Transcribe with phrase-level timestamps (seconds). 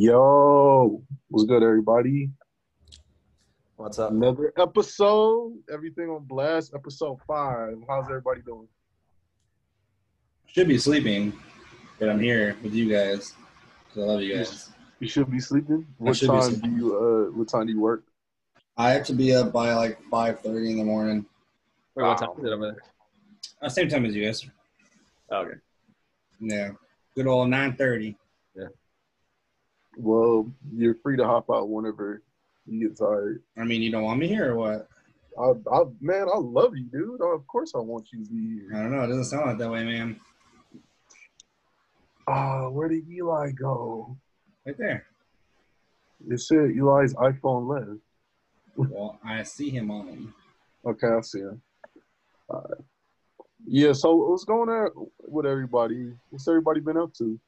[0.00, 2.30] Yo, what's good, everybody?
[3.74, 4.12] What's up?
[4.12, 5.54] Another episode.
[5.72, 6.72] Everything on blast.
[6.72, 7.74] Episode five.
[7.88, 8.68] How's everybody doing?
[10.46, 11.32] Should be sleeping,
[11.98, 13.34] but I'm here with you guys.
[13.88, 14.70] 'cause I love you guys.
[15.00, 15.84] You should be sleeping.
[15.98, 16.70] What should be time sleeping.
[16.70, 16.96] do you?
[16.96, 18.04] Uh, what time do you work?
[18.76, 21.26] I have to be up by like 5:30 in the morning.
[21.96, 22.82] Wait, what time is it over there?
[23.60, 24.48] Uh, same time as you guys.
[25.30, 25.58] Oh, okay.
[26.38, 26.70] Yeah,
[27.16, 28.16] good old 9:30.
[30.00, 32.22] Well, you're free to hop out whenever
[32.66, 33.42] you get tired.
[33.58, 34.88] I mean, you don't want me here or what?
[35.36, 37.20] I, I, man, I love you, dude.
[37.20, 38.70] Of course, I want you to be here.
[38.74, 39.02] I don't know.
[39.02, 40.20] It doesn't sound like that way, man.
[42.28, 44.16] Ah, where did Eli go?
[44.64, 45.06] Right there.
[46.28, 48.00] It said Eli's iPhone left.
[48.76, 50.34] Well, I see him on him.
[50.86, 51.60] Okay, I see him.
[52.48, 52.84] All right.
[53.66, 53.92] Yeah.
[53.94, 54.90] So what's going on
[55.26, 56.12] with everybody?
[56.30, 57.40] What's everybody been up to?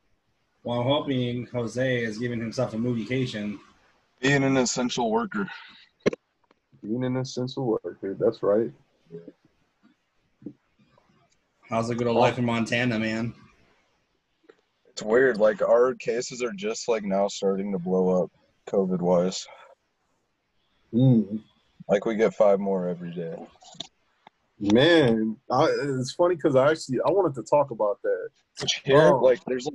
[0.63, 3.59] Well, I'm hoping Jose is giving himself a moviecation.
[4.21, 5.49] Being an essential worker.
[6.83, 8.15] Being an essential worker.
[8.19, 8.71] That's right.
[11.69, 13.33] How's the good old life in Montana, man?
[14.89, 15.39] It's weird.
[15.39, 18.31] Like our cases are just like now starting to blow up,
[18.69, 19.47] COVID wise.
[20.93, 21.41] Mm.
[21.89, 23.37] Like we get five more every day.
[24.59, 28.29] Man, I, it's funny because I actually I wanted to talk about that.
[28.61, 29.21] Which here, Oh.
[29.21, 29.69] like there's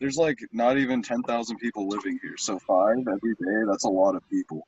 [0.00, 2.36] there's like not even ten thousand people living here.
[2.36, 4.66] So five every day, that's a lot of people.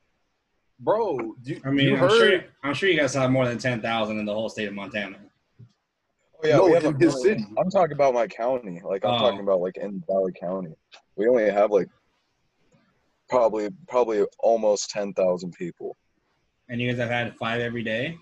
[0.80, 2.40] Bro, you, I mean, you I'm heard sure.
[2.62, 5.16] I'm sure you guys have more than 10,000 in the whole state of Montana.
[6.40, 7.44] Oh yeah, No, we have in a his city.
[7.58, 8.80] I'm talking about my county.
[8.84, 9.18] Like I'm Oh.
[9.18, 10.74] talking about like in Valley County.
[11.16, 11.88] We only have like
[13.28, 15.96] probably probably almost ten thousand people.
[16.68, 18.16] And you guys have had five every day.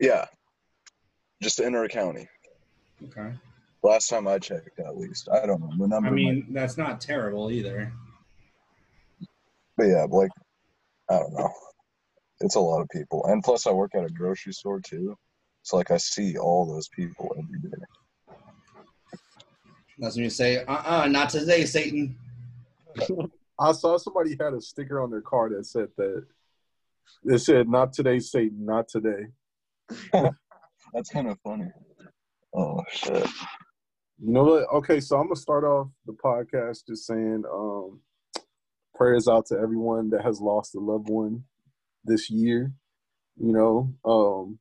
[0.00, 0.24] Yeah.
[1.42, 2.26] Just in our county.
[3.04, 3.32] Okay.
[3.82, 5.28] Last time I checked, at least.
[5.32, 5.70] I don't know.
[5.78, 7.92] The number I might mean, that's not terrible either.
[9.76, 10.30] But yeah, like
[11.08, 11.50] I don't know.
[12.40, 13.24] It's a lot of people.
[13.26, 15.16] And plus I work at a grocery store too.
[15.62, 17.76] So like I see all those people every day.
[19.98, 22.16] That's when you say, uh-uh, not today, Satan.
[23.60, 26.24] I saw somebody had a sticker on their car that said that
[27.24, 29.26] it said not today, Satan, not today.
[30.12, 31.66] That's kind of funny.
[32.54, 33.26] Oh shit.
[34.20, 34.64] You know what?
[34.74, 38.00] Okay, so I'm gonna start off the podcast just saying um
[38.94, 41.44] prayers out to everyone that has lost a loved one
[42.04, 42.72] this year.
[43.36, 44.58] You know, um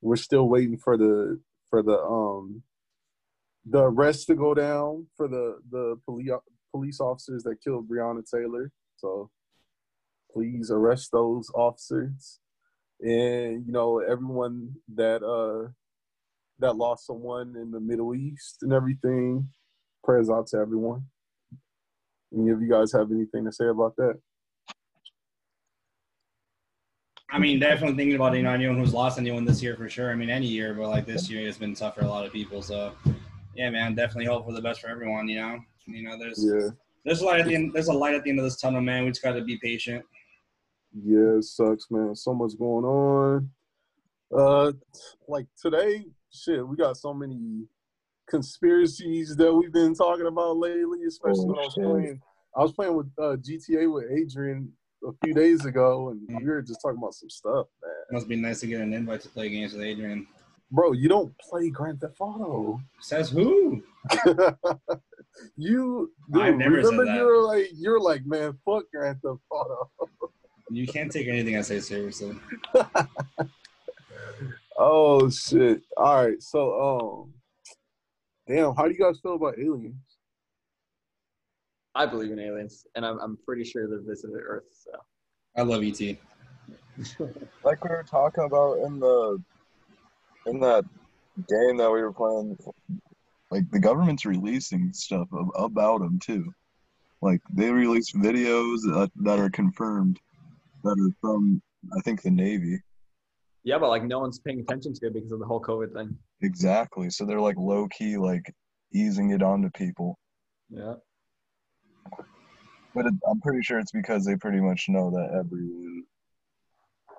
[0.00, 2.62] we're still waiting for the for the um
[3.66, 6.30] the arrest to go down for the the police
[6.70, 8.70] police officers that killed Breonna Taylor.
[8.96, 9.30] So
[10.32, 12.38] please arrest those officers.
[13.00, 15.72] And you know, everyone that uh
[16.58, 19.48] that lost someone in the Middle East and everything.
[20.04, 21.04] Prayers out to everyone.
[22.36, 24.18] Any of you guys have anything to say about that?
[27.30, 30.10] I mean, definitely thinking about you know anyone who's lost anyone this year for sure.
[30.10, 32.32] I mean, any year, but like this year has been tough for a lot of
[32.32, 32.60] people.
[32.60, 32.92] So,
[33.54, 35.28] yeah, man, definitely hope for the best for everyone.
[35.28, 36.68] You know, you know, there's Yeah,
[37.04, 37.72] there's a light at the end.
[37.72, 39.04] There's a light at the end of this tunnel, man.
[39.04, 40.04] We just got to be patient.
[41.04, 42.14] yeah, it sucks, man.
[42.14, 43.50] So much going on.
[44.34, 44.72] Uh,
[45.26, 46.04] like today,
[46.34, 47.66] shit, we got so many
[48.28, 51.04] conspiracies that we've been talking about lately.
[51.06, 51.84] Especially when I was shit.
[51.84, 52.20] playing,
[52.56, 54.72] I was playing with uh, GTA with Adrian
[55.06, 57.92] a few days ago, and we were just talking about some stuff, man.
[58.12, 60.26] Must be nice to get an invite to play games with Adrian.
[60.70, 62.80] Bro, you don't play Grand Theft Auto.
[63.00, 63.82] Says who?
[65.56, 67.14] you dude, I've never said that.
[67.14, 69.90] you're like you're like man fuck Grand Theft Auto.
[70.70, 72.34] You can't take anything I say seriously.
[74.82, 75.82] oh shit!
[75.96, 77.32] All right, so um,
[78.48, 79.96] damn, how do you guys feel about aliens?
[81.94, 84.64] I believe in aliens, and I'm, I'm pretty sure they're visited Earth.
[84.72, 84.92] So
[85.56, 86.00] I love ET.
[87.64, 89.42] Like we were talking about in the
[90.46, 90.84] in that
[91.36, 92.58] game that we were playing
[93.52, 96.52] like the government's releasing stuff ab- about them too.
[97.20, 100.18] Like they release videos that, that are confirmed
[100.82, 101.62] that are from
[101.96, 102.80] I think the Navy.
[103.64, 106.16] Yeah, but like no one's paying attention to it because of the whole COVID thing.
[106.40, 107.10] Exactly.
[107.10, 108.52] So they're like low key like
[108.92, 110.18] easing it onto people.
[110.68, 110.94] Yeah.
[112.94, 116.02] But it, I'm pretty sure it's because they pretty much know that everyone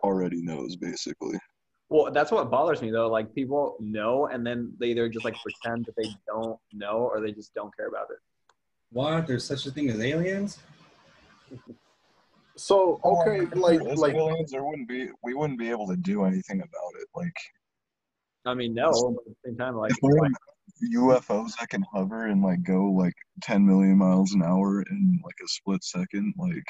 [0.04, 1.40] already knows basically.
[1.90, 3.08] Well, that's what bothers me though.
[3.08, 7.22] Like people know, and then they either just like pretend that they don't know, or
[7.22, 8.18] they just don't care about it.
[8.92, 9.28] What?
[9.28, 10.60] There's such a thing as aliens?
[12.56, 15.98] So oh, okay, like As like aliens, there wouldn't be we wouldn't be able to
[15.98, 17.08] do anything about it.
[17.16, 17.36] Like
[18.46, 19.98] I mean, no, but at the same time, like, if
[20.96, 25.36] UFOs that can hover and like go like 10 million miles an hour in like
[25.44, 26.34] a split second.
[26.38, 26.66] Like,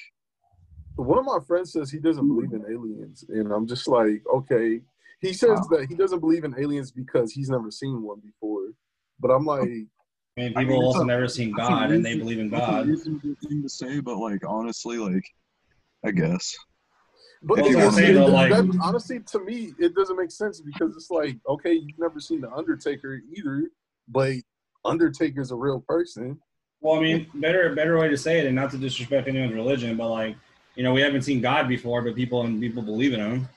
[0.96, 4.82] One of my friends says he doesn't believe in aliens, and I'm just like, okay.
[5.22, 8.74] He says that he doesn't believe in aliens because he's never seen one before.
[9.22, 9.90] But I'm like, I mean,
[10.58, 12.68] I people mean, also a- never seen that's a God, and they believe in that's
[12.68, 12.88] a God.
[12.88, 15.24] reasonable thing to say, but like honestly, like,
[16.06, 16.56] I guess.
[17.42, 20.18] but Well, it- I was gonna it- say, though, that- honestly, to me, it doesn't
[20.18, 23.70] make sense because it's like, okay, you've never seen the Undertaker either,
[24.08, 24.36] but
[24.86, 26.40] Undertaker's a real person.
[26.82, 29.96] Well, I mean, better better way to say it, and not to disrespect anyone's religion,
[29.98, 30.36] but like,
[30.76, 33.50] you know, we haven't seen God before, but people and people believe in him.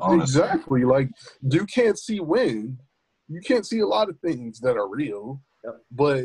[0.00, 0.42] Honestly.
[0.42, 0.84] Exactly.
[0.84, 1.10] Like
[1.42, 2.78] you can't see wind.
[3.28, 5.42] You can't see a lot of things that are real.
[5.64, 5.82] Yep.
[5.90, 6.24] But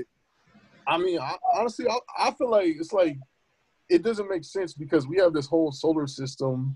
[0.87, 3.17] I mean, I, honestly, I, I feel like it's like
[3.89, 6.75] it doesn't make sense because we have this whole solar system,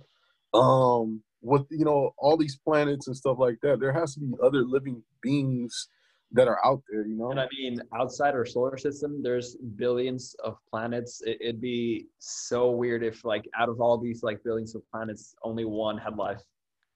[0.54, 3.80] um, with you know all these planets and stuff like that.
[3.80, 5.88] There has to be other living beings
[6.34, 7.06] that are out there.
[7.06, 7.32] You know.
[7.32, 11.22] And I mean, outside our solar system, there's billions of planets.
[11.26, 15.36] It, it'd be so weird if, like, out of all these like billions of planets,
[15.44, 16.42] only one had life.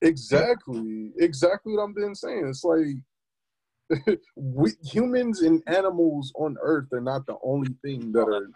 [0.02, 1.12] Exactly.
[1.20, 2.48] Exactly what I've been saying.
[2.48, 8.50] It's like we humans and animals on Earth are not the only thing that are,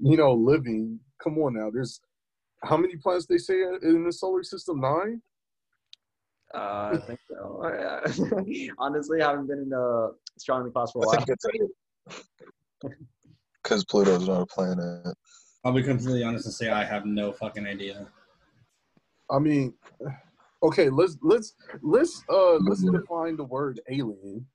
[0.00, 1.00] you know, living.
[1.22, 1.70] Come on now.
[1.70, 2.00] There's
[2.62, 4.80] how many planets they say in the solar system?
[4.80, 5.22] Nine.
[6.54, 7.62] Uh, I think so.
[8.78, 11.24] Honestly, I haven't been in a astronomy class for a while.
[13.62, 15.14] because Pluto's not a planet.
[15.64, 18.06] I'll be completely honest and say I have no fucking idea.
[19.30, 19.74] I mean,
[20.62, 20.88] okay.
[20.88, 24.46] Let's let's let's uh let's define the word alien.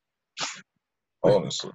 [1.23, 1.71] Honestly,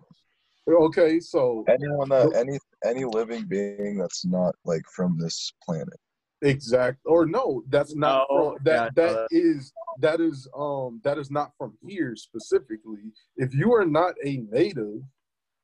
[0.69, 5.99] Okay, so anyone that any any living being that's not like from this planet.
[6.43, 11.01] Exact or no, that's not No, from, that yeah, that no, is that is um
[11.03, 13.13] that is not from here specifically.
[13.37, 15.01] If you are not a native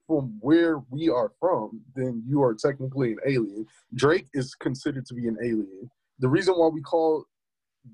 [0.09, 3.67] from where we are from, then you are technically an alien.
[3.95, 5.91] Drake is considered to be an alien.
[6.19, 7.25] The reason why we call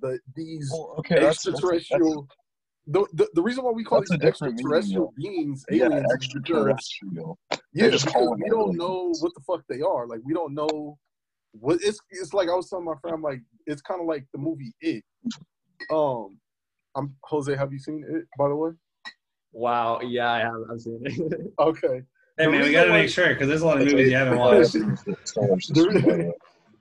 [0.00, 2.26] the these Well, okay, that's, that's, extraterrestrial
[2.86, 5.94] the, the, the reason why we call That's these different meaning, extraterrestrial beings yeah, aliens
[5.94, 7.38] is because extraterrestrial.
[7.74, 8.78] yeah, just call we don't aliens.
[8.78, 10.06] know what the fuck they are.
[10.06, 10.98] Like we don't know
[11.52, 11.98] what it's.
[12.10, 15.04] It's like I was telling my friend, like it's kind of like the movie It.
[15.90, 16.38] Um,
[16.96, 17.54] I'm Jose.
[17.54, 18.24] Have you seen it?
[18.38, 18.70] By the way.
[19.52, 20.54] Wow, yeah, I have.
[20.72, 21.52] I've seen it.
[21.58, 22.02] Okay.
[22.38, 24.10] Hey The man, we gotta why- make sure because there's a lot of movies a-
[24.10, 24.74] you haven't watched.
[24.74, 26.32] a solar system planet.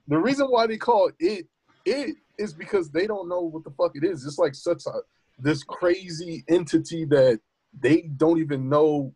[0.08, 1.46] The reason why they call it
[1.84, 4.24] it is because they don't know what the fuck it is.
[4.24, 4.92] It's like such a
[5.42, 7.40] this crazy entity that
[7.78, 9.14] they don't even know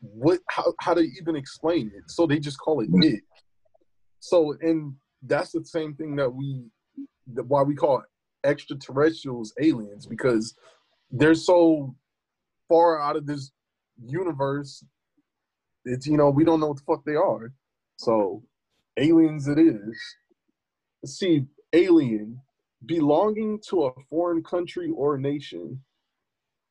[0.00, 2.10] what how, how to even explain it.
[2.10, 3.02] So they just call it mm-hmm.
[3.02, 3.20] it.
[4.20, 6.64] So and that's the same thing that we
[7.34, 8.02] that why we call
[8.44, 10.54] extraterrestrials aliens because
[11.10, 11.94] they're so
[12.68, 13.52] far out of this
[14.04, 14.84] universe.
[15.84, 17.52] It's you know we don't know what the fuck they are.
[17.96, 18.42] So
[18.96, 19.98] aliens it is.
[21.04, 22.40] See, alien,
[22.86, 25.82] belonging to a foreign country or nation.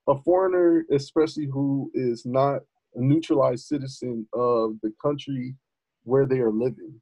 [0.07, 2.61] A foreigner, especially who is not
[2.95, 5.55] a neutralized citizen of the country
[6.03, 6.99] where they are living.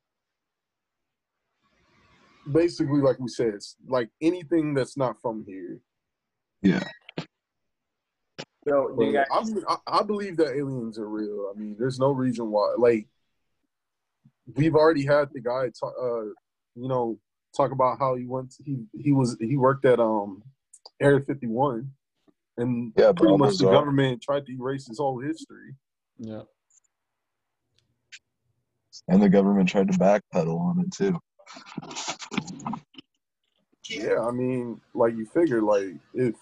[2.51, 5.79] Basically, like we said, it's like anything that's not from here.
[6.61, 6.83] Yeah.
[8.67, 9.25] So, you guys?
[9.31, 11.51] I, I, I believe that aliens are real.
[11.53, 12.75] I mean, there's no reason why.
[12.77, 13.07] Like,
[14.55, 16.25] we've already had the guy talk, uh,
[16.75, 17.17] you know,
[17.55, 18.55] talk about how he went.
[18.63, 20.43] he he was he worked at um
[21.01, 21.91] Area 51,
[22.57, 25.75] and Yeah, pretty much the government tried to erase his whole history.
[26.17, 26.43] Yeah.
[29.07, 31.19] And the government tried to backpedal on it too.
[33.89, 36.35] Yeah, I mean, like you figure, like if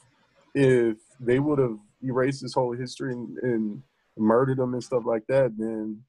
[0.53, 3.83] if they would have erased his whole history and, and
[4.17, 6.03] murdered him and stuff like that, then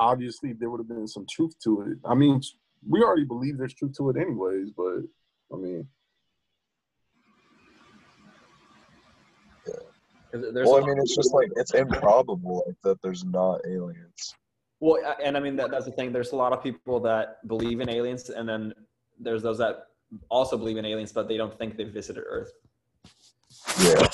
[0.00, 1.98] obviously there would have been some truth to it.
[2.04, 2.40] I mean,
[2.88, 4.70] we already believe there's truth to it, anyways.
[4.76, 5.02] But
[5.52, 5.88] I mean
[10.32, 13.02] There's Well, a I mean, it's just like it's improbable like that.
[13.02, 14.34] There's not aliens.
[14.80, 16.12] Well, and I mean that, that's the thing.
[16.12, 18.72] There's a lot of people that believe in aliens, and then
[19.20, 19.88] there's those that
[20.30, 22.52] also believe in aliens, but they don't think they've visited Earth.
[23.80, 24.08] Yeah.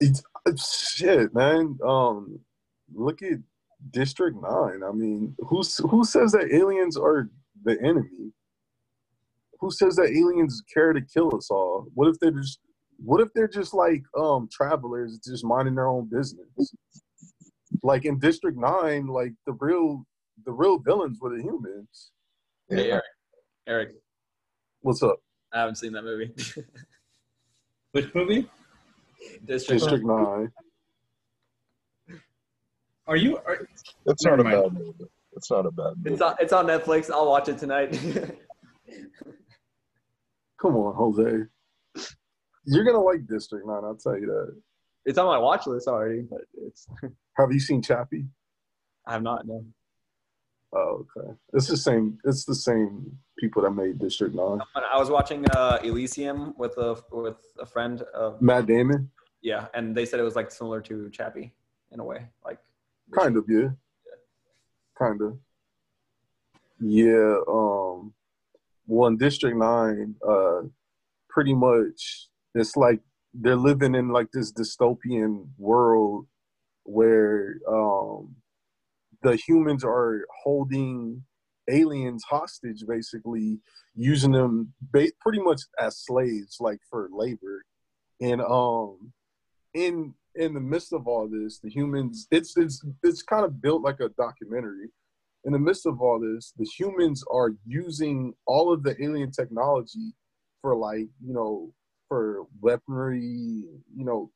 [0.00, 1.78] it's, it's shit, man.
[1.84, 2.38] Um,
[2.94, 3.38] look at
[3.90, 4.82] District Nine.
[4.88, 7.28] I mean, who's who says that aliens are
[7.64, 8.32] the enemy?
[9.60, 11.86] Who says that aliens care to kill us all?
[11.94, 12.60] What if they're just
[12.98, 16.74] what if they're just like um travelers just minding their own business?
[17.82, 20.04] Like in District Nine, like the real
[20.46, 22.12] the real villains were the humans.
[22.70, 22.92] Hey, Yeah.
[22.92, 23.04] Eric.
[23.68, 23.90] Eric,
[24.82, 25.18] What's up?
[25.52, 26.32] I haven't seen that movie.
[27.92, 28.48] Which movie?
[29.44, 29.80] District.
[29.80, 30.50] District Nine.
[33.06, 33.36] Are you?
[33.38, 33.58] Are,
[34.06, 34.62] It's not a mind.
[34.62, 35.04] bad movie.
[35.34, 36.12] It's not a bad movie.
[36.12, 36.34] It's on.
[36.40, 37.10] It's on Netflix.
[37.10, 37.92] I'll watch it tonight.
[40.60, 41.44] Come on, Jose.
[42.64, 43.82] You're gonna like District Nine.
[43.84, 44.54] I'll tell you that.
[45.04, 46.86] it's on my watch list already, but it's.
[47.36, 48.26] Have you seen Chappie?
[49.06, 49.46] I have not.
[49.46, 49.64] No.
[50.74, 51.32] Oh, okay.
[51.54, 52.18] It's the same.
[52.24, 54.60] It's the same people that made District Nine.
[54.76, 58.02] I was watching uh, Elysium with a with a friend.
[58.14, 59.10] Of, Matt Damon.
[59.42, 61.52] yeah, and they said it was like similar to Chappie
[61.90, 62.58] in a way, like.
[63.16, 63.68] Kind of, yeah.
[64.98, 65.38] Kind of.
[66.80, 67.36] Yeah.
[67.48, 68.14] Um.
[68.86, 70.62] Well, in District Nine, uh,
[71.28, 73.00] pretty much it's like
[73.32, 76.26] they're living in like this dystopian world
[76.84, 78.34] where um
[79.22, 81.22] the humans are holding
[81.70, 83.60] aliens hostage, basically
[83.94, 87.64] using them ba- pretty much as slaves, like for labor,
[88.20, 89.12] and um
[89.74, 93.82] in in the midst of all this, the humans it's it's it's kind of built
[93.82, 94.88] like a documentary.
[95.44, 100.14] In the midst of all this, the humans are using all of the alien technology
[100.60, 101.72] for like, you know,
[102.08, 103.64] for weaponry,
[103.96, 104.30] you know,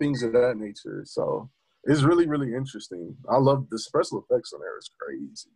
[0.00, 1.02] things of that nature.
[1.04, 1.48] So
[1.84, 3.16] it's really, really interesting.
[3.30, 4.76] I love the special effects on there.
[4.76, 5.50] It's crazy.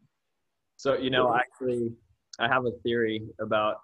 [0.77, 1.91] So you know, actually,
[2.39, 3.77] I have a theory about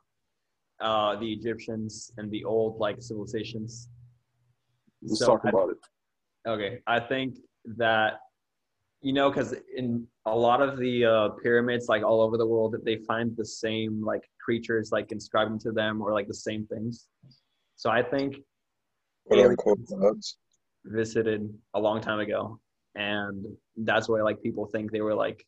[0.81, 3.89] uh, the Egyptians and the old like civilizations.
[5.03, 5.79] Let's So talk I- about it.
[6.49, 7.37] Okay, I think
[7.77, 8.21] that
[9.03, 12.73] you know, because in a lot of the uh, pyramids, like all over the world,
[12.73, 16.67] that they find the same like creatures like inscribed into them or like the same
[16.67, 17.09] things.
[17.77, 18.37] So I think
[19.27, 20.37] Quote unquote gods.
[20.85, 22.61] visited a long time ago,
[22.95, 23.45] and
[23.77, 25.45] that's why like people think they were like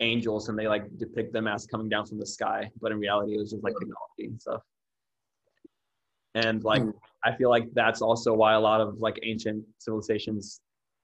[0.00, 3.34] angels and they like depict them as coming down from the sky, but in reality,
[3.34, 4.62] it was just like technology and stuff.
[6.34, 6.90] And like, Hmm.
[7.24, 10.60] I feel like that's also why a lot of like ancient civilizations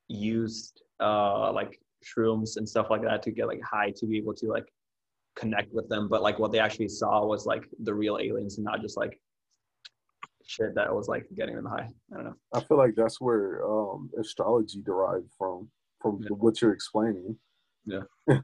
[0.09, 4.33] used uh like shrooms and stuff like that to get like high to be able
[4.35, 4.65] to like
[5.35, 6.09] connect with them.
[6.09, 9.21] But like what they actually saw was like the real aliens and not just like
[10.45, 11.89] shit that was like getting them high.
[12.13, 12.37] I don't know.
[12.55, 15.69] I feel like that's where um, astrology derived from,
[16.01, 16.29] from Yeah.
[16.31, 17.37] what you're explaining.
[17.85, 18.03] Yeah.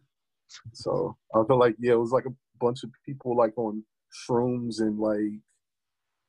[0.73, 3.85] so I feel like yeah, it was like a bunch of people like on
[4.29, 5.41] shrooms and like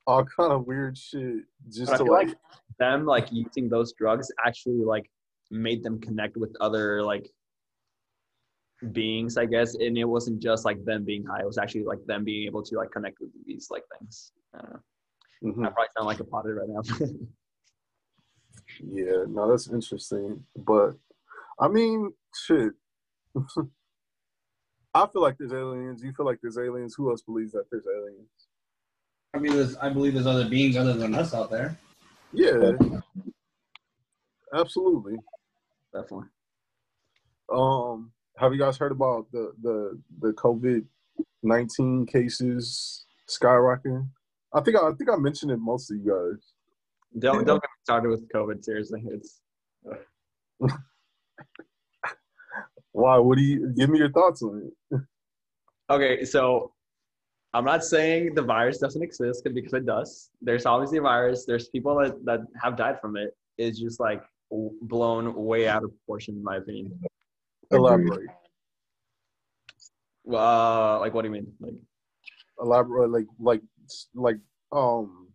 [0.05, 2.37] all kind of weird shit just But to like, like
[2.79, 5.09] them like using those drugs actually like
[5.51, 7.29] made them connect with other like
[8.91, 9.75] beings, I guess.
[9.75, 12.63] And it wasn't just like them being high; it was actually like them being able
[12.63, 14.33] to like connect with these like things.
[14.53, 14.79] I don't know.
[15.43, 15.67] Mhm.
[15.67, 16.81] I probably sound like a potter right now.
[18.83, 20.45] yeah, no, that's interesting.
[20.55, 20.95] But
[21.59, 22.73] I mean, shit.
[24.95, 26.03] I feel like there's aliens.
[26.03, 26.93] You feel like there's aliens.
[26.95, 28.29] Who else believes that there's aliens?
[29.33, 31.77] I mean, there's, I believe there's other beings other than us out there.
[32.31, 32.71] Yeah,
[34.55, 35.15] absolutely.
[35.93, 36.27] Definitely.
[37.51, 40.85] Um, have you guys heard about the the the COVID
[41.43, 44.07] nineteen cases skyrocketing?
[44.53, 46.43] I think I, I think I mentioned it most of you guys.
[47.19, 47.45] Don't Yeah.
[47.45, 48.63] don't get me started with COVID.
[48.63, 49.41] Seriously, it's
[52.91, 53.17] Why?
[53.17, 55.01] What do you give me your thoughts on it?
[55.89, 56.25] okay.
[56.25, 56.72] So
[57.53, 60.31] I'm not saying the virus doesn't exist because it does.
[60.41, 61.45] There's obviously a virus.
[61.45, 63.35] There's people that that have died from it.
[63.57, 64.23] It's just like
[64.81, 66.99] blown way out of proportion, in my opinion.
[67.71, 68.29] Elaborate.
[70.27, 71.53] Uh, like what do you mean?
[71.59, 71.73] Like
[72.59, 73.11] Elaborate.
[73.11, 73.61] Like like
[74.15, 74.37] like
[74.71, 75.27] um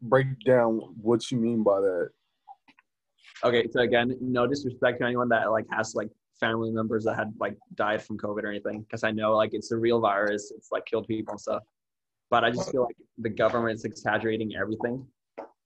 [0.00, 2.08] break down what you mean by that.
[3.44, 6.08] okay, so again, no disrespect to anyone that like has like
[6.40, 9.70] family members that had like died from COVID or anything, because I know like it's
[9.72, 10.52] a real virus.
[10.56, 11.62] It's like killed people and stuff.
[12.30, 15.06] But I just feel like the government's exaggerating everything,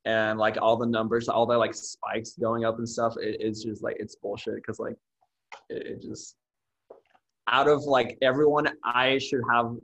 [0.05, 3.15] and like all the numbers, all the like spikes going up and stuff.
[3.19, 4.57] It, it's just like it's bullshit.
[4.57, 4.97] Because like
[5.69, 6.37] it, it just
[7.49, 9.77] out of like everyone, I should have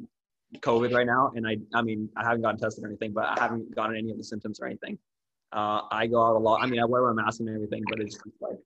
[0.57, 3.41] COVID right now, and I I mean I haven't gotten tested or anything, but I
[3.41, 4.99] haven't gotten any of the symptoms or anything.
[5.53, 6.63] Uh, I go out a lot.
[6.63, 8.59] I mean, I wear my mask and everything, but it's just like.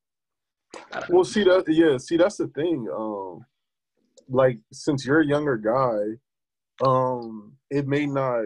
[0.93, 1.17] I don't know.
[1.17, 2.89] Well, see that yeah, see that's the thing.
[2.95, 3.45] Um,
[4.29, 8.45] like since you're a younger guy, um, it may not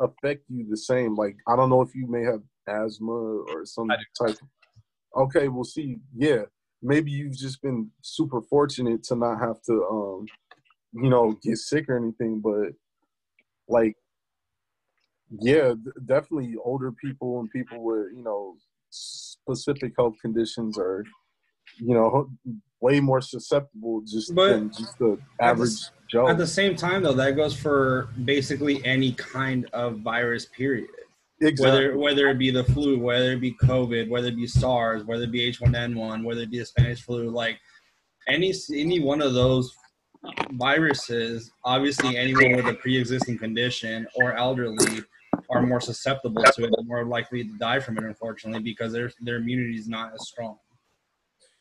[0.00, 1.14] affect you the same.
[1.14, 3.88] Like I don't know if you may have asthma or some
[4.20, 4.36] type.
[5.16, 6.42] Okay, well, see, yeah,
[6.82, 10.26] maybe you've just been super fortunate to not have to, um,
[10.92, 12.40] you know, get sick or anything.
[12.40, 12.72] But
[13.68, 13.94] like,
[15.40, 15.74] yeah,
[16.06, 18.56] definitely older people and people with you know
[18.90, 21.04] specific health conditions are
[21.78, 22.30] you know,
[22.80, 25.72] way more susceptible just But than just the average
[26.08, 26.28] Joe.
[26.28, 30.46] At the same time, though, that goes for basically any kind of virus.
[30.46, 30.88] Period.
[31.40, 31.70] exactly.
[31.70, 35.24] whether whether it be the flu, whether it be COVID, whether it be SARS, whether
[35.24, 37.58] it be H1N1, whether it be the Spanish flu, like
[38.26, 39.74] any any one of those
[40.52, 45.02] viruses, obviously anyone with a pre-existing condition or elderly
[45.50, 49.36] are more susceptible to it more likely to die from it, unfortunately, because their their
[49.36, 50.56] immunity is not as strong.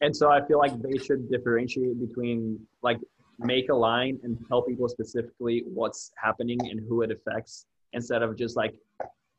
[0.01, 2.99] And so I feel like they should differentiate between like
[3.39, 8.35] make a line and tell people specifically what's happening and who it affects instead of
[8.37, 8.75] just like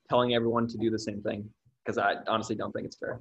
[0.08, 1.48] telling everyone to do the same thing.
[1.84, 3.18] Because I honestly don't think it's fair.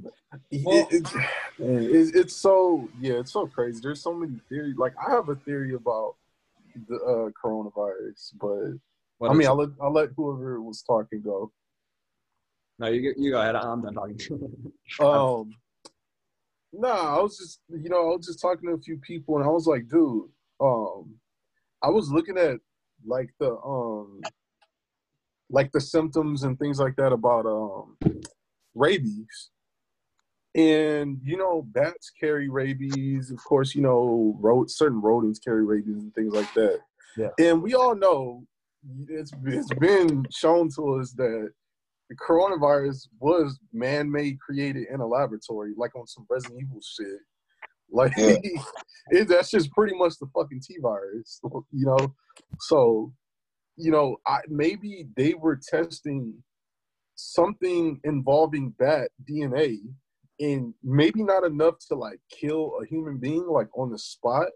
[0.51, 1.13] It- it-
[1.59, 3.79] man, it's, it's so yeah, it's so crazy.
[3.81, 4.75] There's so many theories.
[4.77, 6.15] Like I have a theory about
[6.87, 8.73] the uh, coronavirus, but
[9.19, 9.47] What I mean.
[9.47, 11.51] I'll let I'll let whoever was talking go.
[12.77, 13.55] no, you, you go ahead.
[13.55, 14.17] I'm done talking.
[14.99, 15.51] Um,
[16.77, 19.45] nah, I was just you know I was just talking to a few people, and
[19.45, 20.29] I was like, dude,
[20.59, 21.15] um,
[21.83, 22.59] I was looking at
[23.05, 24.21] like the um,
[25.49, 27.97] like the symptoms and things like that about um
[28.75, 29.49] rabies.
[30.55, 33.31] And you know, bats carry rabies.
[33.31, 36.79] Of course, you know, certain rodents carry rabies and things like that.
[37.15, 37.29] Yeah.
[37.39, 38.43] And we all know
[39.07, 41.51] it's it's been shown to us that
[42.09, 47.19] the coronavirus was man-made, created in a laboratory, like on some Resident Evil shit.
[47.91, 48.35] Like Yeah.
[49.09, 51.39] it, that's just pretty much the fucking T virus,
[51.71, 52.15] you know.
[52.59, 53.13] So,
[53.75, 56.33] you know, I maybe they were testing
[57.15, 59.77] something involving bat DNA,
[60.39, 64.47] and maybe not enough to like kill a human being like on the spot,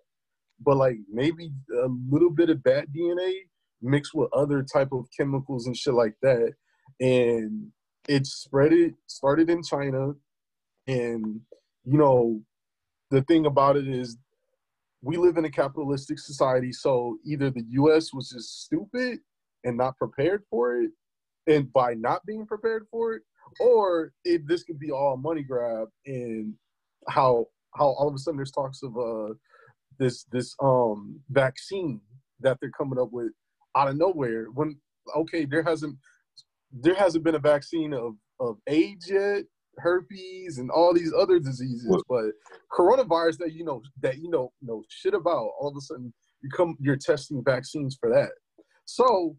[0.60, 1.52] but like maybe
[1.84, 3.34] a little bit of bat DNA
[3.82, 6.54] mixed with other type of chemicals and shit like that
[7.00, 7.72] and
[8.08, 10.14] it spread it started in china.
[10.88, 11.42] And
[11.86, 12.42] you know
[13.10, 14.18] the thing about it is
[15.02, 19.20] we live in a capitalistic society so either the us was just stupid
[19.64, 20.92] and not prepared for it
[21.48, 23.24] and by not being prepared for it
[23.60, 26.54] or it this could be all a money grab and
[27.08, 27.46] how
[27.76, 29.34] how all of a sudden there's talks of uh
[29.98, 32.00] this this um vaccine
[32.40, 33.32] that they're coming up with
[33.76, 34.78] out of nowhere when
[35.16, 35.96] okay there hasn't
[36.72, 39.44] there hasn't been a vaccine of of AIDS yet,
[39.78, 41.88] herpes, and all these other diseases.
[41.88, 42.04] What?
[42.10, 42.32] But
[42.76, 46.50] coronavirus that you know that you know know shit about, all of a sudden you
[46.50, 48.32] come you're testing vaccines for that.
[48.86, 49.38] So,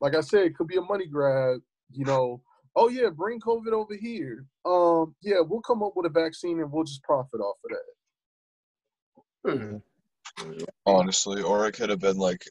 [0.00, 1.60] like I said, it could be a money grab.
[1.92, 2.42] You know,
[2.76, 4.46] oh yeah, bring COVID over here.
[4.64, 7.80] Um, yeah, we'll come up with a vaccine and we'll just profit off of that.
[9.44, 9.76] Hmm.
[10.86, 11.42] honestly.
[11.42, 12.44] Or it could have been like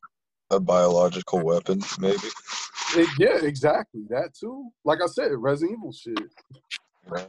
[0.51, 2.27] a biological weapon, maybe.
[2.95, 4.69] It- yeah, exactly that too.
[4.83, 6.33] Like I said, Resident Evil shit.
[7.15, 7.25] Yeah.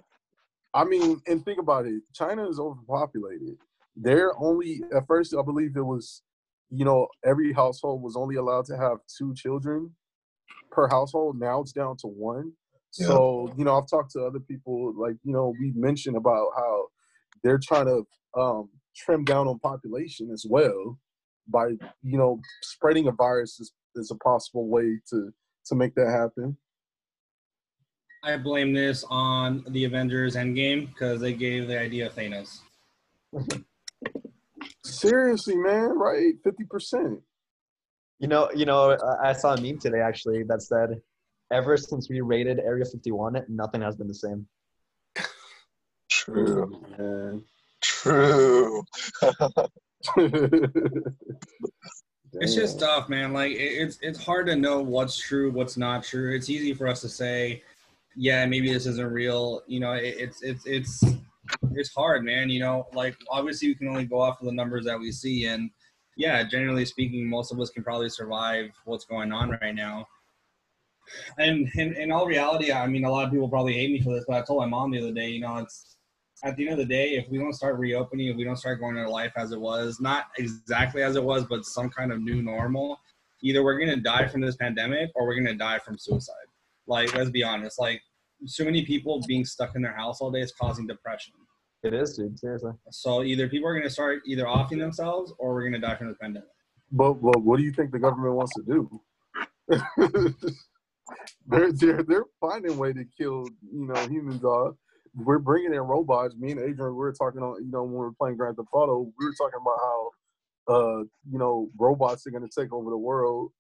[0.73, 2.03] I mean, and think about it.
[2.15, 3.57] China is overpopulated.
[3.97, 6.23] They're only at first, I believe it was,
[6.71, 9.95] you know, every household was only allowed to have two children
[10.71, 11.39] per household.
[11.39, 12.53] Now it's down to one.
[12.99, 13.09] Yeah.
[13.09, 16.87] So, you know, I've talked to other people, like, you know, we mentioned about how
[17.43, 18.07] they're trying to
[18.41, 20.99] um, trim down on population as well
[21.51, 21.69] by,
[22.03, 25.33] you know, spreading a virus is, is a possible way to
[25.67, 26.57] to make that happen.
[28.23, 32.61] I blame this on the Avengers Endgame because they gave the idea of Thanos.
[34.85, 36.35] Seriously, man, right?
[36.45, 37.21] Fifty percent.
[38.19, 41.01] You know, you know, I- I saw a meme today actually that said,
[41.51, 44.47] "Ever since we raided Area 51, nothing has been the same."
[46.11, 46.83] True.
[46.99, 47.45] Man.
[47.83, 48.83] True.
[52.35, 53.33] It's just tough, man.
[53.33, 56.35] Like it, it's it's hard to know what's true, what's not true.
[56.35, 57.63] It's easy for us to say,
[58.17, 59.63] yeah, maybe this isn't real.
[59.67, 61.05] You know, it, it's it's it's
[61.73, 62.49] it's hard, man.
[62.49, 65.47] You know, like obviously we can only go off of the numbers that we see,
[65.47, 65.71] and
[66.17, 70.07] yeah, generally speaking, most of us can probably survive what's going on right now.
[71.39, 74.15] And in, in all reality, I mean, a lot of people probably hate me for
[74.15, 75.97] this, but I told my mom the other day, you know, it's
[76.45, 78.81] at the end of the day, if we don't start reopening, if we don't start
[78.81, 82.21] going into life as it was, not exactly as it was, but some kind of
[82.21, 82.99] new normal,
[83.43, 86.35] either we're gonna die from this pandemic or we're gonna die from suicide.
[86.87, 87.79] Like, let's be honest.
[87.79, 88.01] Like,
[88.47, 91.35] so many people being stuck in their house all day is causing depression.
[91.83, 92.39] It is, dude.
[92.39, 92.73] Seriously.
[92.91, 96.15] So either people are gonna start either offing themselves or we're gonna die from the
[96.15, 96.49] pandemic.
[96.93, 99.01] But, but what do you think the government wants to do?
[101.47, 104.75] they're they're they're finding a way to kill you know humans off.
[105.15, 106.35] We're bringing in robots.
[106.39, 108.69] Me and Adrian, we were talking on you know when we were playing Grand Theft
[108.73, 110.11] Auto, we were talking about how
[110.69, 110.99] uh
[111.31, 113.53] you know robots are going to take over the world.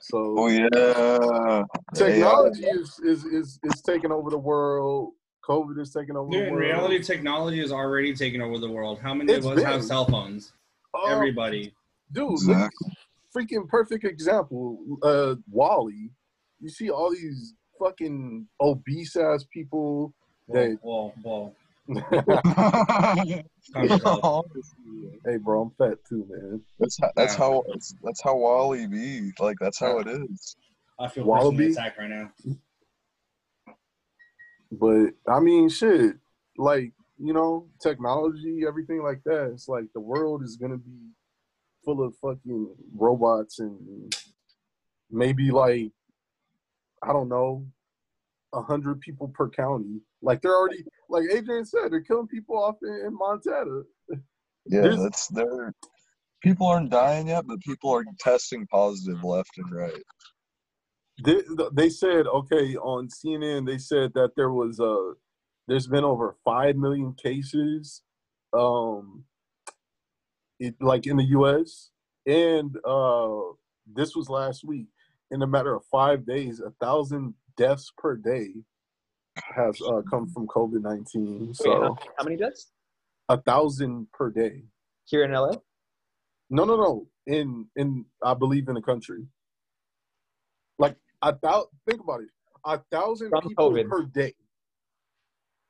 [0.00, 1.62] So Oh yeah.
[1.94, 5.12] technology is, is is is taking over the world.
[5.48, 9.00] COVID is taking over Dude, the in reality, technology is already taking over the world.
[9.00, 10.52] How many It's of us have cell phones?
[10.94, 11.72] Oh, Everybody.
[12.12, 12.92] dude, Exactly.
[13.34, 14.78] freaking perfect example.
[15.02, 16.10] Uh, WALL-E.
[16.60, 20.12] You see all these fucking obese ass people.
[20.48, 21.54] Whoa, They- whoa, whoa.
[22.10, 24.20] Oh, hey, Calm yourself.
[24.24, 26.62] Honestly, bro, I'm fat too, man.
[26.78, 29.30] that's how, that's how that's, that's how Wally be.
[29.38, 30.56] Like that's how it is.
[30.98, 31.56] I feel Wallaby?
[31.56, 32.32] personally attacked right now.
[34.72, 36.16] But I mean, shit,
[36.56, 39.50] like you know, technology, everything like that.
[39.52, 41.10] It's like the world is gonna be
[41.84, 44.14] full of fucking robots and
[45.10, 45.90] maybe like
[47.02, 47.77] I don't know, a
[48.54, 50.00] hundred people per county.
[50.22, 53.82] Like they're already, like Adrian said, they're killing people off in, in Montana.
[54.66, 55.74] Yeah, There's- that's there.
[56.42, 60.02] People aren't dying yet, but people are testing positive left and right.
[61.24, 63.66] They, they said okay on CNN.
[63.66, 65.14] They said that there was uh
[65.66, 68.02] there's been over five million cases,
[68.52, 69.24] um,
[70.60, 71.90] it like in the U.S.
[72.26, 73.38] and uh
[73.92, 74.86] this was last week.
[75.30, 78.48] In a matter of five days, a thousand deaths per day
[79.54, 81.48] has uh, come from COVID nineteen.
[81.48, 82.70] Wait, So how, how many deaths
[83.28, 84.62] a thousand per day.
[85.04, 85.52] here in LA?
[86.50, 87.06] No, no, no.
[87.26, 89.26] In in I believe in the country.
[90.78, 91.68] Like a thousand.
[91.86, 92.28] Think about it.
[92.64, 93.88] A thousand From people COVID.
[93.88, 94.34] per day.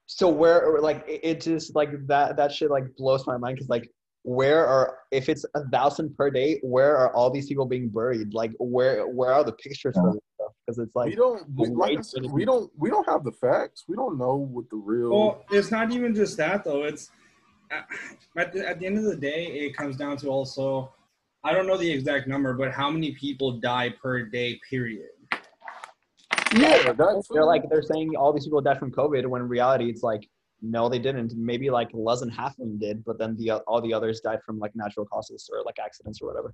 [0.06, 2.36] So where, like, it, it just like that.
[2.36, 3.90] That shit like blows my mind because like,
[4.22, 8.32] where are if it's a thousand per day, where are all these people being buried?
[8.32, 10.27] Like, where where are the pictures for this stuff?
[10.68, 11.46] Because it's like we don't.
[11.56, 12.70] We, like said, we don't.
[12.76, 13.84] We don't have the facts.
[13.88, 15.08] We don't know what the real.
[15.08, 16.84] Well, it's not even just that though.
[16.84, 17.10] It's
[17.72, 17.80] uh,
[18.36, 20.92] at the, at the end of the day, it comes down to also,
[21.42, 24.60] I don't know the exact number, but how many people die per day?
[24.68, 25.08] Period.
[26.54, 29.88] yeah, that's they're like they're saying all these people died from COVID when in reality
[29.88, 30.28] it's like
[30.60, 33.80] no they didn't maybe like less than half of them did but then the all
[33.80, 36.52] the others died from like natural causes or like accidents or whatever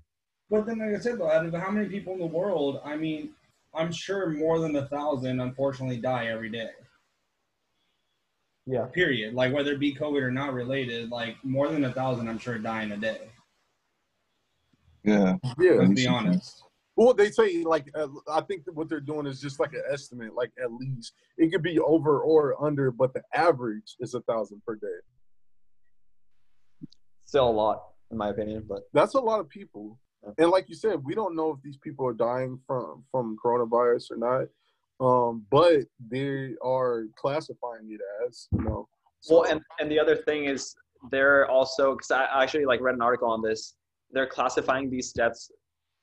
[0.51, 2.81] But then, like I said, though, out of how many people in the world?
[2.85, 3.31] I mean,
[3.77, 6.71] I'm sure more than a thousand, unfortunately, die every day.
[8.67, 9.35] yeah Period.
[9.35, 12.59] Like whether it be COVID or not related, like more than a thousand, I'm sure
[12.59, 13.29] die in a day.
[15.03, 15.73] Yeah, yeah.
[15.73, 16.63] Let's be honest.
[16.97, 19.83] Well, they say like uh, I think that what they're doing is just like an
[19.91, 20.35] estimate.
[20.35, 24.63] Like at least it could be over or under, but the average is a thousand
[24.67, 25.01] per day.
[27.25, 29.99] still a lot in my opinion but That's a lot of people.
[30.39, 34.11] And like you said, we don't know if these people are dying from from coronavirus
[34.13, 34.47] or not.
[35.01, 38.89] Um, but they are classifying it as, you know.
[39.21, 40.75] so- well and and the other thing is
[41.11, 43.75] they're also because i actually like read an article on this
[44.13, 45.51] they're classifying these deaths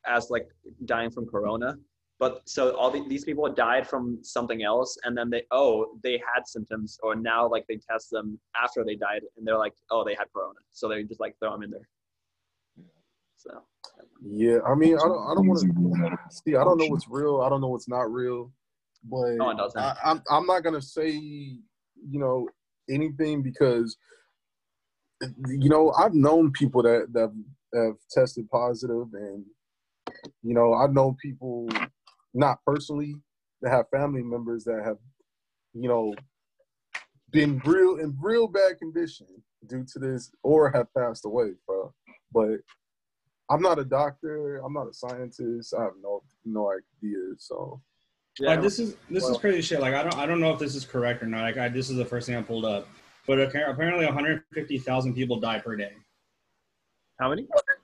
[0.05, 0.47] as like
[0.85, 1.75] dying from corona
[2.19, 6.21] but so all the, these people died from something else and then they oh they
[6.33, 10.03] had symptoms or now like they test them after they died and they're like oh
[10.03, 11.87] they had corona so they just like throw them in there
[13.43, 13.63] so
[14.23, 16.55] yeah, I mean, I don't, I don't want to see.
[16.55, 17.41] I don't know what's real.
[17.41, 18.51] I don't know what's not real.
[19.03, 19.81] But No, it doesn't.
[19.81, 21.59] I, I'm, I'm not gonna say, you
[22.19, 22.47] know,
[22.89, 23.97] anything because,
[25.47, 27.33] you know, I've known people that that
[27.73, 29.43] have tested positive, and
[30.43, 31.67] you know, I've known people,
[32.35, 33.15] not personally,
[33.63, 34.97] that have family members that have,
[35.73, 36.13] you know,
[37.31, 39.27] been real in real bad condition
[39.67, 41.91] due to this, or have passed away, bro.
[42.31, 42.59] But
[43.51, 44.57] I'm not a doctor.
[44.65, 45.73] I'm not a scientist.
[45.77, 47.17] I have no no idea.
[47.37, 47.81] So
[48.39, 49.81] yeah Like this is this is crazy shit.
[49.81, 51.41] Like I don't I don't know if this is correct or not.
[51.41, 52.87] Like I, this is the first thing I pulled up,
[53.27, 55.93] but apparently 150,000 people die per day.
[57.19, 57.43] how many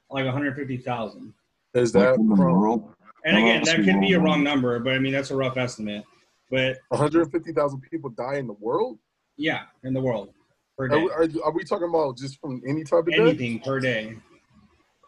[0.10, 1.34] Like 150,000.
[1.74, 2.94] Is that Like in the from world.
[3.26, 4.26] And again, that could be a wrong.
[4.28, 6.06] wrong number, but I mean that's a rough estimate.
[6.50, 9.00] But 150,000 people die in the world?
[9.40, 10.34] yeah, in the world
[10.78, 13.20] per Are, day, we- are, are we talking about just from any type of death?
[13.20, 14.18] anything per day.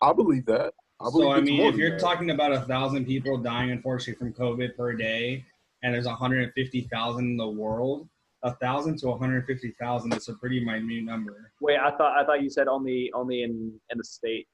[0.02, 0.74] I believe that.
[1.02, 2.00] I believe So I mean, if you're that.
[2.00, 5.46] talking about a thousand people dying unfortunately from COVID per day,
[5.84, 8.08] and there's 150,000 in the world,
[8.44, 11.52] a thousand to 150,000 is a pretty minute number.
[11.62, 14.48] wait i thought i thought you said only only in in the state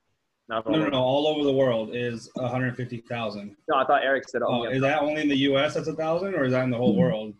[0.50, 0.98] not all No, no, no.
[1.04, 3.56] All over the world is 150,000.
[3.70, 5.76] no i thought eric said Oh, is that only in the U.S.
[5.76, 6.82] That's a thousand, or is that in the Hmm.
[6.84, 7.34] whole world?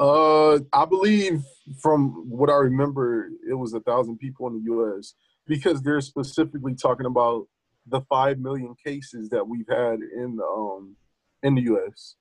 [0.00, 1.42] Uh, I believe
[1.82, 5.14] from what I remember, it was a thousand people in the U.S.
[5.48, 7.46] because they're specifically talking about
[7.86, 10.94] the five million cases that we've had in um
[11.42, 12.16] in the U.S.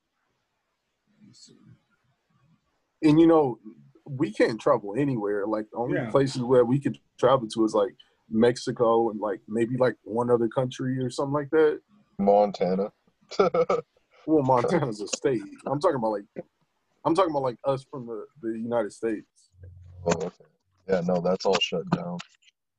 [3.04, 3.60] And you know,
[4.06, 5.46] we can't travel anywhere.
[5.46, 6.10] Like the only Yeah.
[6.10, 7.96] places where we could travel to is like
[8.30, 11.82] Mexico and like maybe like one other country or something like that.
[12.18, 12.92] Montana.
[14.30, 15.40] Well, Montana's a state.
[15.66, 16.26] I'm talking about like
[17.06, 19.52] I'm talking about like us from the, the United States.
[20.06, 20.44] Oh, okay.
[20.90, 22.18] Yeah, no, that's all shut down.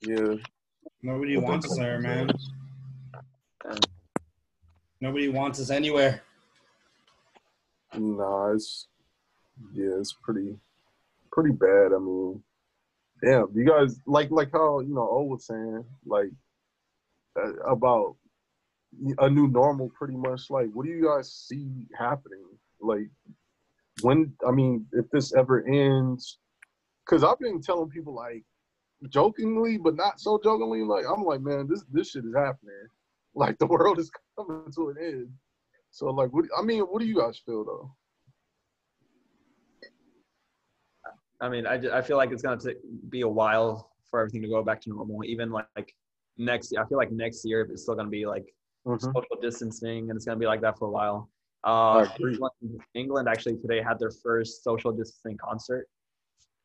[0.03, 0.35] Yeah.
[1.03, 2.31] Nobody But wants us that's- there, man.
[5.01, 6.23] Nobody wants us anywhere.
[7.97, 8.87] Nah, it's
[9.73, 10.59] yeah, it's pretty
[11.33, 11.93] pretty bad.
[11.95, 12.43] I mean,
[13.23, 16.31] damn, you guys like like how you know O was saying like
[17.41, 18.17] uh, about
[19.19, 20.51] a new normal, pretty much.
[20.51, 22.45] Like, what do you guys see happening?
[22.81, 23.09] Like,
[24.03, 26.39] when I mean, if this ever ends,
[27.05, 28.45] because I've been telling people like
[29.09, 30.83] jokingly, but not so jokingly.
[30.83, 32.75] Like, I'm like, man, this this shit is happening.
[33.35, 35.29] Like, the world is coming to an end.
[35.91, 37.95] So, like, what I mean, what do you guys feel though?
[41.41, 42.59] I mean, I, I feel like it's gonna
[43.11, 45.25] be a while for everything to go back to normal.
[45.25, 45.95] Even like,
[46.37, 48.53] next, I feel like next year it's still gonna be like
[48.87, 49.01] Mhm.
[49.03, 51.31] social distancing, and it's gonna be like that for a while.
[51.63, 55.89] Uh, England, England actually today had their first social distancing concert,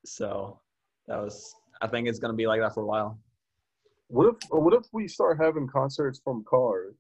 [0.05, 0.59] so
[1.07, 1.53] that was.
[1.83, 3.19] I think it's gonna be like that for a while.
[4.07, 6.95] What if what if we start having concerts from cars?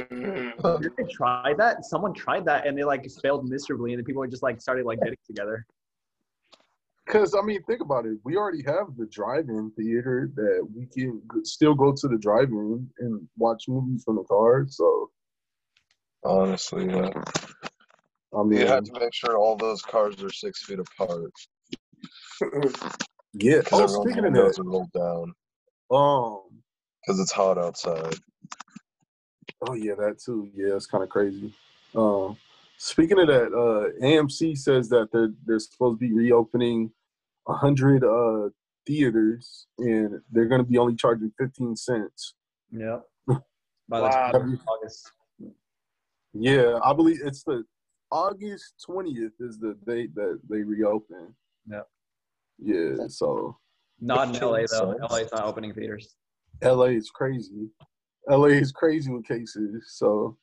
[0.00, 0.82] Mm-hmm.
[0.82, 1.84] Did they try that?
[1.84, 5.00] Someone tried that, and they like failed miserably, and then people just like started like
[5.00, 5.66] getting together.
[7.04, 8.18] Because I mean, think about it.
[8.24, 13.28] We already have the drive-in theater that we can still go to the drive-in and
[13.36, 14.66] watch movies from the car.
[14.68, 15.10] So
[16.24, 17.10] Honestly, yeah.
[18.36, 21.32] I mean, You have to make sure all those cars are six feet apart.
[23.40, 23.58] yeah.
[23.58, 25.34] Because Oh, speaking of that, are rolled down.
[25.90, 26.42] um,
[27.06, 28.14] Because it's hot outside.
[29.62, 30.50] oh yeah, that too.
[30.54, 31.52] Yeah, it's kind of crazy.
[31.94, 32.36] Um,
[32.78, 36.92] speaking of that, uh, AMC says that they're they're supposed to be reopening
[37.48, 38.50] a hundred uh
[38.86, 42.34] theaters, and they're going to be only charging fifteen cents.
[42.72, 43.04] Yep.
[43.88, 44.32] By Wow.
[44.32, 45.12] the time of August.
[46.34, 47.64] Yeah, I believe it's the
[48.10, 51.34] August twentieth is the date that they reopen.
[51.70, 51.82] Yeah.
[52.62, 53.56] Yeah, so
[54.00, 54.96] Not in LA though.
[54.98, 55.10] Sucks.
[55.12, 56.14] LA is not opening theaters.
[56.62, 57.68] LA is crazy.
[58.28, 59.92] LA is crazy with cases.
[59.94, 60.36] So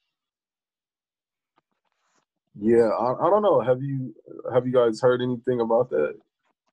[2.57, 3.59] yeah, I, I don't know.
[3.61, 4.15] Have you
[4.53, 6.13] have you guys heard anything about that?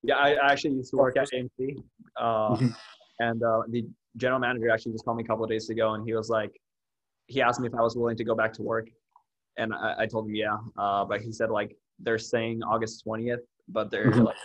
[0.05, 1.83] Yeah, I I actually used to work at AMC,
[2.21, 2.75] uh, Mhm.
[3.19, 6.05] and uh, the general manager actually just called me a couple of days ago, and
[6.07, 6.53] he was like,
[7.27, 8.89] he asked me if I was willing to go back to work,
[9.59, 13.41] and I, I told him yeah, uh, but he said like they're saying August twentieth,
[13.69, 14.25] but they're Mhm.
[14.27, 14.37] like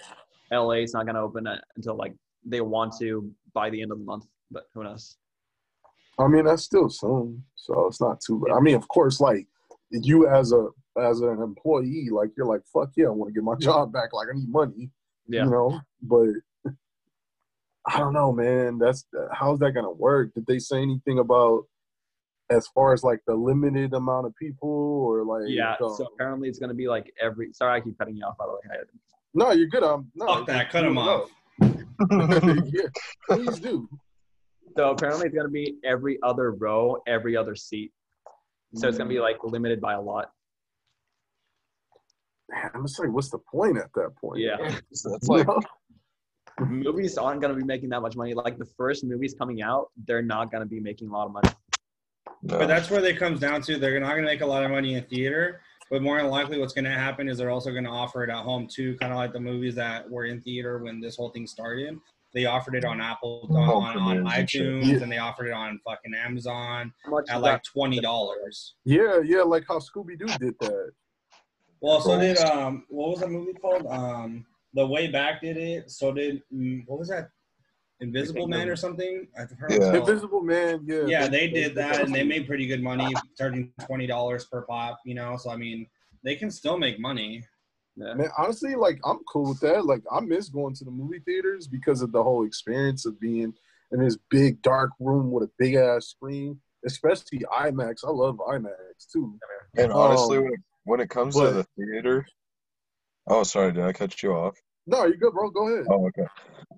[0.51, 2.13] LA is not gonna open it until like
[2.45, 5.17] they want to by the end of the month, but who knows?
[6.19, 8.39] I mean, that's still soon, so it's not too.
[8.45, 8.55] bad.
[8.55, 9.47] I mean, of course, like
[9.91, 13.43] you as a as an employee, like you're like, fuck yeah, I want to get
[13.43, 14.13] my job back.
[14.13, 14.89] Like I need money.
[15.27, 15.43] Yeah.
[15.43, 16.29] you know but
[17.85, 21.65] i don't know man that's how's that gonna work did they say anything about
[22.49, 26.47] as far as like the limited amount of people or like Yeah, um, so apparently
[26.47, 27.51] it's gonna be like every.
[27.51, 28.37] Sorry, I keep cutting you off.
[28.37, 28.83] By the way, I-
[29.33, 30.69] no you're good i'm no Fuck that.
[30.71, 31.29] Cut him off.
[31.61, 32.87] yeah
[33.29, 33.87] please do
[34.75, 37.91] So apparently it's gonna be every other row, every other seat.
[38.75, 40.29] So it's gonna be like limited by a lot.
[42.49, 44.57] Man, I'm just like what's the point at that point Yeah.
[44.93, 45.59] So that's like, know?
[46.59, 48.33] movies aren't gonna be making that much money.
[48.33, 51.49] Like the first movies coming out, they're not gonna be making a lot of money.
[52.43, 52.59] no.
[52.59, 53.77] But that's where it comes down to.
[53.77, 56.59] They're not going to make a lot of money in theater, but more than likely,
[56.59, 59.11] what's going to happen is they're also going to offer it at home too, kind
[59.13, 61.97] of like the movies that were in theater when this whole thing started.
[62.33, 64.61] They offered it on Apple, on, Home on, on premieres and shit.
[64.63, 65.03] iTunes, Yeah.
[65.03, 66.93] and they offered it on fucking Amazon
[67.29, 68.75] at like twenty dollars.
[68.85, 70.91] yeah yeah like how scooby-doo did that
[71.81, 73.85] Well, so did um, what was that movie called?
[73.87, 75.89] Um, The Way Back did it.
[75.89, 77.29] So did mm, what was that?
[77.99, 79.27] Invisible Man or something?
[79.37, 79.71] I've heard.
[79.71, 79.95] it's Yeah.
[79.97, 84.05] invisible man yeah Yeah, they did that, and they made pretty good money, charging twenty
[84.07, 84.99] dollars per pop.
[85.05, 85.87] You know, so I mean,
[86.23, 87.43] they can still make money.
[87.95, 88.13] Yeah.
[88.13, 89.85] Man, honestly, like I'm cool with that.
[89.85, 93.53] Like I miss going to the movie theaters because of the whole experience of being
[93.91, 98.03] in this big dark room with a big ass screen, especially IMAX.
[98.05, 99.39] I love IMAX too.
[99.75, 102.27] and honestly, um, when, it, when it comes but- to the theater,
[103.25, 104.55] oh, sorry, did I cut you off?
[104.87, 105.49] No, you're good, bro.
[105.49, 105.85] Go ahead.
[105.89, 106.27] Oh, okay.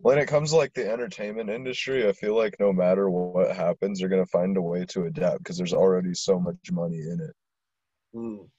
[0.02, 4.00] When it comes to like the entertainment industry, I feel like no matter what happens,
[4.00, 7.36] they're gonna find a way to adapt because there's already so much money in it.
[8.16, 8.50] Mm.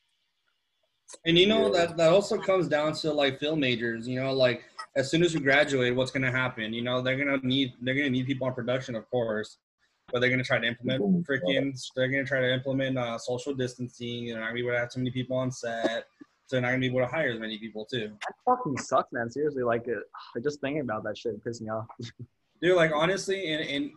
[1.26, 1.86] And you know Yeah.
[1.86, 4.06] that that also comes down to like film majors.
[4.06, 4.64] You know, like
[4.96, 6.72] as soon as you graduate, what's going to happen?
[6.72, 9.58] You know, they're going to need they're going to need people on production, of course,
[10.12, 11.76] but they're going to try to implement freaking.
[11.96, 14.26] They're going to try to implement uh, social distancing.
[14.26, 16.04] They're not going to to have so many people on set.
[16.50, 18.10] So they're not going to be able to hire as many people too.
[18.26, 19.30] That fucking sucks, man.
[19.30, 20.00] Seriously, like uh,
[20.34, 21.86] it, just thinking about that shit pisses me off.
[22.60, 23.92] Dude, like honestly, and, and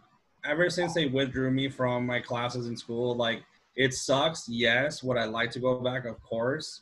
[0.46, 3.42] ever since they withdrew me from my classes in school, like
[3.76, 4.48] it sucks.
[4.48, 6.06] Yes, would I like to go back?
[6.06, 6.82] Of course,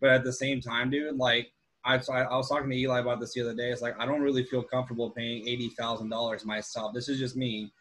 [0.00, 1.50] but at the same time, dude, like
[1.84, 3.72] I, I I was talking to Eli about this the other day.
[3.72, 6.94] It's like I don't really feel comfortable paying eighty thousand dollars myself.
[6.94, 7.72] This is just me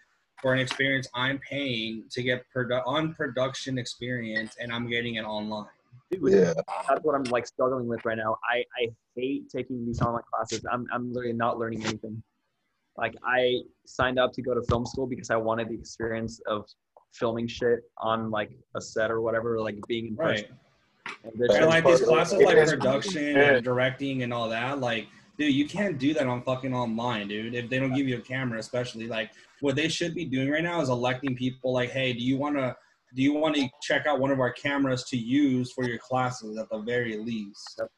[0.41, 5.23] for an experience I'm paying to get produ- on production experience, and I'm getting it
[5.23, 5.67] online.
[6.11, 6.53] Dude, Yeah.
[6.87, 8.37] that's what I'm like struggling with right now.
[8.49, 10.65] I, I hate taking these online classes.
[10.71, 12.21] I'm I'm literally not learning anything.
[12.97, 16.65] Like I signed up to go to film school because I wanted the experience of
[17.13, 20.45] filming shit on like a set or whatever, like being in person.
[20.45, 20.49] Right.
[21.23, 25.67] And And like these classes like production and directing and all that, like, dude, you
[25.67, 27.53] can't do that on fucking online, dude.
[27.53, 30.63] If they don't give you a camera, especially like what they should be doing right
[30.63, 32.75] now is electing people like, hey, do you wanna
[33.15, 36.57] do you want to check out one of our cameras to use for your classes
[36.57, 37.75] at the very least?
[37.79, 37.89] Yep.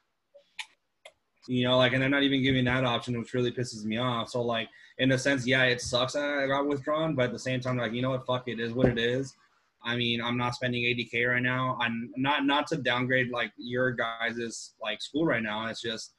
[1.48, 4.30] You know, like, and they're not even giving that option, which really pisses me off.
[4.30, 4.70] So, like,
[5.00, 7.78] in a sense, yeah, it sucks that I got withdrawn, but at the same time,
[7.78, 9.34] like, you know what, fuck it is what it is.
[9.84, 11.78] I mean, I'm not spending 80k right now.
[11.82, 15.68] I'm not not to downgrade like your guys's like school right now.
[15.68, 16.14] It's just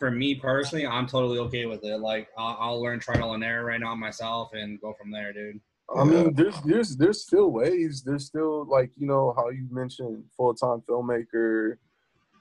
[0.00, 2.00] for me personally, I'm totally okay with it.
[2.00, 5.60] Like, I'll, I'll learn trial and error right now myself and go from there, dude.
[5.96, 8.02] I mean, there's there's there's still ways.
[8.04, 11.76] There's still like you know how you mentioned full time filmmaker.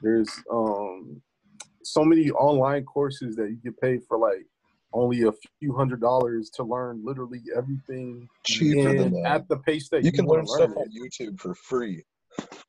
[0.01, 1.21] There's um
[1.83, 4.45] so many online courses that you get paid for like
[4.93, 9.25] only a few hundred dollars to learn literally everything Cheaper than that.
[9.25, 10.77] at the pace that You can learn stuff it.
[10.77, 12.03] on YouTube for free.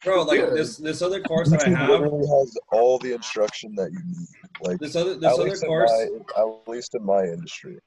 [0.03, 0.51] Bro, like Yeah.
[0.51, 4.27] this this other course that I have, literally has all the instruction that you need.
[4.63, 5.91] Like this other this other course.
[6.37, 7.79] my, at least in my industry.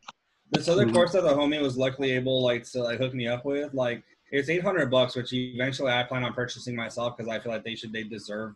[0.51, 0.93] This other Mhm.
[0.93, 4.03] course that the homie was luckily able like to like hook me up with, like
[4.31, 7.63] it's eight hundred bucks, which eventually I plan on purchasing myself because I feel like
[7.63, 8.55] they should they deserve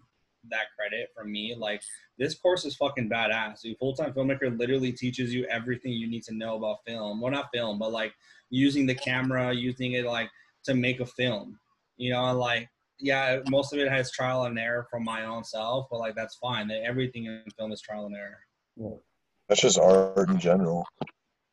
[0.49, 1.53] that credit from me.
[1.55, 1.81] Like
[2.17, 3.61] this course is fucking badass.
[3.61, 7.21] Dude, full time filmmaker literally teaches you everything you need to know about film.
[7.21, 8.13] Well, not film, but like
[8.49, 10.29] using the camera, using it like
[10.63, 11.59] to make a film.
[11.97, 15.87] You know, like yeah, most of it has trial and error from my own self,
[15.89, 16.71] but like that's fine.
[16.71, 19.01] Everything in film is trial and error.
[19.49, 20.85] That's just art in general.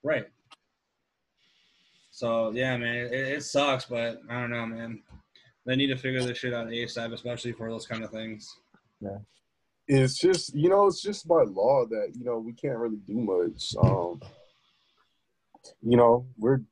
[0.08, 0.24] Right.
[2.10, 5.02] So yeah, man, it, it sucks, but I don't know, man.
[5.66, 8.48] They need to figure this shit out ASAP, especially for those kind of things.
[9.02, 9.18] Yeah.
[9.86, 13.16] It's just you know it's just by law that you know we can't really do
[13.20, 13.74] much.
[13.82, 14.22] Um,
[15.82, 16.62] you know we're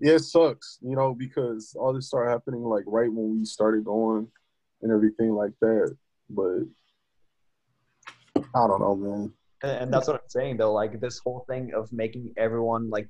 [0.00, 3.84] yeah it sucks you know because all this started happening like right when we started
[3.84, 4.26] going
[4.82, 5.96] and everything like that.
[6.28, 6.62] But
[8.56, 9.32] I don't know, man.
[9.62, 10.72] And, that's what I'm saying though.
[10.72, 13.08] Like this whole thing of making everyone like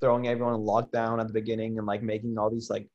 [0.00, 2.88] throwing everyone in lockdown at the beginning and like making all these like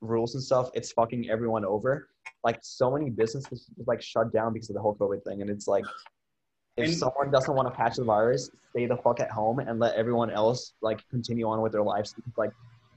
[0.00, 2.08] rules and stuff, it's fucking everyone over.
[2.42, 5.40] Like so many businesses just, like shut down because of the whole COVID thing.
[5.40, 5.84] And it's like
[6.76, 9.78] if And- someone doesn't want to catch the virus, stay the fuck at home and
[9.78, 12.12] let everyone else like continue on with their lives.
[12.12, 12.50] Because, like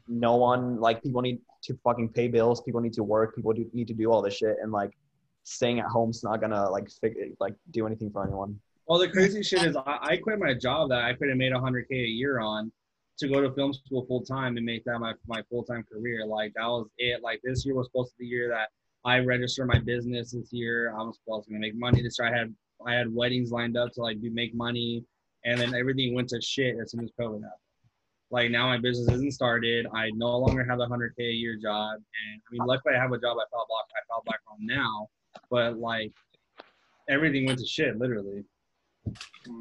[0.09, 3.69] no one like people need to fucking pay bills, people need to work, people do,
[3.73, 4.91] need to do all this shit and like
[5.43, 8.59] staying at home's not gonna like fig- like do anything for anyone.
[8.87, 11.51] Well, the crazy shit is, I, I quit my job that I could have made
[11.51, 12.71] 100k a year on
[13.19, 16.25] to go to film school full time and make that my, my full time career.
[16.25, 17.21] Like that was it.
[17.21, 18.69] Like this year was supposed to be the year that
[19.03, 20.93] I registered my business this year.
[20.97, 22.33] I was supposed to make money this year.
[22.33, 25.03] I had I had weddings lined up to like do make money,
[25.45, 27.51] and then everything went to shit as soon as COVID happened.
[28.29, 29.87] Like now my business isn't started.
[29.93, 33.11] I no longer have a 100k a year job, and I mean luckily I have
[33.11, 35.07] a job I fell back I fell back on now,
[35.49, 36.13] but like
[37.09, 38.43] everything went to shit literally.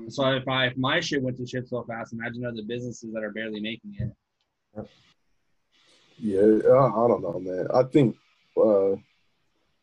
[0.08, 3.22] So if I if my shit went to shit so fast, imagine other businesses that
[3.22, 4.88] are barely making it.
[6.18, 7.66] Yeah, I, I don't know, man.
[7.74, 8.16] I think
[8.56, 8.96] uh,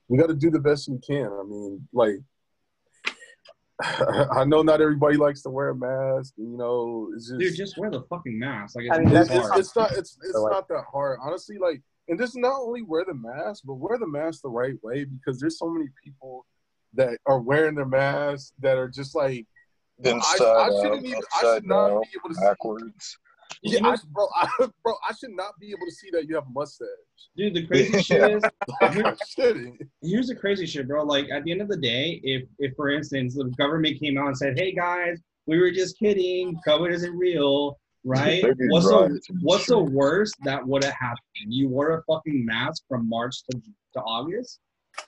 [0.07, 1.27] we got to do the best we can.
[1.27, 2.15] I mean, like,
[4.31, 6.33] I know not everybody likes to wear a mask.
[6.37, 8.75] You know, it's just, Dude, just wear the fucking mask.
[8.75, 11.19] Like it's, I mean, it's it's, it's, not it's it's So, like- not that hard,
[11.21, 11.57] honestly.
[11.59, 15.05] Like, and just not only wear the mask, but wear the mask the right way
[15.05, 16.45] because there's so many people
[16.95, 19.47] that are wearing their masks that are just like.
[20.03, 21.15] Well, Inside I, I out, shouldn't even.
[21.15, 22.41] I upside should not down, be able to see.
[22.41, 23.17] Backwards.
[23.61, 24.47] Yeah, I, bro, I,
[24.83, 26.87] bro, I should not be able to see that you have a mustache.
[27.37, 28.43] Dude, the crazy shit is
[28.81, 29.81] I shouldn't.
[30.01, 31.03] here's the crazy shit, bro.
[31.03, 34.27] Like at the end of the day, if if for instance the government came out
[34.27, 36.57] and said, "Hey guys, we were just kidding.
[36.67, 38.43] COVID isn't real," right?
[38.69, 41.19] What's the riots what's the worst that would have happened?
[41.47, 43.61] You wore a fucking mask from March to,
[43.93, 44.59] to August.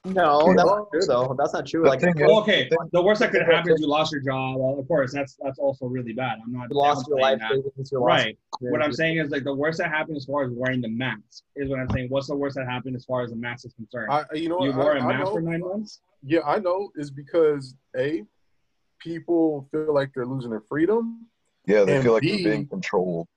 [0.06, 1.36] No, that's not true though.
[1.38, 1.82] That's not true.
[1.84, 4.58] The Like Well, okay, the the worst that could happen is you lost your job.
[4.58, 6.38] Well, of course, that's that's also really bad.
[6.44, 7.52] I'm not lost your life that.
[7.52, 8.38] savings, Right.
[8.62, 10.90] your- What I'm saying is like the worst that happened as far as wearing the
[10.90, 12.10] mask is what I'm saying.
[12.10, 14.12] What's the worst that happened as far as the mask is concerned?
[14.12, 16.02] I, you know, you wore I, a I mask know, for nine months.
[16.23, 16.92] Yeah, I know.
[16.96, 18.23] Is because a
[19.00, 21.27] people feel like they're losing their freedom,
[21.65, 23.27] Yeah, they feel like B- they're being controlled.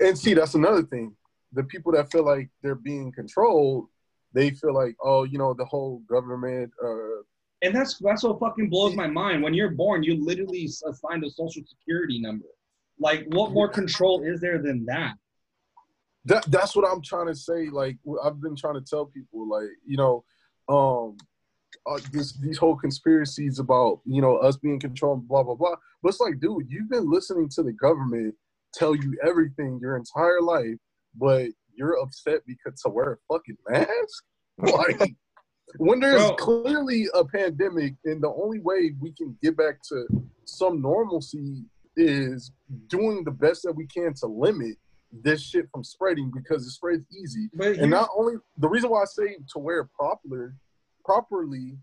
[0.00, 1.16] and see that's another thing.
[1.52, 3.88] The people that feel like they're being controlled,
[4.36, 6.70] they feel like, oh, you know, the whole government.
[6.84, 7.22] Uh,
[7.62, 9.42] And that's that's what fucking blows my mind.
[9.42, 12.50] When you're born, you literally assigned a social security number.
[12.98, 15.14] Like, what more control is there than that?
[16.26, 17.70] that that's what I'm trying to say.
[17.70, 20.24] Like I've been trying to tell people, like you know,
[20.68, 21.16] um,
[21.86, 25.76] uh, this these whole conspiracies about you know us being controlled, blah blah blah.
[26.02, 28.34] But it's like, dude, you've been listening to the government
[28.74, 30.76] tell you everything your entire life,
[31.14, 31.46] but
[31.76, 34.24] you're upset because to wear a fucking mask.
[34.62, 35.14] Like
[35.78, 36.36] when there's Bro.
[36.36, 40.06] clearly a pandemic, and the only way we can get back to
[40.44, 41.64] some normalcy
[41.96, 42.52] is
[42.88, 44.76] doing the best that we can to limit
[45.12, 47.48] this shit from spreading because it spreads easy.
[47.54, 50.54] But And not only the reason why I say to wear it proper,
[51.04, 51.78] properly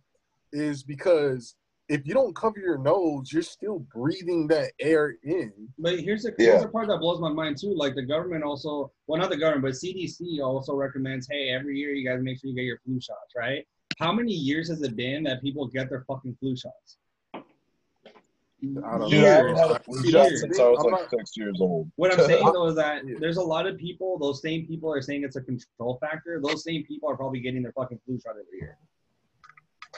[0.52, 1.56] is because
[1.94, 5.54] if you don't cover your nose, you're still breathing that air in.
[5.78, 6.58] But here's the, Yeah.
[6.60, 7.74] the part that blows my mind too.
[7.76, 11.92] Like the government also, well, not the government, but CDC also recommends, hey, every year
[11.92, 13.66] you guys make sure you get your flu shots, right?
[14.00, 16.98] How many years has it been that people get their fucking flu shots?
[17.36, 19.26] I don't Dude, I know.
[19.28, 20.58] haven't had a flu shot since.
[20.60, 21.92] I was I'm like not- six years old.
[21.98, 25.02] What I'm saying though is that there's a lot of people, those same people are
[25.02, 26.40] saying it's a control factor.
[26.42, 28.78] Those same people are probably getting their fucking flu shot every year.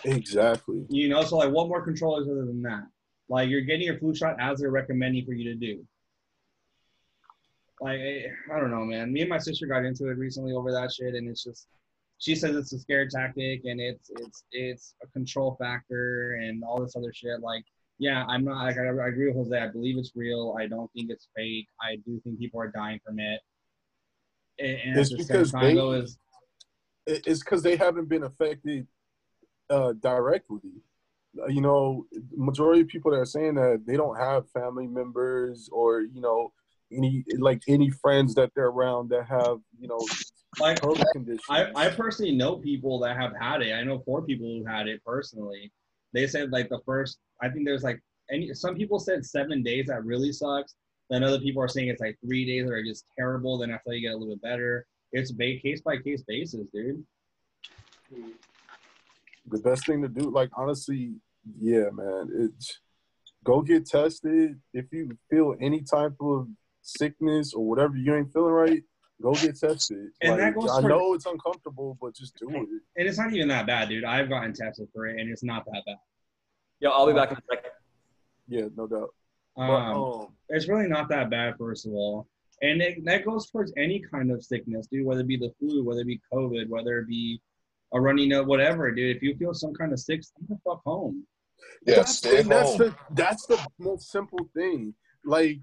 [0.05, 0.85] Exactly.
[0.89, 2.83] You know, so like what more control is other than that?
[3.29, 5.85] Like you're getting your flu shot as they're recommending for you to do.
[7.81, 9.11] Like I, don't know, man.
[9.11, 11.67] Me and my sister got into it recently over that shit, and it's just
[12.17, 16.79] she says it's a scare tactic and it's it's it's a control factor and all
[16.81, 17.41] this other shit.
[17.41, 17.65] Like,
[17.99, 19.57] yeah, I'm not like I, I agree with Jose.
[19.57, 20.55] I believe it's real.
[20.57, 21.67] I don't think it's fake.
[21.81, 23.41] I do think people are dying from it.
[24.57, 26.17] And, and It's at the same because time, they- though, is
[27.07, 28.87] It- It's because they haven't been affected
[29.69, 30.71] uh, directly.
[31.41, 32.05] Uh, You know,
[32.35, 36.51] majority of people that are saying that they don't have family members or you know
[36.91, 39.99] any like any friends that they're around that have you know
[40.59, 40.79] like
[41.49, 43.73] I, I personally know people that have had it.
[43.73, 45.71] I know four people who had it personally.
[46.13, 47.99] They said like the first, I think there's like
[48.31, 48.53] any.
[48.53, 50.75] Some people said seven days that really sucks.
[51.09, 53.57] Then other people are saying it's like three days that are just terrible.
[53.57, 54.85] Then after you get a little bit better.
[55.11, 57.03] It's ba- case by case basis, dude.
[59.47, 61.13] The best thing to do, like honestly,
[61.59, 62.79] yeah, man, it's
[63.43, 64.59] go get tested.
[64.73, 66.47] If you feel any type of
[66.81, 68.81] sickness or whatever, you ain't feeling right,
[69.21, 70.09] go get tested.
[70.21, 72.67] And Like, that goes I for- know it's uncomfortable, but just do it.
[72.97, 74.03] And it's not even that bad, dude.
[74.03, 75.97] I've gotten tested for it, and it's not that bad.
[76.79, 77.71] Yeah, I'll be back in a second.
[78.47, 79.13] Yeah, no doubt.
[79.55, 82.27] But, Um, um, it's really not that bad, first of all.
[82.61, 85.83] And it, that goes towards any kind of sickness, dude, whether it be the flu,
[85.83, 87.41] whether it be COVID, whether it be
[87.95, 89.15] a runny nose, whatever, dude.
[89.15, 91.25] If you feel some kind of sick, stay the fuck home.
[91.85, 94.93] Yeah, that's, stay and that's the that's the most simple thing.
[95.23, 95.59] Like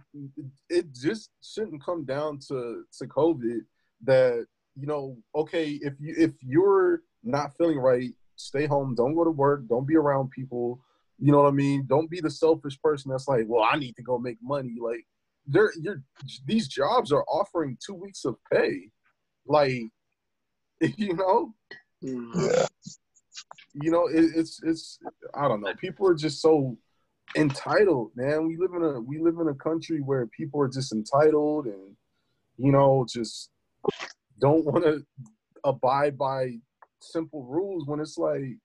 [0.69, 3.61] it just shouldn't come down to to COVID
[4.05, 9.25] that you know, okay, if you if you're not feeling right, stay home, don't go
[9.25, 10.81] to work, don't be around people.
[11.19, 11.85] You know what I mean?
[11.87, 14.77] Don't be the selfish person that's like, well, I need to go make money.
[14.81, 15.07] Like
[15.47, 16.03] they're you're
[16.47, 18.89] these jobs are offering two weeks of pay.
[19.47, 19.83] Like
[20.97, 21.55] you know,
[22.03, 22.67] Yeah.
[23.75, 24.99] you know it, it's it's
[25.35, 26.77] i don't know people are just so
[27.37, 30.93] entitled man we live in a we live in a country where people are just
[30.93, 31.97] entitled and
[32.59, 33.51] you know just
[34.41, 35.03] don't want to
[35.65, 36.51] abide by
[37.01, 38.57] simple rules when it's like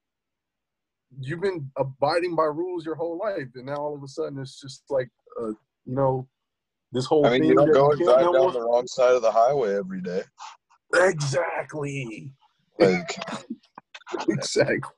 [1.19, 4.59] you've been abiding by rules your whole life and now all of a sudden it's
[4.59, 5.09] just like
[5.41, 5.47] uh
[5.85, 6.27] you know
[6.91, 8.87] this whole I mean, thing you don't go and can't drive now down the wrong
[8.87, 10.23] side of the highway every day.
[10.93, 12.31] exactly
[12.79, 13.15] Like,
[14.29, 14.91] exactly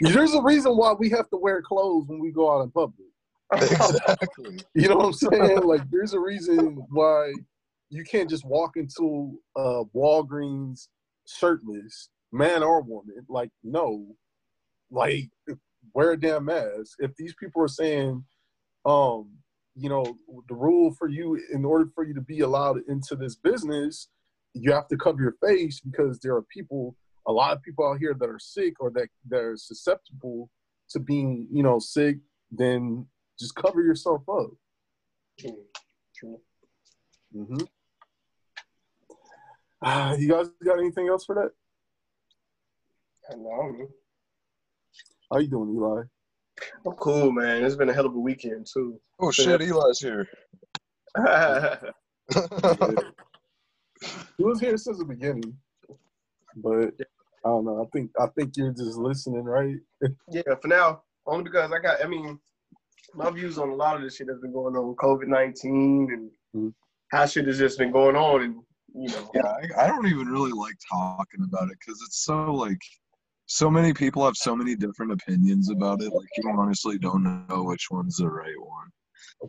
[0.00, 3.08] there's a reason why we have to wear clothes when we go out in public
[3.52, 4.58] exactly.
[4.74, 5.62] You know what I'm saying?
[5.62, 7.32] like, there's a reason why
[7.90, 10.88] you can't just walk into uh, Walgreens
[11.26, 13.24] shirtless, man or woman.
[13.28, 14.06] Like, no,
[14.90, 15.28] like,
[15.94, 16.96] wear a damn mask.
[16.98, 18.24] If these people are saying,
[18.84, 19.30] um,
[19.74, 20.04] you know,
[20.48, 24.08] the rule for you, in order for you to be allowed into this business,
[24.54, 26.96] you have to cover your face because there are people,
[27.26, 30.50] a lot of people out here that are sick or that that are susceptible
[30.90, 32.18] to being, you know, sick.
[32.50, 33.06] Then
[33.38, 34.50] just cover yourself up.
[35.38, 35.64] True.
[36.14, 36.40] True.
[37.34, 37.64] Mm-hmm.
[39.82, 41.50] Ah, you guys got anything else for that?
[43.30, 43.88] I know.
[45.30, 46.02] How you doing, Eli?
[46.86, 47.64] I'm cool, man.
[47.64, 49.00] It's been a hell of a weekend too.
[49.18, 50.28] Oh shit, Eli's here.
[54.36, 55.56] He was here since the beginning,
[56.56, 56.92] but
[57.44, 57.82] I don't know.
[57.82, 59.76] I think I think you're just listening, right?
[60.30, 62.04] yeah, for now, only because I got.
[62.04, 62.38] I mean,
[63.14, 66.08] my views on a lot of this shit that's been going on, with COVID nineteen,
[66.12, 66.74] and Mhm.
[67.12, 68.54] how shit has just been going on, and
[68.94, 69.42] you know, yeah,
[69.78, 72.80] I, I don't even really like talking about it because it's so like
[73.46, 76.12] so many people have so many different opinions about it.
[76.12, 78.88] Like you honestly don't know which one's the right one.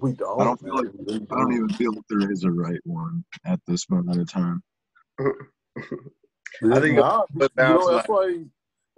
[0.02, 0.40] We don't.
[0.42, 3.60] I don't feel like- I don't even feel like there is a right one at
[3.66, 4.62] this moment in time.
[6.72, 8.44] I think Nah, but you know that's why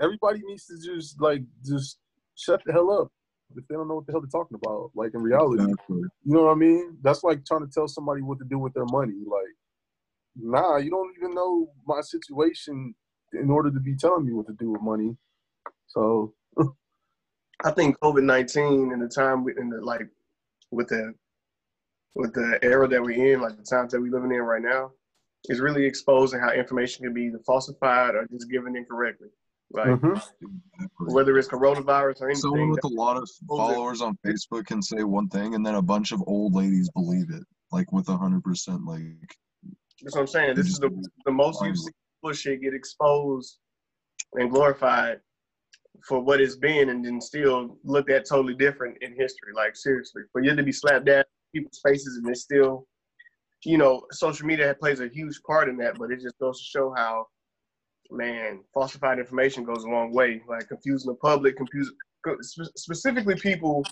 [0.02, 2.00] everybody needs to just like just
[2.36, 3.12] shut the hell up
[3.56, 4.92] if they don't know what the hell they're talking about.
[4.96, 5.98] Like in reality, Exactly.
[5.98, 6.98] you know what I mean?
[7.02, 9.16] That's like trying to tell somebody what to do with their money.
[9.26, 9.56] Like,
[10.36, 12.94] nah, you don't even know my situation
[13.34, 15.16] in order to be telling me what to do with money.
[15.88, 16.34] So
[17.66, 20.08] I think COVID nineteen and the time in the like
[20.72, 21.14] with the
[22.16, 24.92] with the era that we're in, like the times that we're living in right now,
[25.46, 29.30] is really exposing how information can be either falsified or just given incorrectly.
[29.72, 30.22] Like mhm.
[31.00, 32.72] Whether it's coronavirus or Someone anything.
[32.72, 36.12] with a lot of followers on Facebook can say one thing, and then a bunch
[36.12, 39.04] of old ladies believe it, like with a hundred percent, like.
[40.02, 40.56] That's what I'm saying.
[40.56, 40.90] This is the,
[41.26, 43.60] the most you see bullshit get exposed
[44.34, 45.20] and glorified
[46.08, 49.52] for what it's been and then still looked at totally different in history.
[49.54, 50.24] Like seriously.
[50.32, 51.24] For you to be slapped down
[51.54, 52.88] people's faces and it's still
[53.66, 56.66] you know, social media plays a huge part in that, but it just goes to
[56.66, 57.26] show how
[58.12, 60.42] man, falsified information goes a long way.
[60.48, 61.96] Like confusing the public, confusing
[62.76, 63.86] specifically people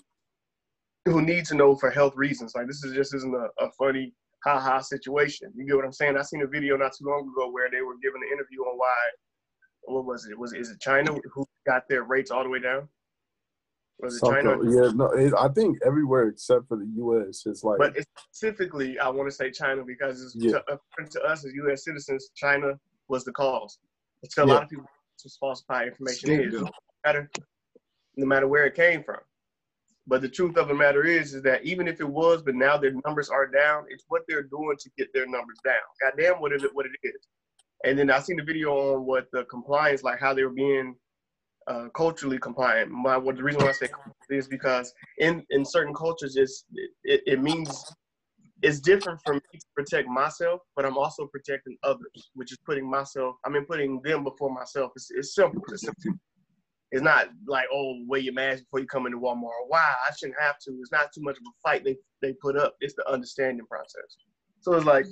[1.04, 2.52] who need to know for health reasons.
[2.54, 4.12] Like this is just isn't a, a funny
[4.44, 5.52] ha ha situation.
[5.56, 6.16] You get what I'm saying?
[6.16, 8.78] I seen a video not too long ago where they were giving an interview on
[8.78, 8.96] why
[9.82, 10.38] what was it?
[10.38, 12.88] Was it, is it China who got their rates all the way down?
[14.00, 14.58] Was it China?
[14.62, 17.46] Yeah, no, it, I think everywhere except for the U.S.
[17.46, 17.96] is like, But
[18.30, 20.52] specifically, I want to say China because it's Yeah.
[20.52, 21.84] to, uh, according to us as U.S.
[21.84, 22.78] citizens, China
[23.08, 23.78] was the cause.
[24.22, 24.52] To a Yeah.
[24.54, 24.86] lot of people,
[25.22, 26.70] this falsified information is no
[27.04, 27.30] matter,
[28.16, 29.20] no matter where it came from.
[30.06, 32.78] But the truth of the matter is, is that even if it was, but now
[32.78, 35.74] their numbers are down, it's what they're doing to get their numbers down.
[36.00, 36.74] Goddamn, what is it?
[36.74, 37.26] What it is?
[37.84, 40.96] And then I seen the video on what the compliance, like how they were being
[41.68, 42.90] uh, culturally compliant.
[42.90, 43.88] My, the reason why I say
[44.30, 46.64] is because in in certain cultures, it's
[47.04, 47.84] it, it means
[48.62, 52.88] it's different for me to protect myself, but I'm also protecting others, which is putting
[52.90, 53.36] myself.
[53.44, 54.92] I mean, putting them before myself.
[54.96, 55.62] It's, it's simple.
[55.70, 56.18] It's simple.
[56.90, 59.68] It's not like oh, wear your mask before you come into Walmart.
[59.68, 60.72] Why I shouldn't have to.
[60.80, 62.74] It's not too much of a fight they they put up.
[62.80, 64.16] It's the understanding process.
[64.60, 65.04] So it's like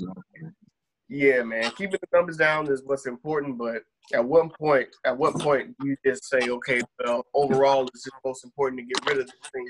[1.09, 3.57] yeah, man, keeping the numbers down is what's important.
[3.59, 3.82] But
[4.12, 8.16] at one point, at what point do you just say, okay, well, overall, it's just
[8.24, 9.66] most important to get rid of this thing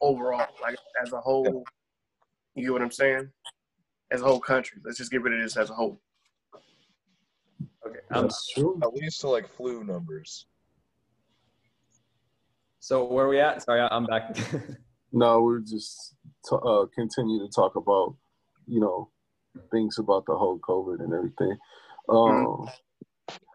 [0.00, 1.64] overall, like as a whole.
[2.54, 3.30] You get what I'm saying?
[4.10, 6.00] As a whole country, let's just get rid of this as a whole.
[7.86, 8.00] Okay.
[8.10, 8.78] Um, that's true.
[8.82, 10.46] At least to like flu numbers.
[12.80, 13.62] so where are we at?
[13.62, 14.36] Sorry, I- I'm back.
[15.12, 16.14] No, we're just
[16.48, 18.14] t- uh, continue to talk about,
[18.68, 19.10] you know,
[19.70, 21.56] things about the whole COVID and everything.
[22.08, 22.68] Um,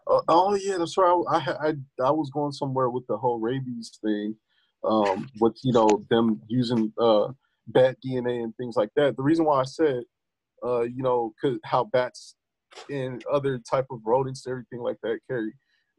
[0.06, 1.24] uh, oh yeah, that's right.
[1.28, 1.72] I, I
[2.04, 4.36] I was going somewhere with the whole rabies thing,
[4.84, 7.28] um, with you know them using uh,
[7.68, 9.16] bat DNA and things like that.
[9.16, 10.04] The reason why I said,
[10.64, 12.36] uh, you know, cause how bats
[12.88, 15.52] and other type of rodents, everything like that, carry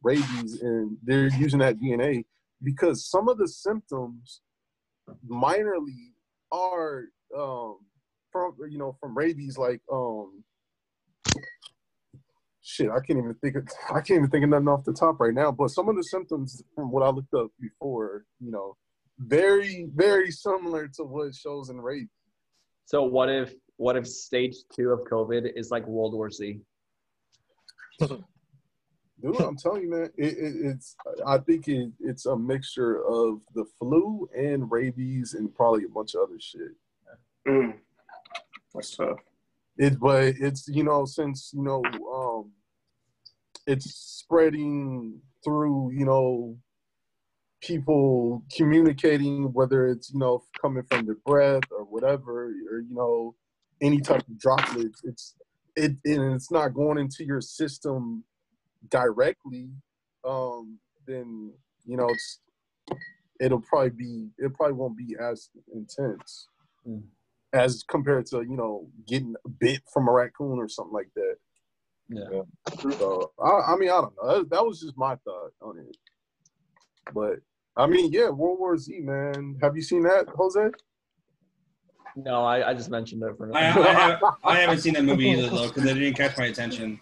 [0.03, 2.23] rabies, and they're using that DNA
[2.63, 4.41] because some of the symptoms
[5.29, 6.13] minorly
[6.51, 7.05] are
[7.37, 7.77] um
[8.31, 10.43] from you know from rabies like um
[12.61, 15.19] shit i can't even think of i can't even think of nothing off the top
[15.19, 18.75] right now but some of the symptoms from what i looked up before you know
[19.19, 22.09] very very similar to what shows in rabies
[22.85, 26.59] so what if what if stage two of COVID is like World War Z?
[27.99, 28.21] dude
[29.39, 33.65] i'm telling you man it, it, it's i think it, it's a mixture of the
[33.79, 36.71] flu and rabies and probably a bunch of other shit
[37.47, 37.75] Mm.
[38.77, 39.19] That's tough.
[39.77, 42.51] It, but it's you know since you know um,
[43.65, 46.57] it's spreading through you know
[47.61, 53.35] people communicating whether it's you know coming from their breath or whatever or you know
[53.81, 55.01] any type of droplets.
[55.03, 55.35] It's
[55.75, 58.23] it and it's not going into your system
[58.89, 59.69] directly.
[60.23, 61.51] Um, then
[61.85, 62.39] you know it's
[63.39, 66.47] it'll probably be it probably won't be as intense
[66.87, 67.03] Mm.
[67.53, 71.35] As compared to you know getting bit from a raccoon or something like that.
[72.09, 72.41] Yeah.
[72.97, 74.39] So I, I mean I don't know.
[74.39, 75.97] That, that was just my thought on it.
[77.13, 77.39] But
[77.75, 79.57] I mean, yeah, World War Z, man.
[79.61, 80.69] Have you seen that, Jose?
[82.15, 85.29] No, I, I just mentioned it for I, I, have, I haven't seen that movie
[85.29, 86.99] either though because it didn't catch my attention.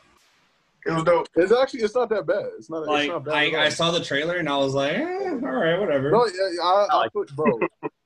[0.86, 1.28] It was dope.
[1.36, 2.46] It's actually it's not that bad.
[2.58, 2.84] It's not.
[2.88, 3.60] it's not bad at.
[3.60, 6.12] I, I saw the trailer and I was like, eh, all right, whatever.
[6.12, 7.60] No, yeah, I, I put, bro.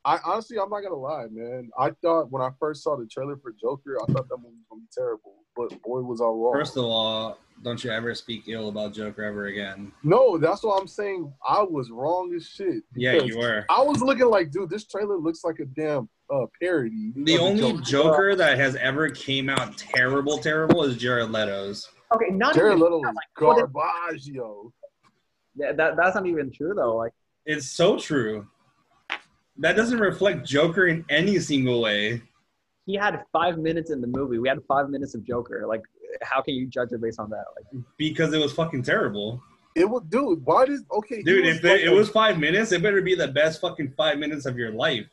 [0.06, 1.70] I honestly, I'm not gonna lie, man.
[1.78, 4.66] I thought when I first saw the trailer for Joker, I thought that movie was
[4.70, 5.36] gonna be terrible.
[5.58, 6.54] But boy, was I wrong.
[6.54, 9.92] First of all, don't you ever speak ill about Joker ever again.
[10.04, 11.34] no, that's what I'm saying.
[11.46, 12.84] I was wrong as shit.
[12.96, 13.66] Yeah, you were.
[13.70, 17.12] I was looking like, dude, this trailer looks like a damn uh, parody.
[17.16, 21.90] The of only Joker that has ever came out terrible, terrible is Jared Leto's.
[22.14, 24.74] Okay, not Jared even- Leto is what garbage, yo.
[25.56, 26.96] Yeah, that that's not even true though.
[26.96, 27.14] Like
[27.46, 28.48] It's so true.
[29.58, 32.22] That doesn't reflect Joker in any single way.
[32.86, 34.40] he had five minutes in the movie.
[34.40, 35.66] We had five minutes of Joker.
[35.68, 35.82] Like,
[36.24, 37.44] how can you judge it based on that?
[37.56, 39.44] Like, Because it was fucking terrible.
[39.76, 40.44] It was, dude.
[40.46, 43.62] Why did okay, Dude, if it, it was five minutes, it better be the best
[43.62, 45.06] fucking five minutes of your life.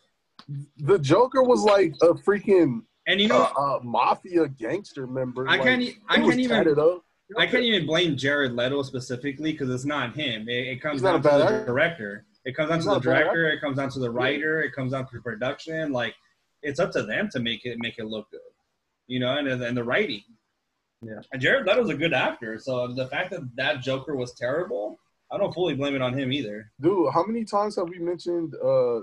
[0.79, 5.49] the Joker was like a freaking And you know, uh, uh, mafia gangster member.
[5.49, 5.83] I like, can't.
[5.83, 6.79] e- I can't even.
[6.79, 7.03] up.
[7.37, 10.49] I can't even blame Jared Leto specifically because it's not him.
[10.49, 11.65] It, it comes He's down to the actor.
[11.67, 12.27] director.
[12.45, 13.49] It comes down He's to the not director.
[13.49, 14.61] It comes down to the writer.
[14.61, 15.93] It comes down to production.
[15.93, 16.15] Like
[16.63, 18.41] it's up to them to make it make it look good,
[19.07, 20.23] you know, and and the writing.
[21.03, 21.21] Yeah.
[21.33, 24.99] And Jared Leto's a good actor, so the fact that that Joker was terrible,
[25.31, 26.73] I don't fully blame it on him either.
[26.81, 29.01] Dude, how many times have we mentioned uh,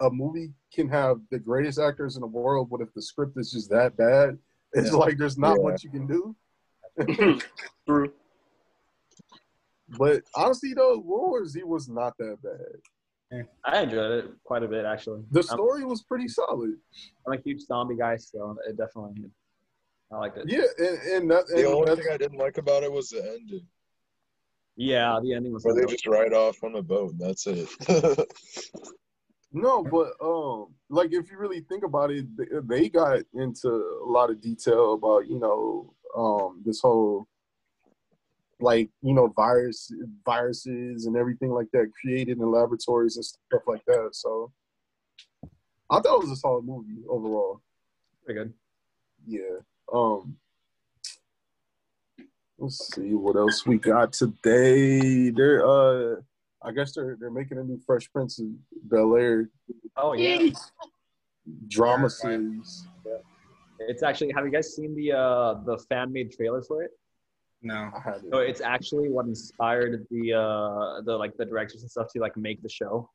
[0.00, 3.50] a movie can have the greatest actors in the world, but if the script is
[3.50, 4.38] just that bad,
[4.74, 4.96] it's Yeah.
[4.98, 5.68] like there's not Yeah.
[5.70, 6.36] much you can do.
[6.98, 7.38] Mm-hmm.
[7.88, 8.12] True.
[9.98, 13.44] But honestly, though, World War Z was not that bad.
[13.64, 15.22] I enjoyed it quite a bit actually.
[15.32, 16.74] The I'm, story was pretty solid.
[17.26, 19.30] I'm a huge zombie guy, so it definitely
[20.12, 20.48] I liked it.
[20.48, 23.22] Yeah, and, and, that, The and only thing I didn't like about it was the
[23.28, 23.66] ending,
[24.76, 25.64] Yeah, the ending was.
[25.64, 27.12] where they just ride off on a boat.
[27.12, 27.68] and That's it.
[29.56, 32.26] No, but um, like if you really think about it,
[32.68, 37.26] they, got into a lot of detail about you know um this whole
[38.60, 39.90] like you know virus
[40.26, 44.10] viruses and everything like that created in laboratories and stuff like that.
[44.12, 44.52] So
[45.90, 47.62] I thought it was a solid movie overall.
[48.26, 48.52] Pretty good.
[49.26, 49.60] Yeah.
[49.90, 50.36] Um.
[52.58, 55.30] Let's see what else we got today.
[55.30, 56.20] there are uh,
[56.66, 58.46] I guess they're they're making a new Fresh Prince of
[58.90, 59.48] Bel Air
[59.96, 60.50] Oh yeah,
[61.68, 62.10] drama Right.
[62.10, 62.88] series.
[63.78, 64.32] it's actually.
[64.34, 66.90] Have you guys seen the uh the fan made trailer for it?
[67.62, 68.24] No, I had it.
[68.32, 72.36] So it's actually what inspired the uh the like the directors and stuff to like
[72.36, 73.08] make the show.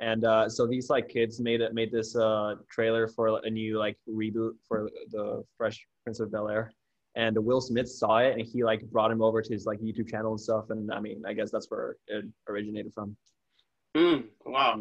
[0.00, 3.78] And uh, so these like kids made it made this uh trailer for a new
[3.78, 6.72] like reboot for the Fresh Prince of Bel Air.
[7.18, 10.08] And Will Smith saw it and he like brought him over to his like YouTube
[10.08, 10.66] channel and stuff.
[10.70, 13.16] And I mean, I guess that's where it originated from.
[13.96, 14.78] Mm, wow.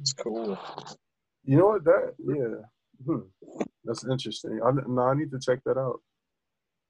[0.00, 0.58] it's cool.
[1.44, 1.84] You know what?
[1.84, 2.64] That yeah,
[3.04, 3.56] hmm.
[3.84, 4.58] that's interesting.
[4.64, 6.00] I no, I need to check that out.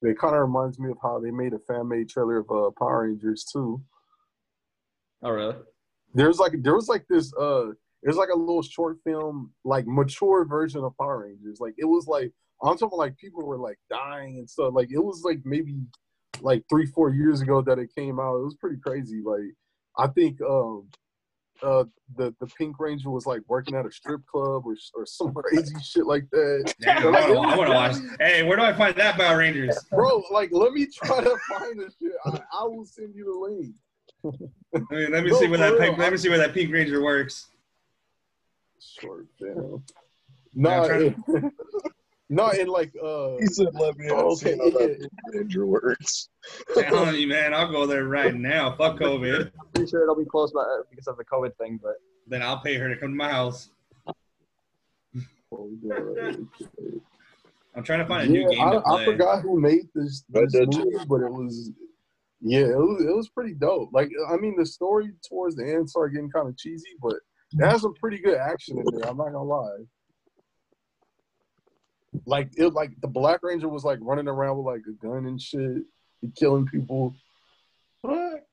[0.01, 2.69] It kind of reminds me of how they made a fan made trailer of uh,
[2.79, 3.81] Power Rangers too.
[5.21, 5.55] Oh really?
[6.13, 7.71] There's like there was like this uh,
[8.03, 11.59] there's like a little short film like mature version of Power Rangers.
[11.59, 12.31] Like it was like
[12.63, 14.73] I'm talking like people were like dying and stuff.
[14.73, 15.75] Like it was like maybe
[16.41, 18.37] like three four years ago that it came out.
[18.37, 19.21] It was pretty crazy.
[19.23, 19.53] Like
[19.97, 20.87] I think um
[21.61, 21.83] uh
[22.15, 25.75] the the Pink Ranger was like working at a strip club or or some crazy
[25.83, 26.73] shit like that.
[26.79, 27.95] Damn, I Like, it want to watch.
[28.19, 29.77] Hey, where do I find that Power Rangers?
[29.91, 32.11] Bro, like let me try to find this shit.
[32.25, 33.75] I, I will send you the link.
[34.73, 36.71] Let me, let me No, see where that pink, let me see where that Pink
[36.71, 37.47] Ranger works.
[38.81, 39.83] Short film.
[40.53, 41.53] No, I'm trying it,
[42.29, 46.29] no, in like uh He said, "Let me Oh, see okay, how that Ranger works."
[46.75, 48.75] telling you, man, I'll go there right now.
[48.75, 49.51] Fuck COVID.
[49.59, 51.95] I'm pretty sure it'll be close by, because of the COVID thing, but
[52.27, 53.69] Then I'll pay her to come to my house.
[57.75, 60.23] I'm trying to find a new Yeah, game to I, I forgot who made this,
[60.29, 61.71] this did movie, but it was
[62.41, 63.89] yeah, it was, it was pretty dope.
[63.91, 67.15] Like I mean, the story towards the end started getting kind of cheesy, but
[67.53, 69.09] it has some pretty good action in there.
[69.09, 69.77] I'm not gonna lie.
[72.25, 75.41] Like it, like the Black Ranger was like running around with like a gun and
[75.41, 75.83] shit,
[76.21, 77.15] he killing people.
[78.01, 78.45] What?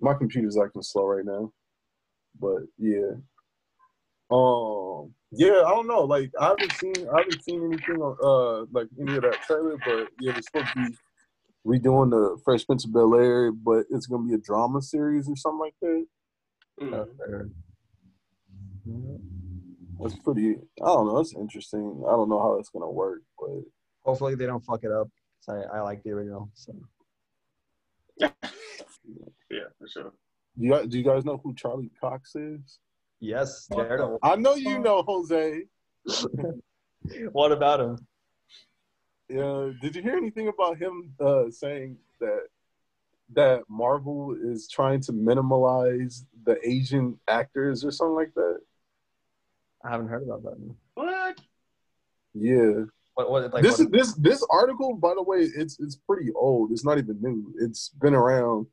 [0.00, 1.52] My computer's acting slow right now,
[2.38, 3.12] but yeah.
[4.30, 6.02] Um, yeah, I don't know.
[6.02, 9.76] Like I haven't seen, I haven't seen anything on uh like any of that trailer,
[9.84, 10.96] but yeah, they're supposed to be
[11.66, 15.36] redoing the Fresh Prince of Bel Air, but it's gonna be a drama series or
[15.36, 16.06] something like that.
[18.86, 19.20] Mm.
[20.00, 20.56] That's pretty.
[20.82, 21.16] I don't know.
[21.16, 22.04] That's interesting.
[22.06, 23.62] I don't know how it's gonna work, but
[24.04, 25.08] hopefully they don't fuck it up.
[25.48, 26.50] I, I like the original.
[26.54, 26.74] So
[29.50, 30.12] Yeah, for sure.
[30.58, 32.78] do you guys, do you guys know who Charlie Cox is?
[33.20, 34.18] yes, Daredevil.
[34.22, 35.62] I know you know Jose.
[37.32, 38.06] what about him?
[39.28, 39.70] Yeah.
[39.80, 42.42] Did you hear anything about him uh, saying that
[43.34, 48.60] that Marvel is trying to minimalize the Asian actors or something like that?
[49.84, 50.74] I haven't heard about that.
[50.94, 51.40] What?
[52.34, 52.84] Yeah.
[53.14, 56.70] What what like this what, this this article, by the way, it's it's pretty old.
[56.70, 57.52] It's not even new.
[57.58, 58.66] It's been around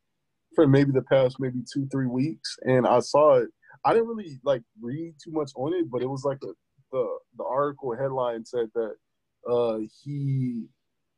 [0.54, 3.50] for maybe the past maybe two three weeks, and I saw it.
[3.84, 6.54] I didn't really like read too much on it, but it was like a,
[6.92, 8.96] the the article headline said that
[9.50, 10.66] uh, he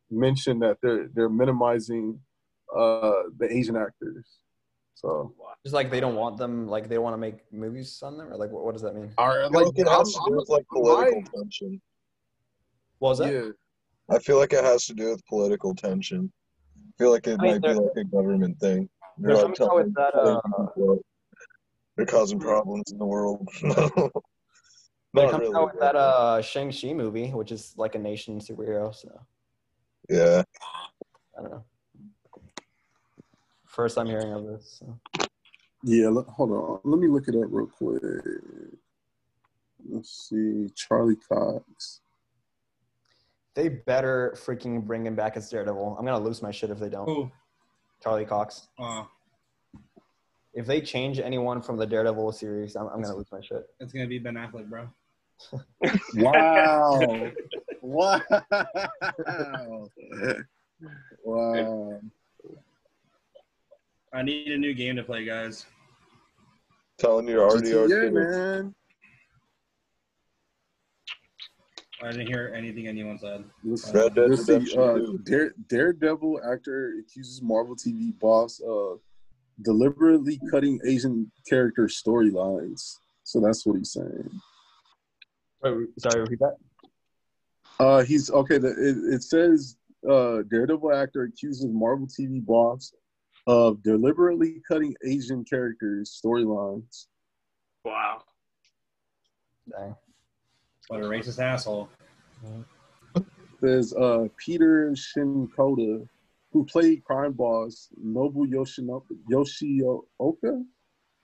[0.09, 2.19] mentioned that they're they're minimizing
[2.75, 4.25] uh, the Asian actors.
[4.97, 5.31] So,
[5.63, 8.35] Just like they don't want them, like they want to make movies on them, or
[8.35, 9.11] like what, what does that mean?
[9.19, 11.81] all right, I feel like, like it has to do with like my- political tension.
[12.97, 13.31] What was that?
[13.31, 13.49] yeah,
[14.09, 16.31] I feel like it has to do with political tension.
[16.75, 18.89] I feel like it I mean, might be like a government thing.
[19.19, 20.41] They're like telling, that, uh,
[21.95, 23.47] they're causing problems in the world.
[25.13, 25.55] They're Not coming really.
[25.55, 28.93] out with that uh Shang Chi movie, which is like a nation superhero.
[28.93, 29.09] So
[30.09, 30.43] Yeah.
[31.37, 31.63] I don't know.
[33.77, 34.79] First time hearing of this.
[34.79, 34.99] So.
[35.83, 36.09] yeah.
[36.09, 38.01] Look, hold on, let me look it up real quick.
[39.87, 42.01] Let's see, Charlie Cox.
[43.53, 45.95] They better freaking bring him back as Daredevil.
[45.99, 47.05] I'm gonna lose my shit if they don't.
[47.05, 47.31] Who?
[48.01, 48.67] Charlie Cox.
[48.79, 49.03] Uh,
[50.55, 53.63] If they change anyone from the Daredevil series, I'm, I'm gonna lose my shit.
[53.79, 54.89] it's gonna be Ben Affleck, bro.
[56.15, 57.31] Wow,
[57.83, 58.21] wow,
[61.23, 62.01] wow.
[64.13, 65.65] I need a new game to play, guys.
[66.97, 68.11] Telling you already GTA, are.
[68.11, 68.75] man.
[72.01, 73.43] I didn't hear anything anyone said.
[73.63, 74.53] Let's, Red Dead let's see.
[74.53, 78.99] Redemption Uh, Dare, Daredevil actor accuses Marvel TV boss of
[79.63, 82.97] deliberately cutting Asian character storylines.
[83.23, 84.41] So that's what he's saying.
[85.63, 86.55] Wait, sorry, repeat that.
[87.79, 88.59] Uh, he's okay.
[88.59, 89.77] The, it, it says
[90.07, 92.93] uh, Daredevil actor accuses Marvel TV boss
[93.47, 97.07] of deliberately cutting Asian characters storylines.
[97.85, 98.23] Wow.
[99.71, 99.95] Dang.
[100.89, 101.89] What a racist asshole.
[103.61, 106.07] There's uh, Peter Shinkoda,
[106.51, 110.63] who played crime boss Nobu Yoshino- Yoshioka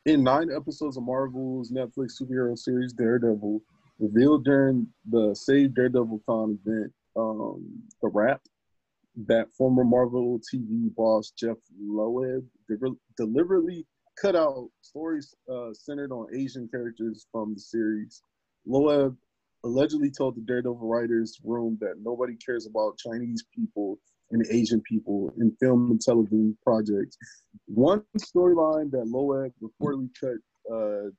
[0.06, 3.62] in nine episodes of Marvel's Netflix superhero series Daredevil,
[4.00, 8.42] revealed during the Save Daredevil Con event, um, the rap,
[9.28, 13.86] that former Marvel TV boss Jeph Loeb de- deliberately
[14.20, 18.22] cut out stories uh, centered on Asian characters from the series.
[18.66, 19.16] Loeb
[19.64, 23.98] allegedly told the Daredevil writers room that nobody cares about Chinese people
[24.32, 27.18] and Asian people in film and television projects.
[27.68, 31.10] One storyline that Loeb reportedly cut uh,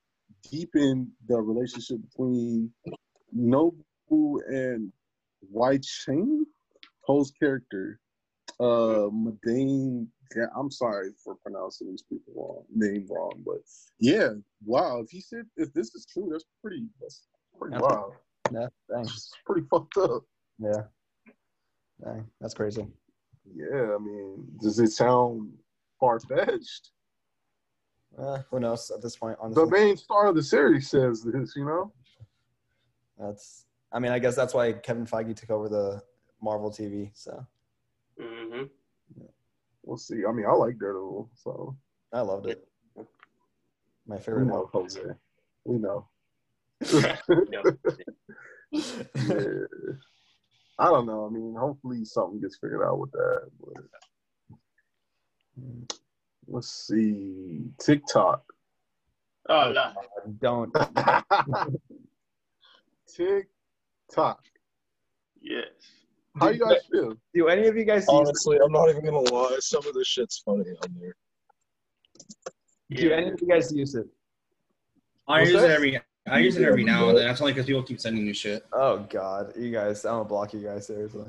[0.49, 2.71] deepened the relationship between
[3.35, 4.91] Nobu and
[5.49, 6.45] Wai Cheng,
[7.05, 7.99] Poe's character.
[8.59, 13.57] Uh, Madane, yeah, I'm sorry for pronouncing these people wrong, name wrong, but
[13.99, 14.29] yeah,
[14.63, 14.99] wow.
[14.99, 16.85] If he said if this is true, that's pretty.
[17.01, 17.27] That's
[17.59, 18.13] pretty That's- wild.
[18.53, 18.67] Yeah.
[18.99, 20.21] It's pretty fucked up.
[20.59, 20.83] Yeah.
[22.03, 22.27] Dang.
[22.39, 22.85] That's crazy.
[23.55, 25.51] Yeah, I mean, does it sound
[25.99, 26.91] far fetched?
[28.17, 29.37] Uh, who knows at this point?
[29.53, 31.91] The main star of the series says this, you know.
[33.17, 33.65] that's.
[33.91, 36.01] I mean, I guess that's why Kevin Feige took over the
[36.41, 37.11] Marvel TV.
[37.13, 37.45] So
[38.19, 38.63] hmm
[39.83, 40.23] We'll see.
[40.27, 41.75] I mean, I like Daredevil, so
[42.11, 42.67] I loved it.
[44.07, 44.83] My we favorite know one.
[44.83, 45.01] Jose.
[45.63, 46.07] We know.
[47.51, 47.61] Yeah.
[50.77, 51.25] I don't know.
[51.25, 53.49] I mean, hopefully something gets figured out with that.
[53.59, 53.77] But
[56.47, 57.63] let's see.
[57.79, 58.43] TikTok.
[59.47, 59.93] Oh, no.
[60.41, 60.73] Don't.
[63.07, 64.43] TikTok.
[65.41, 65.65] Yes.
[66.39, 67.13] How you guys feel?
[67.33, 68.09] Do any of you guys use?
[68.09, 69.57] Honestly, I'm not even gonna lie.
[69.59, 71.15] Some of the shit's funny on there.
[72.91, 74.07] Do any of you guys use it?
[75.27, 75.71] I What's use that?
[75.71, 76.01] it every.
[76.27, 77.25] I use it every now and then.
[77.27, 78.65] That's only because people keep sending new shit.
[78.73, 80.03] Oh God, you guys!
[80.05, 81.25] I'm gonna block you guys seriously.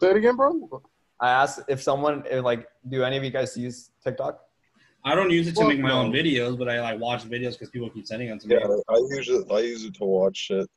[0.00, 0.82] Say it again, bro.
[1.20, 4.40] I asked if someone if, like, do any of you guys use TikTok?
[5.04, 7.52] I don't use it to Fuck make my own videos, but I like watch videos
[7.52, 8.54] because people keep sending them to me.
[8.54, 9.46] Yeah, I use it.
[9.50, 10.68] I use it to watch shit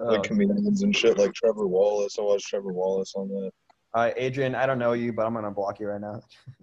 [0.00, 0.12] Oh.
[0.12, 2.18] like comedians and shit, like Trevor Wallace.
[2.18, 3.50] I watch Trevor Wallace on that.
[3.94, 6.20] Uh, Adrian, I don't know you, but I'm gonna block you right now.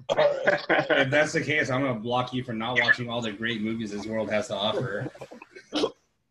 [0.17, 3.91] If that's the case, I'm gonna block you for not watching all the great movies
[3.91, 5.09] this world has to offer.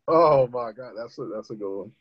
[0.07, 1.91] Oh my god, that's a that's a good one.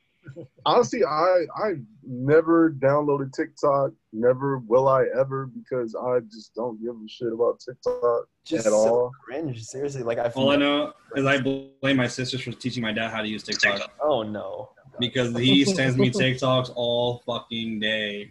[0.64, 3.92] Honestly, I I never downloaded TikTok.
[4.12, 8.72] Never will I ever because I just don't give a shit about TikTok Just at
[8.72, 9.10] so all.
[9.24, 9.62] cringe.
[9.64, 10.28] Seriously, like I.
[10.28, 13.42] All I know is I blame my sisters for teaching my dad how to use
[13.42, 14.70] TikTok Oh no.
[14.98, 18.30] Because he sends me TikToks all fucking day.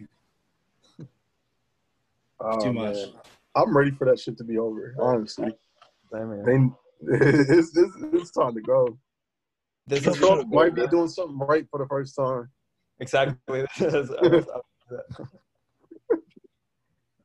[2.40, 2.94] Oh, Too much.
[2.96, 3.12] man.
[3.56, 4.94] I'm ready for that shit to be over.
[4.98, 5.52] Honestly,
[6.12, 8.98] Damn it's, it's it's time to go.
[9.86, 12.48] This is Trump might be doing something right for the first time.
[13.00, 13.64] exactly.
[13.78, 14.60] This is- I was- I
[15.20, 15.28] was-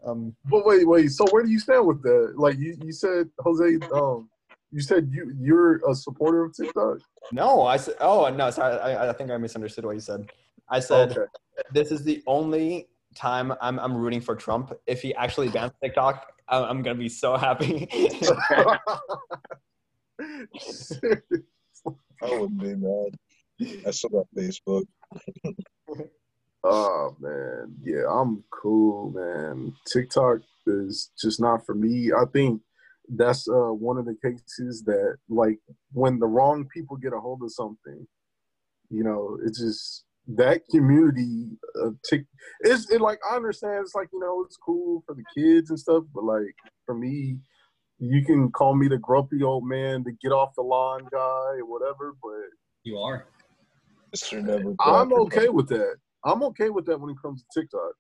[0.06, 0.36] um.
[0.46, 1.08] But wait, wait.
[1.12, 2.34] So where do you stand with that?
[2.38, 3.78] Like you, you said, Jose.
[3.94, 4.30] Um,
[4.72, 7.00] you said you you're a supporter of TikTok.
[7.32, 7.96] No, I said.
[8.00, 8.76] Oh no, sorry.
[8.80, 10.30] I, I think I misunderstood what you said.
[10.70, 11.26] I said Okay.
[11.74, 14.74] this is the only time I'm I'm rooting for Trump.
[14.88, 17.88] If he actually bans TikTok, I- I'm gonna be so happy.
[22.22, 23.16] I wouldn't be mad.
[23.86, 24.86] I still got Facebook.
[26.64, 29.74] oh man, yeah, I'm cool, man.
[29.86, 32.12] TikTok is just not for me.
[32.12, 32.62] I think
[33.16, 35.60] that's uh, one of the cases that, like,
[35.94, 38.08] when the wrong people get a hold of something,
[38.90, 40.06] you know, it's just
[40.36, 42.26] that community of Tik.
[42.62, 43.82] It's it like I understand.
[43.82, 46.56] It's like you know, it's cool for the kids and stuff, but like
[46.86, 47.38] for me,
[48.00, 51.66] you can call me the grumpy old man, the get off the lawn guy, or
[51.66, 52.50] whatever, but.
[52.84, 53.26] You are.
[54.16, 54.44] Mr.
[54.44, 55.96] Never I'm okay with that.
[56.24, 57.92] I'm okay with that when it comes to TikTok.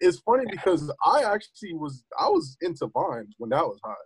[0.00, 3.96] It's funny because I actually was I was into vines when that was hot,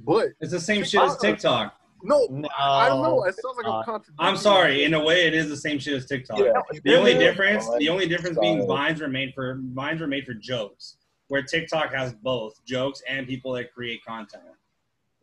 [0.00, 1.74] but It's the same shit as TikTok.
[2.02, 3.24] no, No, I don't know.
[3.24, 4.26] It sounds like uh, I'm contradicting.
[4.26, 4.84] I'm sorry.
[4.84, 6.38] In a way, it is the same shit as TikTok.
[6.38, 6.52] Yeah,
[6.84, 7.18] The only Yeah.
[7.18, 10.96] difference, the only difference being vines were made for vines were made for jokes,
[11.28, 14.42] where TikTok has both jokes and people that create content.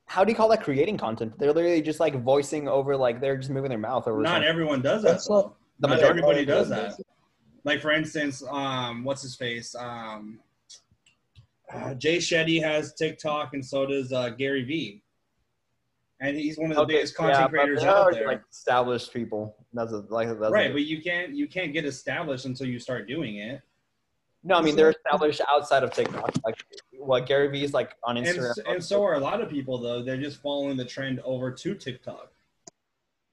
[0.05, 1.37] How do you call that creating content?
[1.37, 4.19] They're literally just like voicing over, like they're just moving their mouth over.
[4.21, 4.47] Not something.
[4.49, 5.11] everyone does that.
[5.11, 6.99] That's not- The Not majority- everybody does that.
[7.63, 9.75] Like for instance, um, what's his face?
[9.75, 10.39] Um,
[11.73, 15.03] uh, Jay Shetty has TikTok, and so does uh, Gary Vee.
[16.21, 18.27] And he's one of the biggest content yeah, creators out there.
[18.27, 19.55] Like established people.
[19.73, 22.77] That's a, like that's right, a- but you can't you can't get established until you
[22.79, 23.61] start doing it.
[24.43, 26.31] no, I mean they're established outside of TikTok.
[26.43, 26.55] Like
[26.97, 28.53] what Gary Vee's like on And, Instagram.
[28.67, 30.03] and so are a lot of people though.
[30.03, 32.33] They're just following the trend over to TikTok.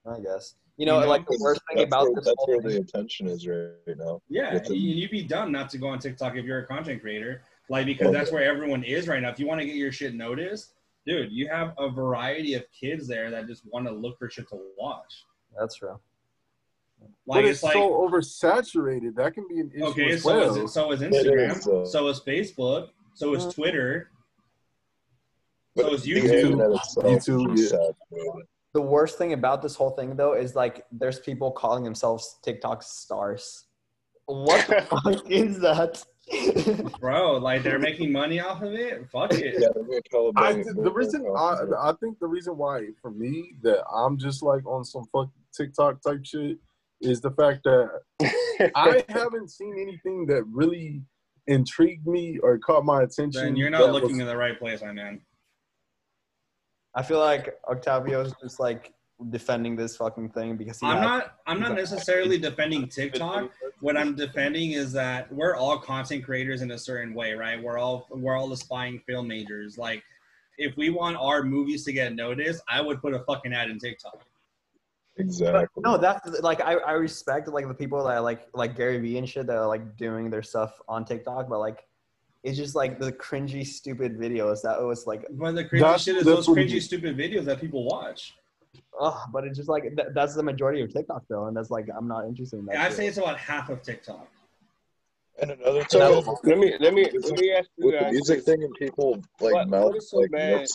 [0.08, 2.34] I guess you know, You know, like the worst thing That's about where, this that's
[2.38, 2.70] whole where thing.
[2.72, 4.20] the attention is right, right now.
[4.28, 7.00] Yeah, With you, you'd be dumb not to go on TikTok if you're a content
[7.00, 7.42] creator.
[7.68, 9.30] Like because that's where everyone is right now.
[9.30, 10.74] If you want to get your shit noticed,
[11.06, 14.48] dude, you have a variety of kids there that just want to look for shit
[14.50, 15.24] to watch.
[15.58, 15.98] That's true.
[17.26, 19.14] Like but it's, it's, like so oversaturated.
[19.16, 20.50] That can be an issue okay, as so well.
[20.50, 24.10] is it, so is Instagram, is, uh, so is Facebook, so is Twitter.
[25.76, 26.52] So is YouTube.
[26.52, 28.42] internet YouTube, yeah.
[28.72, 32.82] The worst thing about this whole thing though is like there's people calling themselves TikTok
[32.82, 33.64] stars.
[34.26, 36.02] What the fuck is that?
[37.00, 39.06] Bro, like they're making money off of it.
[39.12, 39.54] Fuck it.
[39.58, 43.10] Yeah, they're gonna call it I, the reason I, I think the reason why for
[43.10, 46.58] me that I'm just like on some fuck TikTok type shit
[47.00, 47.90] is the fact that
[48.74, 51.02] I haven't seen anything that really
[51.46, 53.42] intrigued me or caught my attention.
[53.44, 55.20] Then you're that not was- looking in the right place, my man.
[56.94, 58.92] I feel like Octavio's just like
[59.30, 61.34] defending this fucking thing because he I'm has- not.
[61.46, 63.50] I'm not necessarily defending TikTok.
[63.80, 67.62] What I'm defending is that we're all content creators in a certain way, right?
[67.62, 69.76] We're all we're all aspiring film majors.
[69.76, 70.02] Like,
[70.56, 73.78] if we want our movies to get noticed, I would put a fucking ad in
[73.78, 74.24] TikTok.
[75.18, 75.82] exactly.
[75.84, 79.28] No, that's like I, I respect like the people that like like Gary Vee and
[79.28, 81.84] shit that are like doing their stuff on TikTok, but like
[82.44, 86.16] it's just like the cringy, stupid videos that was like, But the cringy That's- shit
[86.16, 88.34] is those what it cringy, stupid videos that people watch.
[89.00, 91.86] Oh, but it's just like th- that's the majority of TikTok though, and that's like
[91.96, 92.76] I'm not interested in that.
[92.78, 94.26] I'd say it's about half of TikTok.
[95.40, 98.10] And another thing So is, let me let me let me ask you with the
[98.10, 100.66] music thing and people like What- mouth what is so like bad?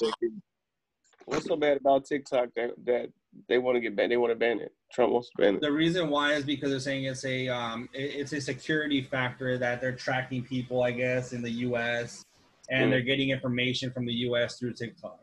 [1.25, 3.09] What's so bad about TikTok that that
[3.47, 4.11] they want to get banned?
[4.11, 4.73] They want to ban it.
[4.91, 5.61] Trump wants to ban it.
[5.61, 9.57] The reason why is because they're saying it's a um, it- it's a security factor
[9.57, 12.25] that they're tracking people, I guess, in the U.S.
[12.69, 12.91] and Mm.
[12.91, 14.59] they're getting information from the U.S.
[14.59, 15.19] through TikTok.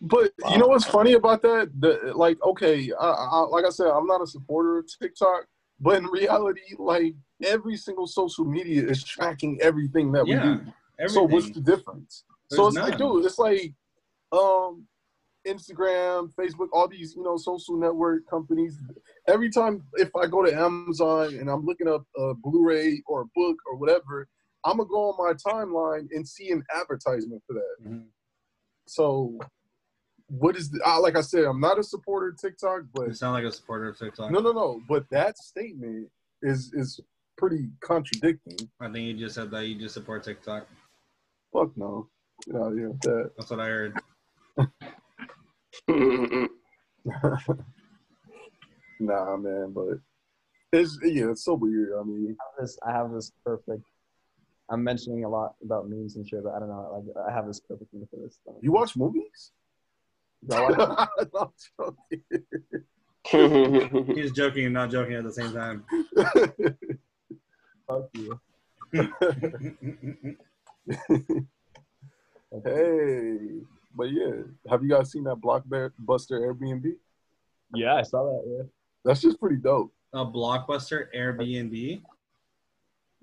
[0.00, 1.70] But you know what's funny about that?
[1.78, 5.46] The like, okay, I, I, like I said, I'm not a supporter of TikTok,
[5.80, 7.14] but in reality, like
[7.44, 10.72] every single social media is tracking everything that Yeah, we do.
[10.98, 11.14] everything.
[11.14, 12.24] So what's the difference?
[12.50, 13.14] so There's it's like, none.
[13.16, 13.74] dude, it's like,
[14.32, 14.86] um,
[15.46, 18.78] Instagram, Facebook, all these you know social network companies.
[19.26, 23.26] Every time if I go to Amazon and I'm looking up a Blu-ray or a
[23.34, 24.28] book or whatever,
[24.64, 27.88] I'm gonna go on my timeline and see an advertisement for that.
[27.88, 28.06] Mhm.
[28.86, 29.38] So,
[30.28, 33.08] what is the, uh, like I said, I'm not a supporter of TikTok, but You
[33.08, 34.30] but sound like a supporter of TikTok.
[34.30, 34.80] no, no, no.
[34.88, 36.08] But that statement
[36.42, 37.00] is is
[37.36, 38.68] pretty contradicting.
[38.80, 40.66] I think you just said that you just support TikTok.
[41.52, 42.08] Fuck no.
[42.46, 43.30] Get out of here with that.
[43.36, 43.98] That's what I heard.
[49.00, 50.00] Nah, man, but
[50.72, 51.90] it's yeah, it's so weird.
[51.98, 53.82] I mean, I have this I have this perfect.
[54.70, 57.04] I'm mentioning a lot about memes and shit, but I don't know.
[57.16, 58.34] Like I have this perfect thing for this.
[58.42, 58.56] Stuff.
[58.60, 59.52] you watch movies?
[60.46, 60.96] Do I watch- No,
[61.40, 61.50] I'm
[63.30, 64.06] joking.
[64.16, 65.84] He's joking and not joking at the same time.
[67.86, 68.40] Fuck you.
[72.64, 73.38] hey,
[73.94, 74.32] but yeah,
[74.70, 76.94] have you guys seen that Blockbuster Airbnb?
[77.74, 78.42] Yeah, I saw that.
[78.46, 78.62] Yeah.
[79.04, 79.92] That's just pretty dope.
[80.12, 82.00] a blockbuster Airbnb.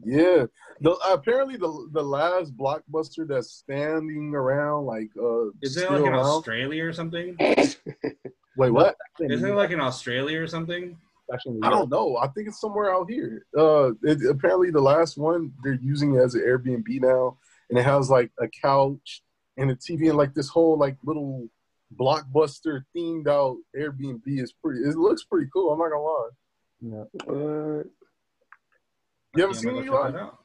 [0.04, 0.46] Yeah.
[0.82, 6.08] The, apparently, the the last blockbuster that's standing around, like, uh, Is it like in
[6.08, 7.36] around- Australia or something?
[8.58, 8.96] Wait, what?
[9.20, 10.98] Isn't it like in Australia or something?
[11.34, 12.18] Actually, I don't know.
[12.18, 13.46] I think it's somewhere out here.
[13.58, 17.38] Uh, it, apparently, the last one they're using it as an Airbnb now,
[17.70, 19.24] and it has like a couch
[19.58, 21.48] and a TV and like this whole like little
[22.00, 24.82] blockbuster themed out Airbnb is pretty.
[24.82, 25.72] It looks pretty cool.
[25.72, 26.30] I'm not gonna lie.
[26.82, 27.04] Yeah.
[27.34, 27.84] Uh,
[29.36, 30.03] You haven't seen I'm it, gonna Eli?
[30.05, 30.39] check that out.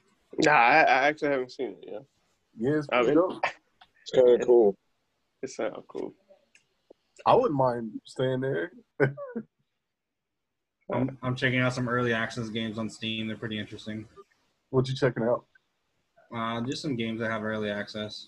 [0.44, 1.84] nah, I, I actually haven't seen it.
[1.90, 1.98] Yeah,
[2.58, 3.44] Yeah, it's I pretty mean- dope.
[4.02, 4.76] It's kind of cool.
[5.42, 6.14] it sounds cool.
[7.26, 8.72] I wouldn't mind staying there.
[10.92, 13.28] I'm, I'm checking out some early access games on Steam.
[13.28, 14.06] They're pretty interesting.
[14.70, 15.44] What you checking out?
[16.34, 18.26] Uh, just some games that have early access.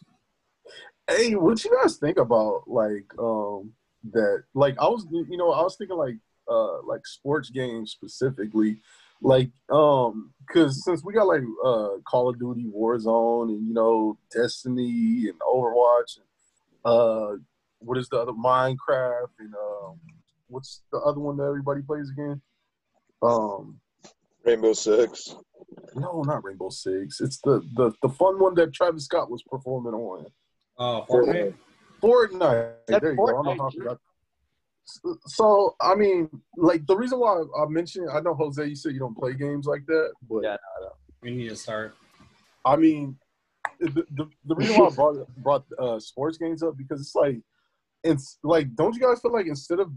[1.08, 3.72] Hey, what you guys think about like um
[4.12, 4.44] that?
[4.54, 6.16] Like I was, you know, I was thinking like
[6.48, 8.78] uh like sports games specifically,
[9.22, 14.18] like um because since we got like uh Call of Duty Warzone and you know
[14.34, 16.26] Destiny and Overwatch, and,
[16.84, 17.36] uh
[17.78, 20.00] what is the other Minecraft and um
[20.48, 22.40] what's the other one that everybody plays again?
[23.22, 23.80] Um
[24.44, 25.36] Rainbow Six.
[25.94, 27.20] no, not Rainbow Six.
[27.20, 30.26] It's the the the fun one that Travis Scott was performing on.
[30.78, 31.54] Oh, Fortnite.
[32.02, 32.72] Fortnite.
[32.88, 33.24] That's there you go.
[33.24, 33.98] I don't know Fortnite, how I forgot.
[34.84, 38.92] So- So I mean, like the reason why I mentioned, I know Jose, you said
[38.92, 40.56] you don't play games like that, but Yeah.
[41.22, 41.94] We need to start.
[42.64, 43.16] I mean,
[43.78, 47.38] the, the, the reason why I brought brought uh, sports games up because it's like,
[48.02, 49.92] it's like, don't you guys feel like instead of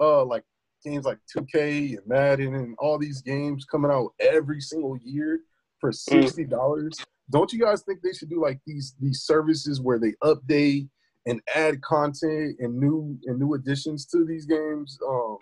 [0.00, 0.44] uh like
[0.84, 5.40] games like 2K and Madden and all these games coming out every single year
[5.80, 6.96] for sixty dollars,
[7.30, 10.88] don't you guys think they should do like these these services where they update
[11.26, 14.98] and add content and new and new additions to these games?
[15.06, 15.38] Um,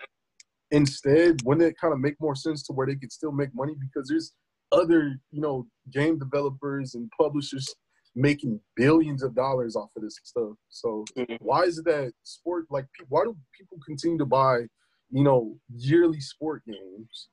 [0.70, 3.74] instead, wouldn't it kind of make more sense to where they could still make money
[3.80, 4.32] because there's
[4.72, 7.74] other you know game developers and publishers
[8.14, 10.52] making billions of dollars off of this stuff.
[10.68, 11.40] So Mhm.
[11.40, 14.66] why is it that sport like why do people continue to buy
[15.10, 17.28] you know yearly sport games?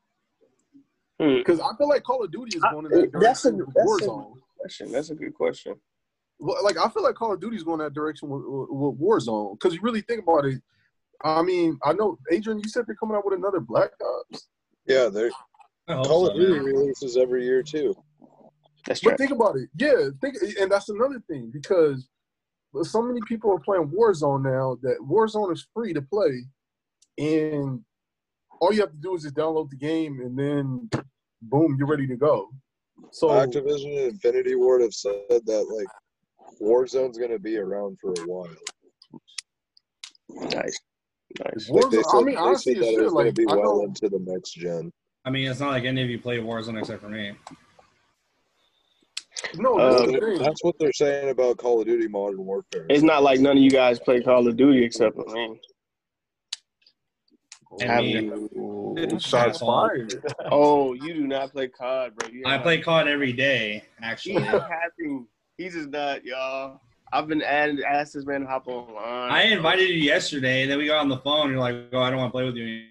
[1.19, 1.37] Hmm.
[1.37, 3.85] Because I feel like Call of Duty is going in that That's a- that's a-
[3.85, 4.33] Warzone.
[4.59, 4.91] Question.
[4.91, 5.75] That's a good question.
[6.39, 8.99] Well, Like I feel like Call of Duty is going that direction with, with, with
[8.99, 9.57] Warzone.
[9.57, 10.61] Because you really think about it,
[11.23, 14.47] I mean, I know Adrian, you said they're coming out with another Black Ops.
[14.85, 15.31] Yeah, they're
[15.87, 16.63] Call so, of Duty man.
[16.63, 17.95] releases every year too.
[18.85, 19.11] That's true.
[19.11, 19.69] But think about it.
[19.77, 22.07] Yeah, think, and that's another thing because
[22.83, 26.43] so many people are playing Warzone now that Warzone is free to play,
[27.17, 27.81] and
[28.59, 30.89] all you have to do is just download the game, and then
[31.41, 32.49] boom, you're ready to go.
[33.11, 35.87] So Activision and Infinity Ward have said that like
[36.61, 38.47] Warzone's gonna be around for a while.
[40.29, 40.79] Nice.
[41.43, 41.69] Nice.
[41.69, 43.17] Like they said, I mean, they honestly, said that it's it was shit.
[43.17, 44.91] gonna be I well into the next gen.
[45.25, 47.33] I mean, it's not like any of you play Warzone except for me.
[49.57, 50.37] no, Uh, that's the thing.
[50.37, 52.85] that's what they're saying about Call of Duty Modern Warfare.
[52.89, 55.59] It's not like none of you guys play Call of Duty except for me.
[57.81, 58.31] And
[58.95, 59.19] me.
[59.19, 60.23] Shots fired.
[60.49, 62.29] Oh, you do not play COD, bro.
[62.29, 64.35] You I play COD every day, He actually.
[64.35, 65.25] is happy.
[65.57, 66.81] He's just not, y'all.
[67.13, 69.31] I've been adding, asked this man to hop online.
[69.31, 71.49] I invited you yesterday, and then we got on the phone.
[71.49, 72.87] You're like, "Oh, I don't want to play with you."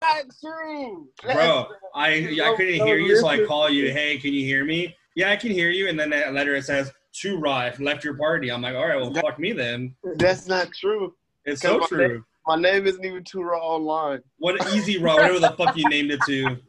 [0.00, 1.08] That's true.
[1.22, 3.90] Bro, I I couldn't hear you, so I call you.
[3.92, 4.94] Hey, can you hear me?
[5.14, 5.88] Yeah, I can hear you.
[5.88, 8.50] And then that letter it says to Rife left your party.
[8.50, 9.94] I'm like, all right, well, fuck me then.
[10.16, 11.14] That's not true.
[11.46, 12.24] It's so on, true.
[12.46, 14.20] My name isn't even too raw online.
[14.38, 16.56] What easy raw, whatever the fuck you named it to.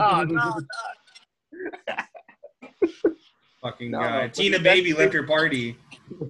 [0.00, 0.60] Oh, no.
[3.64, 4.26] Fucking No, guy.
[4.26, 5.76] but Tina Baby left your party.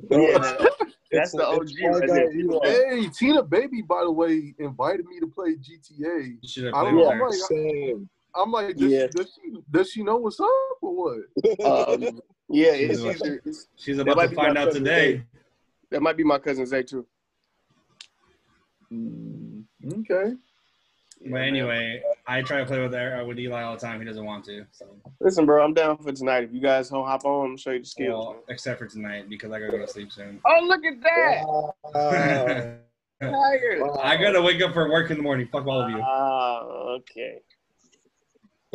[0.08, 0.62] Yeah, that's
[1.10, 2.96] It's- the OG it's my right guy, there.
[3.00, 6.38] Hey, Tina Baby, by the way, invited me to play GTA.
[6.48, 7.28] Should have I played don't with know, her.
[7.28, 8.08] like, Same.
[8.36, 9.06] I'm like, does, Yeah.
[9.08, 10.48] does, she, does she know what's up
[10.80, 10.94] or
[11.64, 11.98] what?
[11.98, 15.16] Um, yeah, it's She's either, it's, She's that about might to find out today.
[15.16, 15.24] Zay.
[15.90, 17.04] that might be my cousin Zay too.
[18.92, 19.64] Mm,
[20.00, 20.34] okay.
[21.30, 24.00] But anyway, I try to play with her, with Eli all the time.
[24.00, 24.66] He doesn't want to.
[24.72, 24.86] So,
[25.20, 26.44] Listen, bro, I'm down for tonight.
[26.44, 28.26] If you guys don't hop on, I'm show you the skills.
[28.26, 30.40] well, except for tonight because I gotta go to sleep soon.
[30.46, 32.80] Oh, look at that!
[33.22, 33.30] Wow.
[33.30, 34.00] Tiger.
[34.02, 35.48] I gotta wake up for work in the morning.
[35.50, 35.98] Fuck all of you.
[35.98, 36.60] Ah,
[36.96, 37.40] okay.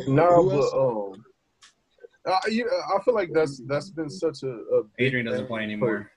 [0.08, 0.72] No, but else?
[0.74, 1.24] um,
[2.26, 4.48] I, you, I feel like that's that's been such a.
[4.48, 6.10] a Adrian doesn't play anymore.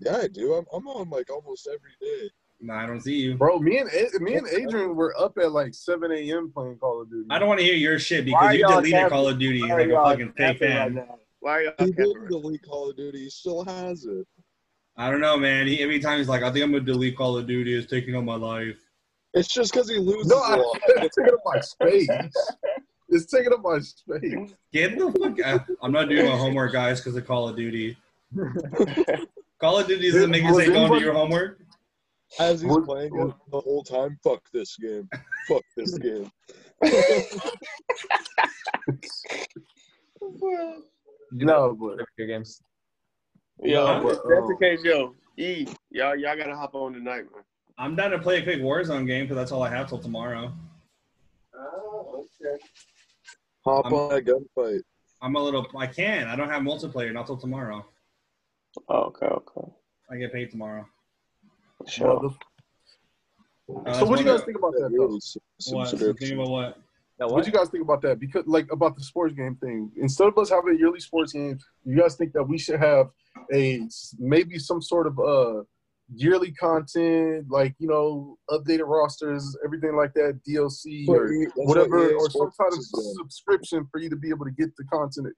[0.00, 0.54] Yeah, I do.
[0.54, 2.30] I'm, I'm on like almost every day.
[2.62, 3.36] No, I don't see you.
[3.36, 3.90] Bro, me and
[4.20, 6.52] me and Adrian were up at like 7 a.m.
[6.52, 7.26] playing Call of Duty.
[7.30, 9.10] I don't want to hear your shit because you y'all deleted capping?
[9.10, 11.08] Call of Duty Why like a fucking fake capping right fan.
[11.40, 13.18] Why are y'all He didn't right delete Call of Duty.
[13.20, 14.26] He still has it.
[14.96, 15.66] I don't know, man.
[15.66, 17.74] He, every time he's like, I think I'm gonna delete Call of Duty.
[17.74, 18.76] It's taking on my life.
[19.32, 20.80] It's just because he loses No, a I, lot.
[20.88, 22.08] it's taking up my space.
[23.08, 24.54] It's taking up my space.
[24.72, 25.62] Get the fuck out.
[25.82, 27.96] I'm not doing my homework, guys, because of Call of Duty.
[29.60, 31.60] Call of Duty doesn't make you Was say don't do your homework.
[32.38, 35.08] As he's What- playing it the whole time, fuck this game.
[35.48, 36.30] Fuck this game.
[41.32, 42.60] No, but Video games.
[43.62, 47.44] Yo, Nah, but, that's the case, yo, E, y'all, y'all gotta hop on tonight, man.
[47.78, 50.52] I'm down to play a quick Warzone game because that's all I have till tomorrow.
[51.54, 52.58] Oh, okay.
[53.64, 54.80] Hop I'm- on a gunfight.
[55.22, 55.66] I'm a little.
[55.76, 56.26] I can.
[56.28, 57.84] I don't have multiplayer not till tomorrow.
[58.88, 59.72] Oh, okay, okay.
[60.10, 60.86] I get paid tomorrow.
[61.86, 62.34] Sure.
[63.86, 64.90] Uh, so what do you guys think about that?
[64.96, 65.18] Though?
[65.76, 65.88] What?
[65.88, 66.16] subscription.
[66.16, 66.78] Thinking about what?
[67.16, 67.44] What what?
[67.44, 68.18] do you guys think about that?
[68.18, 71.58] Because like about the sports game thing, instead of us having a yearly sports game,
[71.84, 73.10] you guys think that we should have
[73.52, 73.82] a
[74.18, 75.62] maybe some sort of uh
[76.12, 82.14] yearly content, like you know, updated rosters, everything like that, DLC or that's what whatever,
[82.14, 82.84] or some Sports kind of
[83.18, 85.28] subscription for you to be able to get the content,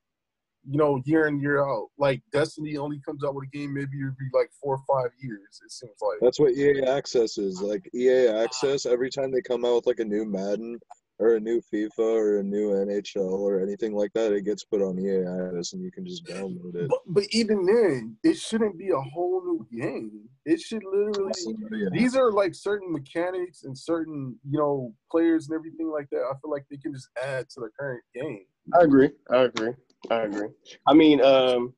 [0.68, 1.88] you know, year in year out.
[1.98, 5.60] Like Destiny only comes out with a game maybe every like four or five years.
[5.64, 6.18] It seems like.
[6.20, 7.60] That's what EA Access is.
[7.60, 10.78] Like EA Access, every time they come out with like a new Madden
[11.18, 14.82] or a new FIFA or a new NHL or anything like that, it gets put
[14.82, 16.88] on EA Access and you can just download it.
[16.88, 20.28] But, but even then, it shouldn't be a whole new game.
[20.44, 21.32] It should literally.
[21.72, 21.88] Yeah.
[21.92, 26.22] These are like certain mechanics and certain, you know, players and everything like that.
[26.22, 28.44] I feel like they can just add to the current game.
[28.74, 29.10] I agree.
[29.30, 29.72] I agree.
[30.10, 30.48] I agree.
[30.86, 31.74] I mean, um,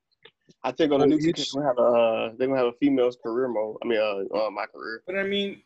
[0.62, 2.68] I think on the new each- each, we're gonna have a uh, they're gonna have
[2.68, 3.76] a females career mode.
[3.82, 5.02] I mean, uh, uh my career.
[5.06, 5.62] But I mean,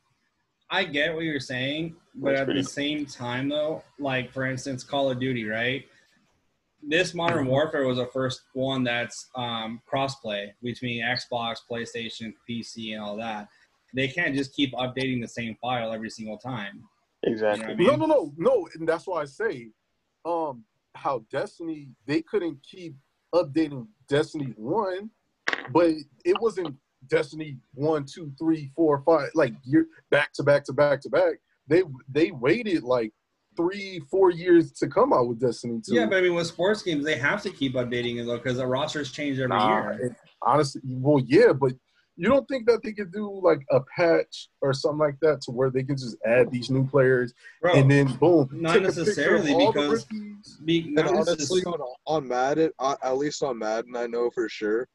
[0.70, 4.44] I get what you're saying, but That's at pretty the same time, though, like for
[4.44, 5.86] instance, Call of Duty, right?
[6.82, 13.02] This Modern Warfare was the first one that's um, crossplay between Xbox, PlayStation, PC, and
[13.02, 13.48] all that.
[13.94, 16.84] They can't just keep updating the same file every single time.
[17.24, 17.64] Exactly.
[17.72, 19.70] I mean- No, no, no, no, and that's why I say,
[20.24, 20.64] um,
[20.98, 22.94] how Destiny they couldn't keep
[23.34, 25.10] updating Destiny one,
[25.70, 25.90] but
[26.24, 26.74] it wasn't
[27.08, 31.34] Destiny one, two, three, four, five, like year back to back to back to back.
[31.68, 31.82] They
[32.12, 33.12] they waited like
[33.56, 35.94] three, four years to come out with Destiny two.
[35.94, 38.56] Yeah, but I mean, with sports games, they have to keep updating it though because
[38.56, 40.16] the rosters change every Nah, year.
[40.42, 41.72] honestly, well, yeah, but
[42.20, 45.52] you don't think that they could do like a patch or something like that to
[45.52, 48.88] where they can just add these new players Bro, and then boom, not take a
[48.88, 50.58] of necessarily, all the because- rookies.
[50.64, 54.48] be, And not honestly, on, on Madden, uh, at least on Madden, I know for
[54.48, 54.88] sure,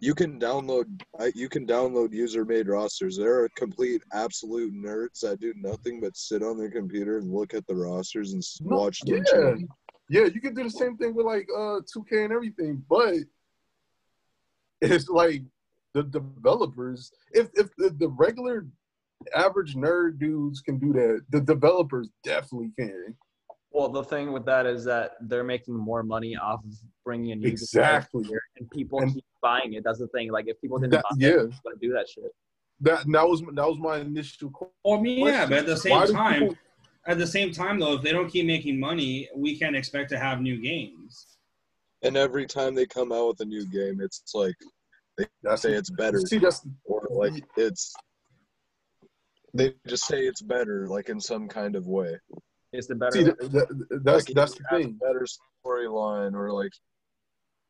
[0.00, 0.86] you can download
[1.18, 3.16] I- you can download user-made rosters.
[3.16, 7.54] There are complete absolute nerds that do nothing but sit on their computer and look
[7.54, 9.16] at the rosters and No, watch them.
[9.18, 9.32] yeah.
[9.32, 9.68] change.
[10.10, 13.14] Yeah, you can do the same thing with like uh 2K and everything, but
[14.80, 15.42] it's like
[16.02, 17.12] the developers.
[17.32, 18.66] If if the, the regular
[19.34, 23.14] average nerd dudes can do that, the developers definitely can.
[23.70, 26.72] Well, the thing with that is that they're making more money off of
[27.04, 28.24] bringing in new developers Exactly.
[28.24, 29.84] here, and people And- keep buying it.
[29.84, 30.30] That's the thing.
[30.32, 32.32] Like if people didn't That, buy yeah, it, they're gonna do that shit.
[32.80, 34.72] that that was that was my initial question.
[34.84, 36.56] Well, I mean, yeah, but at the same Why time, people-
[37.06, 40.18] at the same time, though, if they don't keep making money, we can't expect to
[40.18, 41.38] have new games.
[42.02, 44.54] And every time they come out with a new game, it's like
[45.18, 47.92] they That's say it's better, See, that's or like it's.
[49.52, 52.16] They just say it's better, like in some kind of way.
[52.72, 53.12] It's the better.
[53.12, 54.98] see that, that, that's Like, that's the thing.
[55.02, 55.26] better
[55.66, 56.72] storyline, or like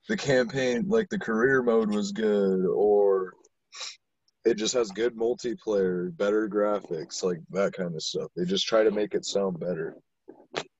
[0.08, 3.32] the campaign, like the career mode was good, or
[4.44, 8.30] it just has good multiplayer, better graphics, like that kind of stuff.
[8.36, 9.96] They just try to make it sound better.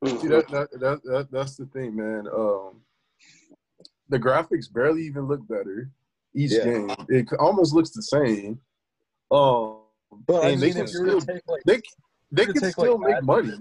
[0.05, 2.27] See that, that, that, that that's the thing, man.
[2.35, 2.83] Um,
[4.09, 5.91] the graphics barely even look better
[6.35, 6.65] each Yeah.
[6.65, 6.91] game.
[7.09, 8.61] It almost looks the same.
[9.31, 9.83] Um,
[10.27, 11.83] But and they mean, can if you were to still take like they
[12.33, 13.59] they can still like, make money.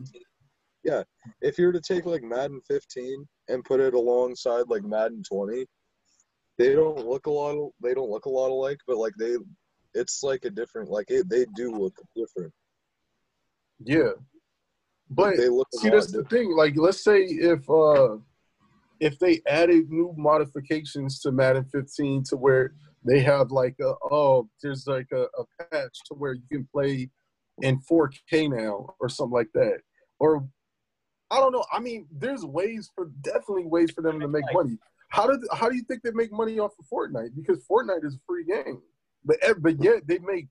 [0.83, 1.03] yeah,
[1.41, 5.65] if you were to take like Madden 15 and put it alongside like Madden 20,
[6.57, 7.57] they don't look a lot.
[7.57, 9.35] Of, they don't look a lot alike, but like they,
[9.93, 10.89] it's like a different.
[10.89, 12.53] Like it, they do look different.
[13.79, 14.11] Yeah,
[15.09, 15.67] but they look.
[15.73, 16.55] See that's the thing.
[16.55, 18.17] Like, let's say if uh
[18.99, 22.73] if they added new modifications to Madden 15 to where
[23.05, 27.09] they have like a oh there's like a, a patch to where you can play
[27.61, 29.79] in 4K now or something like that
[30.19, 30.47] or
[31.29, 31.65] I don't know.
[31.71, 34.77] I mean, there's ways for definitely ways for them to make money.
[35.09, 37.35] How did how do you think they make money off of Fortnite?
[37.35, 38.81] Because Fortnite is a free game,
[39.25, 40.47] but eh, but yet they make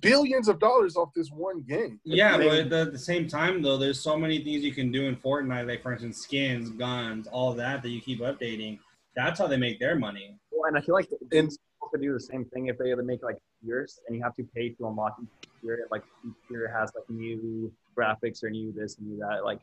[0.00, 2.00] billions of dollars off this one game.
[2.04, 4.72] Yeah, They- but at the, at the same time, though, there's so many things you
[4.72, 8.78] can do in Fortnite, like for instance, skins, guns, all that that you keep updating.
[9.14, 10.38] That's how they make their money.
[10.50, 11.50] Well, and I feel like And-
[11.92, 14.34] could do the same thing if they had to make like tiers, and you have
[14.34, 15.86] to pay to unlock each tier.
[15.90, 19.44] Like each tier has like new graphics or new this and new that.
[19.44, 19.60] Like,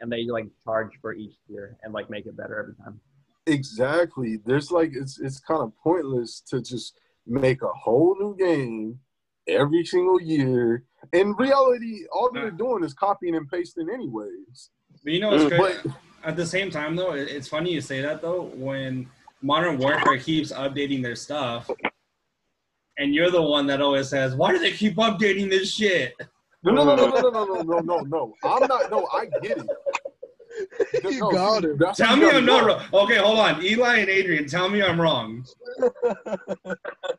[0.00, 2.98] and they like charge for each tier and like make it better every time.
[3.46, 4.38] Exactly.
[4.46, 8.98] There's like it's it's kind of pointless to just make a whole new game
[9.48, 10.84] every single year.
[11.12, 14.70] In reality, all they're doing is copying and pasting anyways.
[15.04, 15.82] But you know what's mm-hmm.
[15.84, 15.96] But?
[16.24, 18.42] At the same time, though, it's funny you say that though.
[18.54, 19.08] When
[19.42, 21.68] Modern Warfare keeps updating their stuff,
[22.96, 26.14] and you're the one that always says, "Why do they keep updating this shit?"
[26.62, 28.34] no, no, no, no, no, no, no, no, no, no.
[28.44, 28.90] I'm not.
[28.90, 29.66] No, I get it.
[31.04, 31.78] You No, got see, it.
[31.96, 33.04] Tell me I'm gotta not wrong.
[33.04, 33.62] Okay, hold on.
[33.64, 35.44] Eli and Adrian, tell me I'm wrong.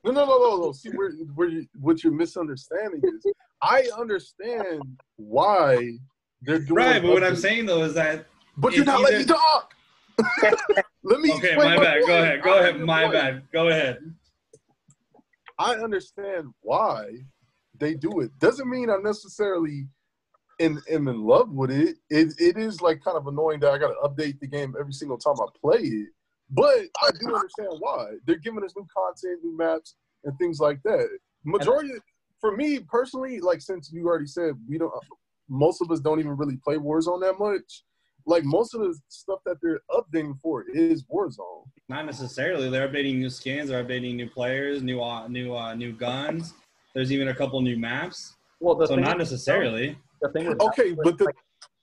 [0.06, 0.72] No, no, no, no, no.
[0.74, 3.26] See, where, where you, what you're misunderstanding is,
[3.62, 4.82] I understand
[5.16, 5.94] why
[6.42, 6.76] they're doing.
[6.76, 8.26] Right, but what I'm saying though is that
[8.58, 9.74] But you're it's not letting me either- talk.
[11.04, 11.32] Let me.
[11.34, 12.02] okay, explain my bad.
[12.06, 12.42] Go ahead.
[12.44, 12.80] Go I ahead.
[12.82, 13.14] My point.
[13.14, 13.44] bad.
[13.54, 14.14] Go ahead.
[15.58, 17.24] I understand why
[17.80, 18.32] they do it.
[18.40, 19.88] Doesn't mean I necessarily
[20.60, 21.98] am, am in love with it.
[22.10, 22.34] it.
[22.40, 25.18] It is like kind of annoying that I got to update the game every single
[25.18, 26.10] time I play it.
[26.50, 30.82] But I do understand why they're giving us new content, new maps, and things like
[30.84, 31.08] that.
[31.44, 31.94] Majority,
[32.40, 34.92] for me personally, like since you already said we don't,
[35.50, 37.84] most of us don't even really play Warzone that much.
[38.26, 41.66] Like most of the stuff that they're updating for is Warzone.
[41.90, 42.70] Not necessarily.
[42.70, 43.70] They're updating new skins.
[43.70, 46.54] They're updating new players, new uh, new uh, new guns.
[46.94, 48.36] There's even a couple new maps.
[48.60, 49.98] Well, the So thing not is- necessarily.
[50.24, 51.36] The thing with Okay, is, but the like,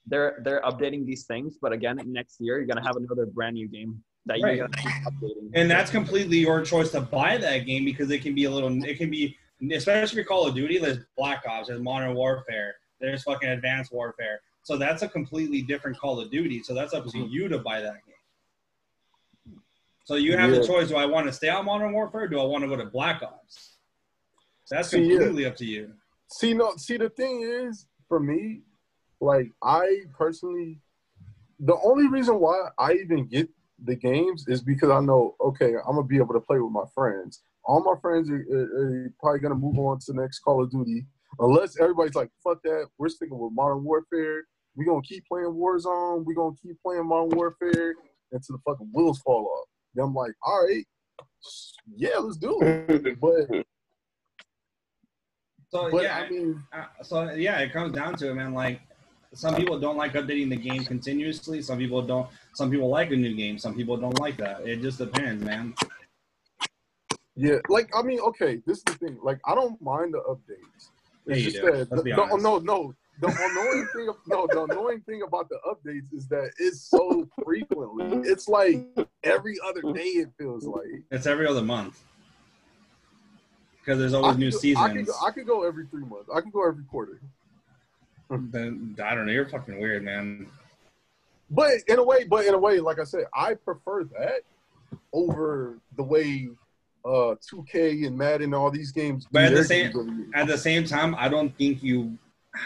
[0.07, 3.69] they're they're updating these things, but again, next year you're gonna have another brand new
[3.69, 4.57] game that Right.
[4.57, 5.51] you're gonna keep updating.
[5.55, 8.83] And that's completely your choice to buy that game because it can be a little.
[8.85, 9.37] It can be,
[9.71, 10.79] especially for Call of Duty.
[10.79, 11.69] There's Black Ops.
[11.69, 12.75] There's Modern Warfare.
[13.01, 14.41] There's fucking Advanced Warfare.
[14.63, 16.63] So that's a completely different Call of Duty.
[16.63, 17.29] So that's up to mm-hmm.
[17.29, 19.61] you to buy that game.
[20.05, 20.61] So you have Yeah.
[20.61, 22.23] the choice: Do I want to stay on Modern Warfare?
[22.23, 23.77] Or do I want to go to Black Ops?
[24.65, 25.19] So that's See, yeah.
[25.19, 25.93] completely up to you.
[26.33, 28.61] See, no, see, the thing is, for me,
[29.21, 30.81] like I personally,
[31.61, 33.49] the only reason why I even get
[33.83, 36.85] the games is because I know, okay, I'm gonna be able to play with my
[36.95, 37.43] friends.
[37.65, 40.71] All my friends are, are, are probably gonna move on to the next Call of
[40.71, 41.07] Duty,
[41.39, 44.43] unless everybody's like, "Fuck that," we're sticking with Modern Warfare.
[44.75, 46.25] We're gonna keep playing Warzone.
[46.25, 47.95] We're gonna keep playing Modern Warfare
[48.33, 49.69] until the fucking wheels fall off.
[49.95, 50.85] Then I'm like, all right,
[51.95, 53.21] yeah, let's do it.
[53.21, 53.67] But,
[55.71, 58.53] So but yeah, I mean, Uh, so yeah, it comes down to it, man.
[58.53, 58.81] Like
[59.33, 61.63] some people don't like updating the game continuously.
[61.63, 62.29] Some people don't.
[62.55, 63.59] Some people like a new game.
[63.59, 64.67] Some people don't like that.
[64.67, 65.75] It just depends, man.
[67.37, 69.19] Yeah, like I mean, okay, this is the thing.
[69.23, 70.89] Like, I don't mind the updates.
[71.27, 71.71] Yeah, It's you just do.
[71.85, 72.95] that the, no, no.
[73.21, 78.29] The annoying thing, no, the annoying thing about the updates is that it's so frequently.
[78.29, 78.89] It's like
[79.23, 80.09] every other day.
[80.25, 82.03] It feels like It's every other month
[83.81, 84.93] because there's always new go- I seasons.
[84.93, 86.29] could, go, I could go every three months.
[86.35, 87.21] I could go every quarter.
[88.31, 89.33] Then I don't know.
[89.33, 90.47] You're fucking weird, man.
[91.51, 94.43] But in a way, but in a way, like I said, I prefer that
[95.13, 96.49] over the way
[97.05, 99.27] uh 2K and Madden and all these games.
[99.33, 100.27] But at the same- games every year.
[100.35, 102.17] At the same time, I don't think you.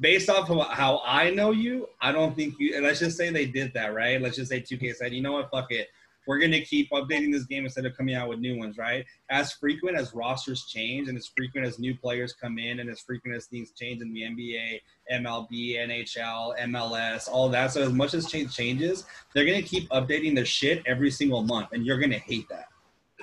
[0.00, 2.76] Based off of how I know you, I don't think you.
[2.76, 4.22] And let's just say they did that, right?
[4.22, 5.88] Let's just say 2K said, you know what, fuck it.
[6.28, 9.06] We're gonna keep updating this game instead of coming out with new ones, right?
[9.30, 13.00] As frequent as rosters change, and as frequent as new players come in, and as
[13.00, 14.78] frequent as things change in the NBA,
[15.10, 17.72] MLB, NHL, MLS, all that.
[17.72, 21.68] So as much as change changes, they're gonna keep updating their shit every single month,
[21.72, 22.66] and you're gonna hate that.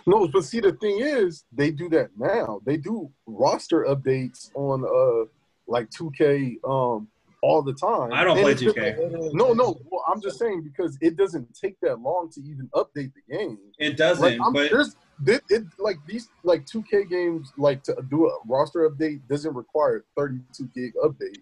[0.08, 2.60] No, but see, the thing is, they do that now.
[2.66, 5.30] They do roster updates on uh
[5.68, 7.08] like 2K um
[7.46, 8.12] all the time.
[8.12, 9.34] I don't And play it's just- 2K.
[9.34, 9.80] No, no.
[9.92, 13.58] Well, I'm just saying because it doesn't take that long to even update the game.
[13.78, 14.96] It doesn't, Like, but there's
[15.28, 20.04] it, it like these like 2K games like to do a roster update doesn't require
[20.18, 21.38] 32 gig update.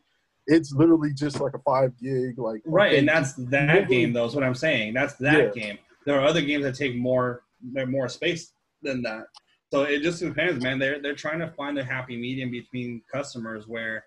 [0.46, 4.26] It's literally just like a five gig like Right, and that's that game though.
[4.26, 4.94] Is what I'm saying.
[4.94, 5.62] That's that Yeah.
[5.64, 5.78] game.
[6.06, 7.44] There are other games that take more,
[7.88, 8.52] more space
[8.82, 9.28] than that.
[9.72, 10.78] So it just depends, man.
[10.80, 14.04] They're they're trying to find a happy medium between customers where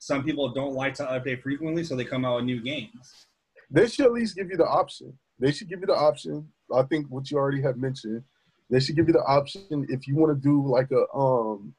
[0.00, 3.26] some people don't like to update frequently, so they come out with new games.
[3.70, 5.16] they should at least give you the option.
[5.38, 6.48] They should give you the option.
[6.74, 8.22] I think what you already have mentioned.
[8.70, 11.74] They should give you the option if you want to do like a um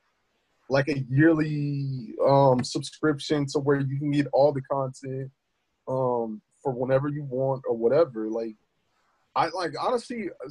[0.70, 5.32] like a yearly um subscription to where you can get all the content
[5.88, 8.30] um for whenever you want or whatever.
[8.30, 8.56] Like
[9.36, 10.50] I like honestly uh,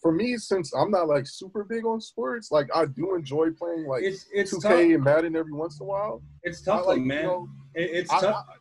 [0.00, 3.86] for me since I'm not like super big on sports, like I do enjoy playing
[3.86, 4.72] like It's it's 2K tough.
[4.72, 6.22] and Madden every once in a while.
[6.44, 7.22] It's I tough, like though, you man.
[7.24, 8.46] know, It, it's I- tough.
[8.48, 8.52] I-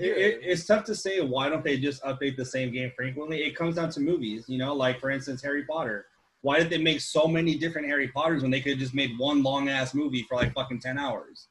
[0.00, 3.42] It, it, it's tough to say why don't they just update the same game frequently.
[3.42, 6.06] It comes down to movies, you know, like for instance Harry Potter.
[6.42, 9.18] Why did they make so many different Harry Potters when they could have just made
[9.18, 11.48] one long ass movie for like fucking ten hours?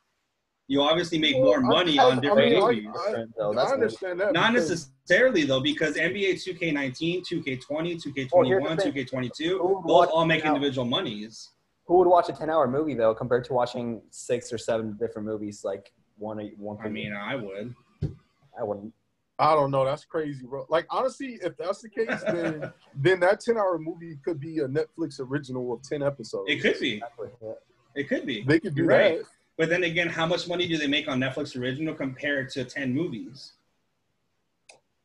[0.69, 2.87] You obviously make Well, more I- money I- on I different mean, movies.
[3.07, 3.51] I- though.
[3.51, 3.73] I That's weird.
[3.73, 4.31] understand that.
[4.33, 10.45] Not because- necessarily though, because NBA 2K19, 2K20, 2K21, here's 2K22, Who those all make
[10.45, 11.51] individual monies.
[11.85, 15.61] Who would watch a ten-hour movie though, compared to watching six or seven different movies
[15.63, 16.77] like one a- one?
[16.83, 17.17] I mean, year?
[17.17, 17.73] I would.
[18.59, 18.93] I wouldn't.
[19.39, 19.85] I don't know.
[19.85, 20.65] That's crazy, bro.
[20.67, 24.67] Like honestly, if that's the case, then then that ten hour movie could be a
[24.67, 26.51] Netflix original of ten episodes.
[26.51, 27.01] It could be.
[27.95, 28.43] It could be.
[28.43, 29.17] They could do You're right.
[29.19, 29.25] that.
[29.57, 32.93] But then again, how much money do they make on Netflix original compared to 10
[32.93, 33.53] movies?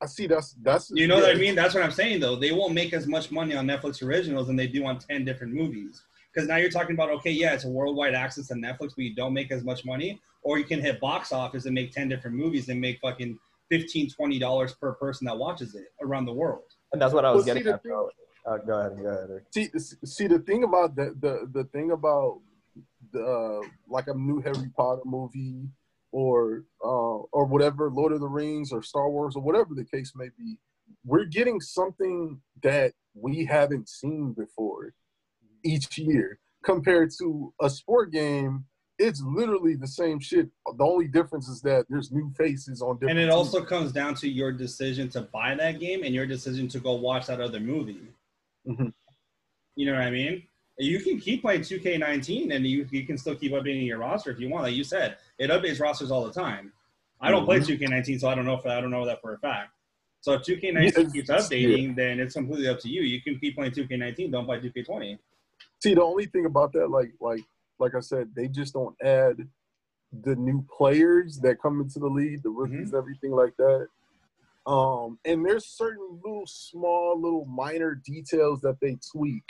[0.03, 0.27] I see.
[0.27, 0.91] That's that's.
[0.95, 1.55] You know what I mean?
[1.55, 2.35] That's what I'm saying though.
[2.37, 5.55] They won't make as much money on Netflix originals than they do on 10 different
[5.55, 6.03] movies.
[6.35, 9.15] Because now you're talking about, okay, yeah, it's a worldwide access to Netflix, but you
[9.15, 10.21] don't make as much money.
[10.43, 13.39] Or you can hit box office and make 10 different movies and make fucking
[13.71, 16.65] 15 $20 per person that watches it around the world.
[16.93, 17.83] And that's what I was Well, getting at.
[17.83, 18.09] thing- Bro.
[18.45, 18.99] Uh, go ahead.
[19.01, 19.43] Go ahead.
[19.55, 19.69] See,
[20.05, 22.41] see the thing about the the the thing about
[23.13, 25.69] the uh, like a new Harry Potter movie
[26.13, 26.89] or uh,
[27.33, 30.59] or whatever Lord of the Rings or Star Wars or whatever the case may be,
[31.05, 34.95] we're getting something that we haven't seen before
[35.65, 38.65] each year compared to a sport game.
[38.99, 40.49] It's literally the same shit.
[40.77, 43.19] The only difference is that there's new faces on different.
[43.19, 43.35] And it teams.
[43.35, 46.93] also comes down to your decision to buy that game and your decision to go
[46.93, 48.01] watch that other movie.
[48.69, 48.93] Mhm.
[49.75, 50.45] You know what I mean?
[50.79, 54.41] You can keep playing 2K19 and you, you can still keep updating your roster if
[54.41, 54.65] you want.
[54.65, 56.73] Like you said, it updates rosters all the time.
[57.21, 57.85] I don't play Mm-hmm.
[57.85, 59.71] 2K19, so I don't know if I don't know that for a fact.
[60.23, 61.37] So if 2K19 Yeah, keeps yeah.
[61.37, 63.03] updating, then it's completely up to you.
[63.03, 65.19] You can keep playing 2K19, don't play 2K20.
[65.83, 67.43] See, the only thing about that, like, like,
[67.79, 69.37] like I said, they just don't add
[70.23, 73.87] the new players that come into the league, the rookies, and everything like that.
[74.67, 79.43] Um, and there's certain little small, little minor details that they tweak,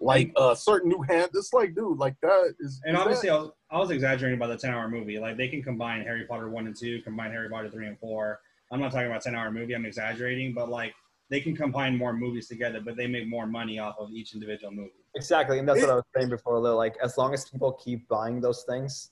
[0.00, 1.30] like uh, certain new hand.
[1.34, 2.80] It's like, dude, like that is.
[2.84, 5.18] And is obviously, that- I was, I was exaggerating about the 10 hour movie.
[5.18, 8.40] Like, they can combine Harry Potter 1 and 2, combine Harry Potter 3 and 4.
[8.72, 10.94] I'm not talking about 10 hour movie, I'm exaggerating, but like,
[11.28, 14.72] they can combine more movies together, but they make more money off of each individual
[14.72, 14.90] movie.
[15.14, 16.58] Exactly, and that's what I was saying before.
[16.58, 16.76] Lil.
[16.76, 19.10] Like, as long as people keep buying those things,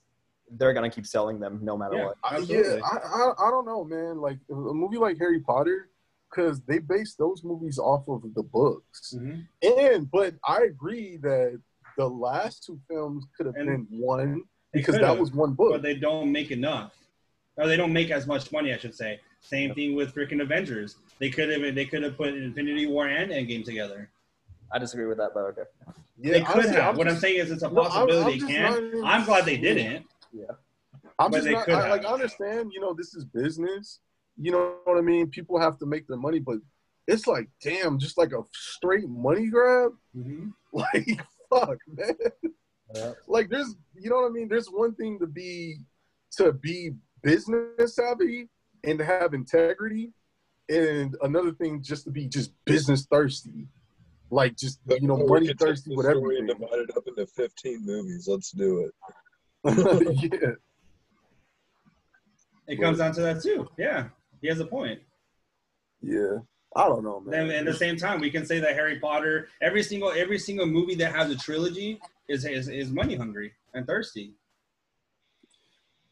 [0.53, 2.05] they're gonna keep selling them no matter Yeah.
[2.07, 2.17] what.
[2.25, 2.79] Absolutely.
[2.79, 4.19] yeah, I, I, I don't know, man.
[4.21, 5.91] Like a movie like Harry Potter,
[6.31, 9.15] because they base those movies off of the books.
[9.17, 9.91] Mm-hmm.
[9.91, 11.61] And but I agree that
[11.97, 14.43] the last two films could have been one
[14.73, 15.73] because that was one book.
[15.73, 16.93] But they don't make enough.
[17.57, 19.21] Or they don't make as much money, I should say.
[19.41, 20.97] Same thing with freaking Avengers.
[21.19, 24.11] They could have they could have put Infinity War and Endgame together.
[24.71, 25.63] I disagree with that, but okay.
[26.21, 26.91] yeah, they could honestly, have.
[26.91, 28.87] I'm what I'm saying is it's a No, I'm- possibility I'm can.
[28.89, 30.07] even- I'm glad they didn't.
[30.33, 30.45] Yeah.
[31.19, 32.05] I'm but just not, I, like.
[32.05, 34.01] I understand, you know, this is business.
[34.41, 35.29] You know what I mean?
[35.29, 36.59] People have to make their money, but
[37.07, 39.93] it's like, damn, just like a straight money grab.
[40.17, 40.49] Mm-hmm.
[40.71, 42.15] Like, fuck, man.
[42.95, 43.13] Yeah.
[43.27, 44.49] Like, there's, you know what I mean?
[44.49, 45.79] There's one thing to be
[46.37, 46.91] to be
[47.23, 48.49] business savvy
[48.85, 50.13] and to have integrity,
[50.69, 53.67] and another thing just to be just business thirsty,
[54.31, 56.21] like just you know money thirsty whatever.
[56.21, 58.29] with story and divide it up into 15 movies.
[58.29, 58.95] Let's do it.
[60.33, 60.51] yeah,
[62.67, 63.69] It comes down to that too.
[63.79, 64.09] Yeah,
[64.41, 65.01] he has a point.
[66.03, 66.39] yeah.
[66.77, 67.49] I don't know, man.
[67.49, 70.67] Then at the same time, we can say that Harry Potter, every single every single
[70.67, 71.99] movie that has a trilogy
[72.29, 74.35] is is, is money hungry and thirsty.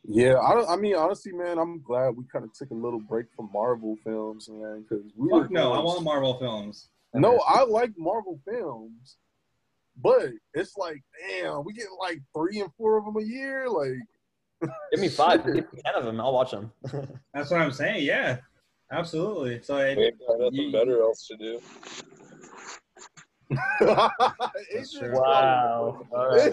[0.03, 0.69] Yeah, I don't.
[0.69, 3.97] I mean, honestly, man, I'm glad we kind of took a little break from Marvel
[4.03, 6.89] films, man, because we Fuck no, I going- want Marvel films.
[7.13, 9.17] No, I like Marvel films,
[10.03, 13.69] but it's like, damn, we get like three and four of them a year.
[13.69, 13.99] Like,
[14.63, 16.21] Give me five, give me ten of them.
[16.21, 16.73] I'll watch them.
[17.35, 18.05] That's what I'm saying.
[18.05, 18.39] Yeah,
[18.91, 19.63] absolutely.
[19.63, 21.61] So We it, ain't got nothing You- better else to do.
[24.71, 26.01] It's Wow.
[26.13, 26.53] All right.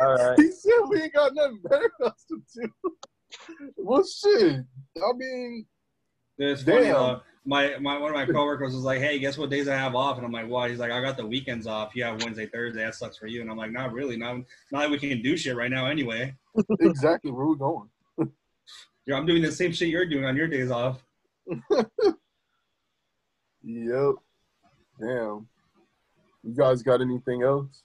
[0.00, 0.38] All right.
[0.40, 2.68] he said we ain't got nothing better else to do.
[3.76, 4.64] well, shit.
[4.98, 5.66] I mean,
[6.38, 6.92] it's funny Damn.
[6.94, 7.20] though.
[7.46, 10.16] My, my one of my coworkers was like, "Hey, guess what days I have off?"
[10.16, 11.94] And I'm like, "Why?" He's like, "I got the weekends off.
[11.94, 12.84] You have Wednesday, Thursday.
[12.84, 14.16] That sucks for you." And I'm like, "Not really.
[14.16, 14.36] Not
[14.72, 16.34] not that we can do shit right now anyway.
[16.80, 17.88] exactly where we going.
[19.08, 21.04] Yeah, I'm doing the same shit you're doing on your days off."
[23.66, 24.14] Yep.
[25.00, 25.48] Damn.
[26.44, 27.82] You guys got anything else?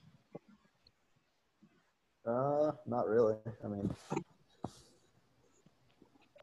[2.23, 3.35] Uh, not really.
[3.65, 3.89] I mean,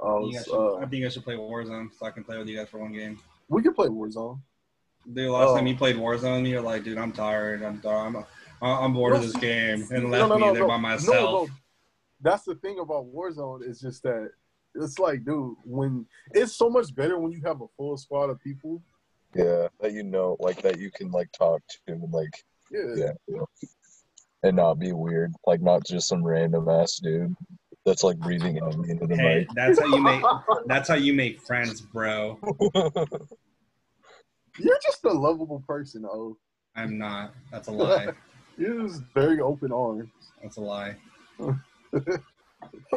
[0.01, 2.49] Oh, You should- uh, I think I should play Warzone so I can play with
[2.49, 3.19] you guys for one game.
[3.49, 4.41] we could play Warzone.
[5.13, 5.57] Dude, last Oh.
[5.57, 7.63] time you played Warzone, you're like, dude, I'm tired.
[7.63, 8.17] I'm I'm,
[8.61, 10.69] I'm bored of this game, and No, left no, me no, there no.
[10.69, 11.49] by No, myself.
[11.49, 11.55] no.
[12.21, 14.31] That's the thing about Warzone is just that
[14.75, 18.41] it's like, dude, when it's so much better when you have a full squad of
[18.41, 18.83] people.
[19.35, 22.31] Yeah, that you know, like that you can like talk to and like
[22.71, 22.95] Yeah.
[22.97, 23.47] yeah, you know,
[24.43, 27.35] and not be weird, like not just some random ass dude
[27.89, 29.49] That's like breathing in into the Hey, mic.
[29.55, 30.23] that's how you make
[30.67, 32.39] that's how you make friends, bro.
[34.59, 36.37] You're just a lovable person, oh.
[36.77, 37.33] I'm not.
[37.51, 38.09] That's a lie.
[38.59, 40.11] You're just very open arms.
[40.43, 40.97] That's a lie.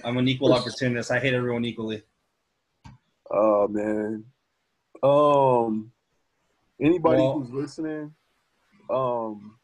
[0.04, 1.10] I'm an equal opportunist.
[1.10, 2.04] I hate everyone equally.
[3.32, 4.26] Oh man.
[5.02, 5.92] Um
[6.82, 8.14] anybody Well- who's listening,
[8.90, 9.56] um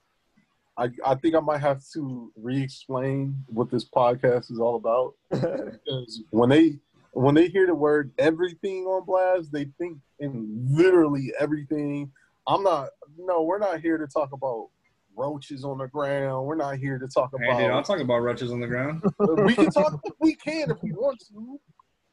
[0.77, 5.13] I I think I might have to re-explain what this podcast is all about.
[5.87, 6.79] Because when they
[7.13, 12.11] when they hear the word everything on blast, they think in literally everything.
[12.47, 14.69] I'm not no, we're not here to talk about
[15.15, 16.45] roaches on the ground.
[16.45, 17.55] We're not here to talk about.
[17.55, 19.03] Hey, dude, I'll about talk about roaches on the ground.
[19.19, 21.59] we can talk we can if we want to.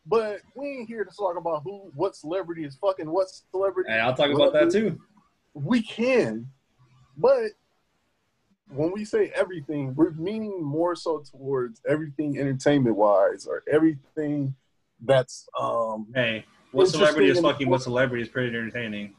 [0.06, 3.90] But we ain't here to talk about who what celebrity is fucking what celebrity.
[3.90, 4.98] Hey, I'll talk about that too.
[5.54, 6.48] We can.
[7.16, 7.52] But
[8.70, 14.54] when we say everything, we're meaning more so towards everything entertainment wise or everything
[15.04, 19.14] that's um Hey, what celebrity is fucking what celebrity is pretty entertaining.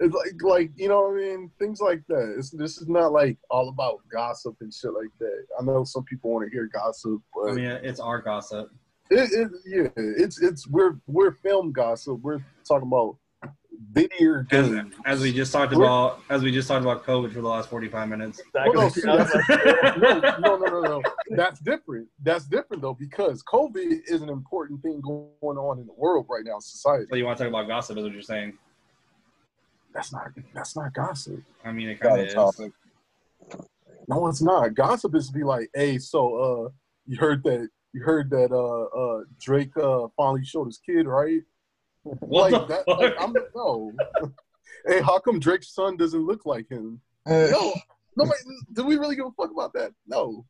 [0.00, 2.34] it's like like you know what I mean things like that.
[2.36, 5.44] It's, this is not like all about gossip and shit like that.
[5.58, 8.70] I know some people want to hear gossip, but I mean, it's our gossip.
[9.10, 12.20] it, it, yeah, it's it's we're we're film gossip.
[12.20, 13.16] We're talking about
[13.92, 14.94] video As, games.
[15.06, 18.08] as we just talked about, as we just talked about COVID for the last 45
[18.08, 18.40] minutes.
[18.54, 19.32] Well, no, see, that's-
[19.98, 21.02] no, no, no, no, no.
[21.30, 22.08] That's different.
[22.22, 26.44] That's different though because COVID is an important thing going on in the world right
[26.44, 27.06] now, in society.
[27.10, 27.96] So you want to talk about gossip?
[27.98, 28.58] Is what you're saying?
[29.94, 31.40] That's not that's not gossip.
[31.64, 32.34] I mean, it Got kind a of is.
[32.34, 32.72] topic.
[34.06, 34.74] No, it's not.
[34.74, 36.36] Gossip is to be like, hey, so
[36.66, 36.68] uh,
[37.06, 41.40] you heard that you heard that uh uh Drake uh finally showed his kid, right?
[42.20, 42.84] What like the that.
[42.86, 42.98] fuck?
[43.00, 43.92] Like, I'm no.
[44.86, 47.00] hey, how come Drake's son doesn't look like him?
[47.26, 47.74] No,
[48.16, 48.24] no.
[48.24, 48.32] Wait,
[48.72, 49.92] do we really give a fuck about that?
[50.06, 50.44] No.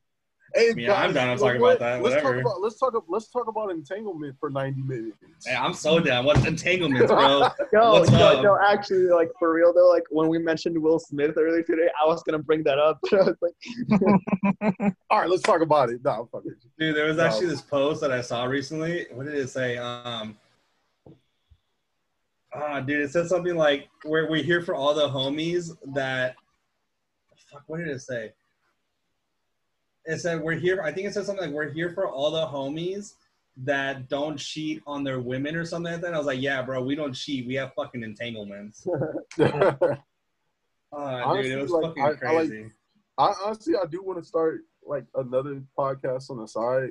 [0.54, 2.36] Hey, mean, I'm down to you talk about that, Let's whatever.
[2.36, 5.18] talk about let's talk let's talk about entanglement for ninety minutes.
[5.46, 6.24] Hey, I'm so down.
[6.24, 7.48] What's entanglements, bro?
[7.74, 8.42] No, What's no, up?
[8.42, 12.06] no, actually, like for real though, like when we mentioned Will Smith earlier today, I
[12.06, 12.98] was gonna bring that up.
[13.12, 16.02] I was like, All right, let's talk about it.
[16.02, 16.54] Nah, fuck it.
[16.78, 17.24] Dude, there was No.
[17.24, 19.06] actually this post that I saw recently.
[19.12, 19.76] What did it say?
[19.76, 20.34] Um,
[22.60, 26.34] ah, dude, it said something like, "We're we're here for all the homies that."
[27.50, 28.32] Fuck, what did it say?
[30.04, 30.82] It said we're here.
[30.82, 33.14] I think it said something like we're here for all the homies
[33.64, 36.08] that don't cheat on their women or something like that.
[36.08, 37.46] And I was like, yeah, bro, we don't cheat.
[37.46, 38.86] We have fucking entanglements.
[40.92, 42.18] Ah, dude, it was like, fucking I- I like-
[42.48, 42.70] crazy.
[43.18, 46.90] I honestly I do want to start like another podcast on the side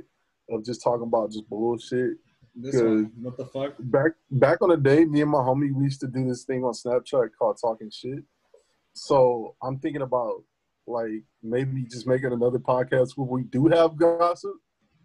[0.49, 2.17] of just talking about just bullshit.
[2.59, 3.75] This one, what the fuck?
[3.79, 6.63] Back back on the day, me and my homie we used to do this thing
[6.63, 8.23] on Snapchat called talking shit.
[8.93, 10.43] So I'm thinking about
[10.87, 14.53] like maybe just making another podcast where we do have gossip.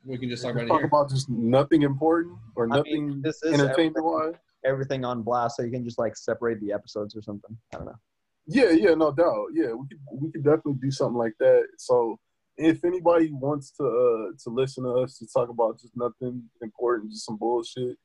[0.04, 0.86] We can just talk Talk about it here.
[0.86, 4.34] about just nothing important or I nothing mean, this is entertainment wise.
[4.64, 7.56] everything on blast, so you can just like separate the episodes or something.
[7.74, 7.98] I don't know.
[8.46, 9.46] Yeah, yeah, no doubt.
[9.52, 11.66] Yeah, we could we could definitely do something like that.
[11.78, 12.18] So
[12.64, 17.10] if anybody wants to uh to listen to us to talk about just nothing important,
[17.12, 17.96] just some bullshit,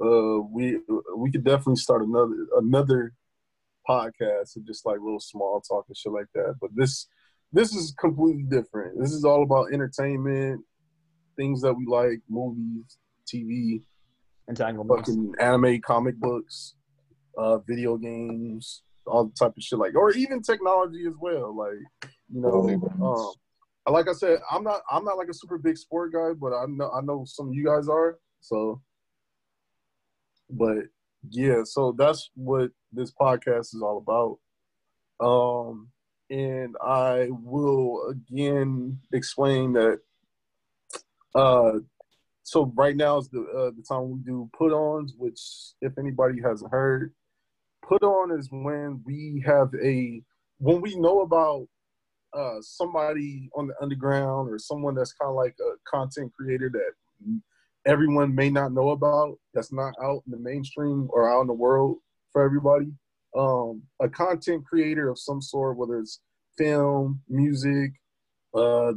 [0.00, 0.78] uh we
[1.16, 3.14] we could definitely start another another
[3.88, 6.54] podcast and just like little small talk and shit like that.
[6.60, 7.08] But this
[7.52, 9.00] this is completely different.
[9.00, 10.62] This is all about entertainment,
[11.36, 13.82] things that we like, movies, TV,
[14.48, 15.08] Entanglements.
[15.08, 16.74] fucking anime, comic books,
[17.38, 21.56] uh, video games, all the type of shit like, or even technology as well.
[21.56, 22.68] Like, you know,
[23.02, 23.32] um,
[23.90, 26.66] like I said, I'm not, I'm not like a super big sport guy, but I
[26.66, 28.18] know, I know some of you guys are.
[28.40, 28.82] So,
[30.50, 30.84] but
[31.30, 34.38] yeah, so that's what this podcast is all about.
[35.20, 35.88] Um,
[36.30, 40.00] and I will again explain that.
[41.34, 41.80] Uh,
[42.42, 45.40] so right now is the uh, the time we do put ons, which
[45.80, 47.12] if anybody hasn't heard,
[47.82, 50.22] put on is when we have a
[50.58, 51.68] when we know about
[52.34, 57.40] uh, somebody on the underground or someone that's kind of like a content creator that
[57.86, 61.52] everyone may not know about that's not out in the mainstream or out in the
[61.52, 61.96] world
[62.32, 62.92] for everybody.
[63.36, 66.20] Um, a content creator of some sort whether it's
[66.56, 67.92] film music
[68.54, 68.92] uh,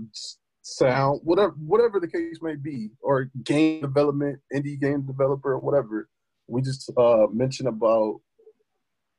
[0.61, 6.07] sound whatever whatever the case may be or game development indie game developer whatever
[6.47, 8.19] we just uh, mention about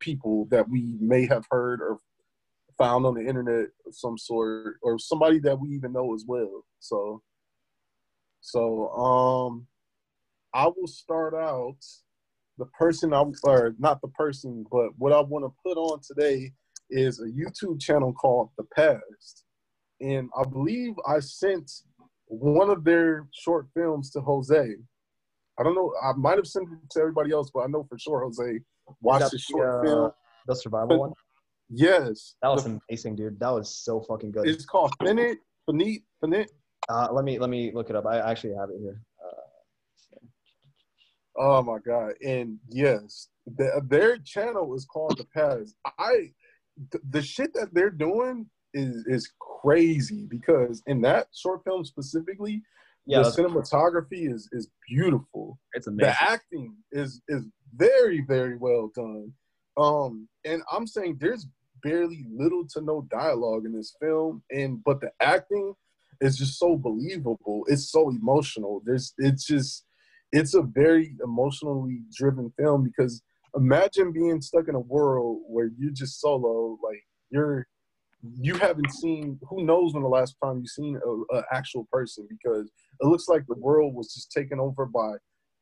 [0.01, 1.99] people that we may have heard or
[2.83, 6.65] found on the internet of some sort or somebody that we even know as well
[6.81, 7.23] so
[8.41, 9.67] so um
[10.55, 11.77] i will start out
[12.59, 16.53] the person I'm or not the person but what i want to put on today
[16.91, 19.45] is a youtube channel called the past
[20.01, 21.71] and i believe i sent
[22.33, 24.75] one of their short films to Jose.
[25.59, 25.93] I don't know.
[26.03, 28.61] I might have sent it to everybody else, but I know for sure Jose
[29.03, 30.11] watched the short the, uh, film.
[30.47, 31.13] The survival one.
[31.75, 33.41] Yes, That was The- amazing, dude.
[33.41, 34.47] That was so fucking good.
[34.47, 35.39] it's called Finite.
[35.67, 36.03] Finite.
[36.21, 36.51] Finite.
[36.89, 38.05] Uh, let me let me look it up.
[38.07, 39.01] I actually have it here.
[39.25, 40.19] Uh,
[41.35, 42.13] Oh my god!
[42.23, 45.73] And yes, the, their channel is called The Pass.
[45.99, 46.31] I
[46.91, 49.33] th- the shit that they're doing is is
[49.63, 52.63] crazy because in that short film specifically,
[53.07, 55.59] yeah, the cinematography is is beautiful.
[55.73, 56.11] it's amazing.
[56.13, 59.33] The acting is is very very well done.
[59.79, 61.47] Um, and I'm saying there's
[61.83, 65.75] barely little to no dialogue in this film, and but the acting
[66.21, 67.65] is just so believable.
[67.69, 68.83] It's so emotional.
[68.85, 69.85] There's it's just
[70.33, 73.23] it's a very emotionally driven film because
[73.55, 77.67] imagine being stuck in a world where you're just solo, like you're
[78.41, 82.27] you haven't seen who knows when the last time you've seen a, a actual person
[82.31, 85.15] because it looks like the world was just taken over by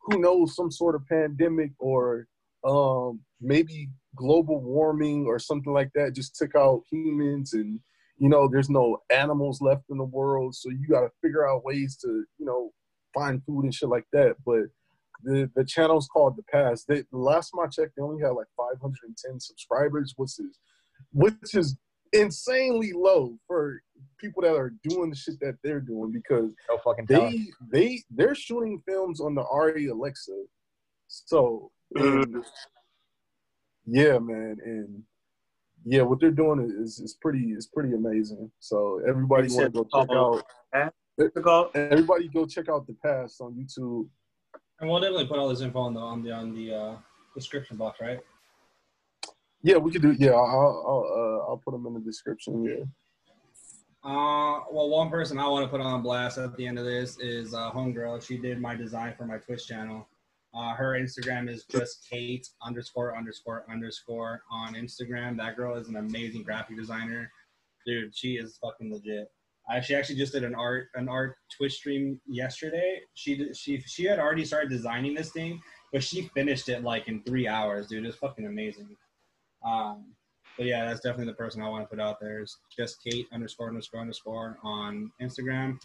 [0.02, 2.26] who knows some sort of pandemic or
[2.64, 7.80] um maybe global warming or something like that just took out humans and
[8.18, 11.64] you know there's no animals left in the world so you got to figure out
[11.64, 12.72] ways to you know
[13.14, 14.62] find food and shit like that but
[15.22, 18.30] the the channel's called the past they, the last time i checked they only had
[18.30, 20.58] like 510 subscribers which is
[21.12, 21.76] which is
[22.12, 23.80] insanely low for
[24.18, 27.36] people that are doing the shit that they're doing because no fucking talent.
[27.70, 30.44] they they they're shooting films on the ARRI Alexa.
[31.08, 32.34] So mm-hmm.
[32.34, 32.44] and,
[33.90, 35.02] yeah, man, and
[35.84, 38.50] yeah, what they're doing is is pretty is pretty amazing.
[38.60, 40.44] So everybody want to go check out.
[41.16, 41.76] What's?
[41.76, 44.08] Everybody go check out the past on YouTube.
[44.80, 46.96] And we'll definitely put all this info on the on the on the uh,
[47.34, 48.20] description box, right?
[49.62, 50.12] Yeah, we could do.
[50.12, 52.64] Yeah, I'll I'll uh, I'll put them in the description.
[52.64, 52.84] Yeah.
[54.02, 57.18] Uh, well, one person I want to put on blast at the end of this
[57.20, 58.26] is uh, Homegirl.
[58.26, 60.08] She did my design for my Twitch channel.
[60.52, 65.36] Uh, her Instagram is just Kate underscore underscore underscore on Instagram.
[65.36, 67.30] That girl is an amazing graphic designer,
[67.86, 68.16] dude.
[68.16, 69.28] She is fucking legit.
[69.70, 73.00] Uh, she actually just did an art an art Twitch stream yesterday.
[73.14, 75.60] She she she had already started designing this thing,
[75.92, 78.04] but she finished it like in three hours, dude.
[78.04, 78.96] It's fucking amazing.
[79.64, 80.14] Um,
[80.56, 82.42] but yeah, that's definitely the person I want to put out there.
[82.42, 85.78] Is just Kate underscore underscore underscore on Instagram,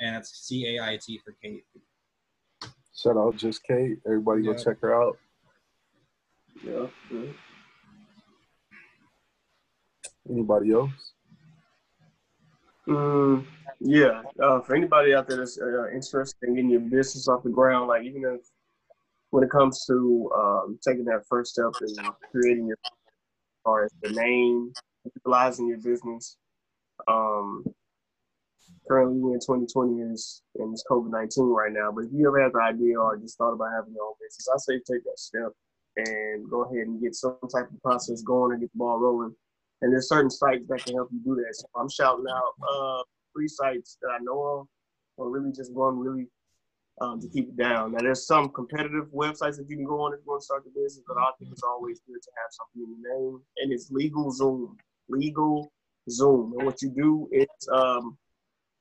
[0.00, 1.62] and it's C A I T for Kate.
[3.00, 3.98] Shout out just Kate.
[4.04, 5.18] Everybody go check her out.
[6.62, 6.86] Yeah.
[7.10, 7.30] yeah.
[10.28, 11.12] Anybody else?
[12.86, 13.46] Mm,
[13.80, 14.22] yeah.
[14.42, 17.88] Uh, for anybody out there that's uh, interested in getting your business off the ground,
[17.88, 18.40] like even if
[19.30, 21.98] when it comes to um, taking that first step and
[22.30, 24.72] creating your, as far as the name,
[25.14, 26.36] utilizing your business.
[27.08, 27.64] Um,
[28.90, 31.92] currently, we're in 2020 is and it's COVID 19 right now.
[31.92, 34.48] But if you ever had the idea or just thought about having your own business,
[34.52, 35.52] I say take that step
[35.96, 39.34] and go ahead and get some type of process going and get the ball rolling.
[39.82, 41.54] And there's certain sites that can help you do that.
[41.54, 43.02] So I'm shouting out uh,
[43.32, 44.66] three sites that I know of,
[45.16, 46.26] or really just one really
[47.00, 47.92] um, to keep it down.
[47.92, 50.64] Now there's some competitive websites that you can go on if you want to start
[50.64, 53.40] the business, but I think it's always good to have something in your name.
[53.58, 54.76] And it's Legal Zoom.
[55.08, 55.72] Legal
[56.10, 56.54] Zoom.
[56.58, 58.18] And what you do is um,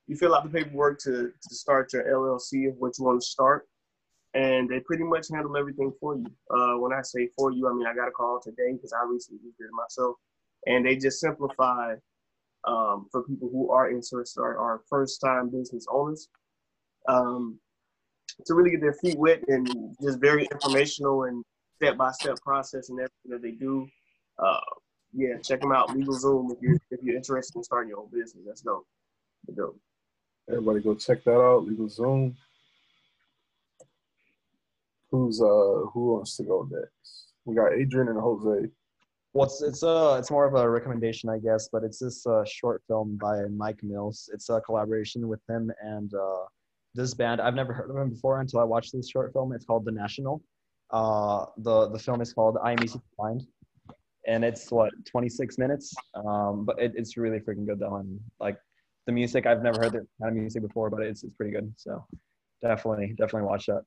[0.09, 3.27] you fill out the paperwork to, to start your LLC of what you want to
[3.27, 3.67] start.
[4.33, 6.25] And they pretty much handle everything for you.
[6.49, 9.05] Uh, when I say for you, I mean I got a call today because I
[9.07, 10.15] recently did it myself
[10.65, 11.93] and they just simplify
[12.67, 16.27] um, for people who are interested or are first time business owners
[17.07, 17.59] um,
[18.45, 19.67] to really get their feet wet and
[20.01, 21.43] just very informational and
[21.75, 23.87] step by step process and everything that they do.
[24.39, 24.59] Uh,
[25.13, 25.95] yeah, check them out.
[25.95, 28.43] Legal Zoom if you're if you're interested in starting your own business.
[28.45, 28.87] That's dope.
[29.45, 29.79] That's dope.
[30.49, 31.67] Everybody go check that out.
[31.67, 32.35] Legal Zoom.
[35.11, 37.33] Who's uh who wants to go next?
[37.45, 38.69] We got Adrian and Jose.
[39.33, 42.43] Well, it's it's uh it's more of a recommendation, I guess, but it's this uh,
[42.45, 44.29] short film by Mike Mills.
[44.33, 46.45] It's a collaboration with him and uh,
[46.95, 47.41] this band.
[47.41, 49.53] I've never heard of him before until I watched this short film.
[49.53, 50.41] It's called The National.
[50.89, 53.45] Uh, the the film is called I Am Easy to Find,
[54.27, 55.93] and it's what 26 minutes.
[56.15, 58.57] Um, but it, it's really freaking good though, and like
[59.09, 61.73] the music, I've never heard that kind of music before, but it's it's pretty good.
[61.77, 62.05] So
[62.61, 63.83] definitely definitely watch that.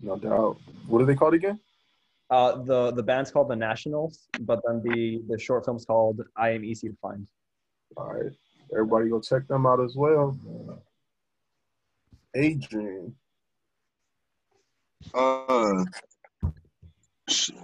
[0.00, 0.56] No doubt.
[0.86, 1.60] What are they called again?
[2.30, 6.50] Uh, the the band's called The Nationals, but then the the short film's called I
[6.50, 7.26] Am Easy to Find.
[7.96, 8.32] All right.
[8.72, 10.38] Everybody go check them out as well.
[12.34, 13.14] Adrian.
[15.12, 15.84] Uh,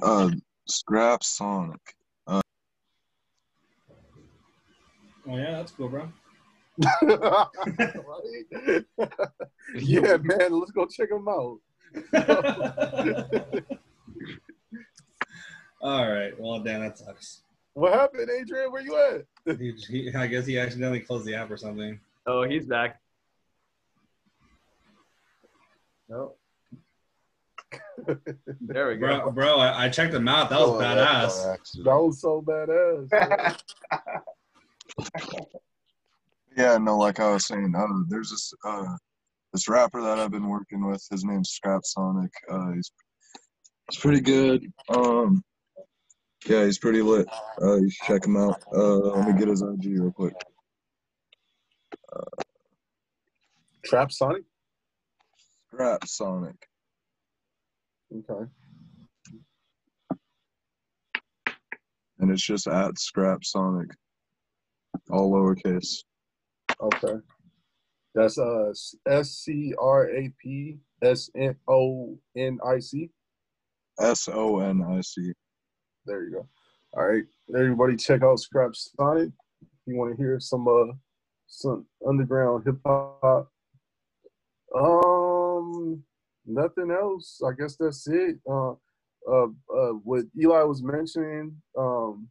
[0.03, 0.31] uh,
[0.67, 1.81] Scrap Sonic.
[5.29, 6.09] Oh yeah, that's cool, bro.
[9.75, 11.59] Yeah, man, let's go check them out.
[15.83, 16.39] All right.
[16.41, 17.43] Well, damn, that sucks.
[17.75, 18.73] What happened, Adrian?
[18.73, 19.59] Where you at?
[19.59, 22.01] He, he, I guess he accidentally closed the app or something.
[22.27, 22.99] Oh, he's back.
[26.09, 26.35] No.
[28.61, 29.07] There we go.
[29.07, 30.49] Bro, bro I, I checked him out.
[30.51, 31.59] That was Oh, badass.
[31.85, 33.61] That was so badass.
[36.57, 38.97] Yeah, no, like I was saying, uh, there's this uh,
[39.53, 41.07] this rapper that I've been working with.
[41.11, 42.33] His name's Scrap Sonic.
[42.51, 42.91] Uh, he's
[43.89, 44.67] he's pretty good.
[44.89, 45.45] Um,
[46.47, 47.29] yeah, he's pretty lit.
[47.63, 48.61] Uh, you should check him out.
[48.75, 50.35] Uh, let me get his IG real quick.
[53.85, 54.43] Trap Sonic?
[55.71, 56.67] Scrap Sonic.
[58.13, 58.51] Okay.
[62.19, 63.91] and it's just at Scrap Sonic,
[65.11, 66.05] all lowercase.
[66.81, 67.15] Okay.
[68.15, 68.73] That's uh
[69.07, 73.11] S C R A P S N O N I C.
[74.01, 75.33] S O N I C.
[76.07, 76.49] There you go.
[76.95, 77.25] All right.
[77.55, 79.31] Everybody check out Scrap Sonic.
[79.63, 80.95] If you want to hear some uh
[81.47, 83.51] some underground hip hop.
[84.75, 86.03] Um
[86.47, 87.41] nothing else.
[87.47, 88.39] I guess that's it.
[88.51, 88.73] Uh
[89.31, 92.29] uh uh what Eli was mentioning, um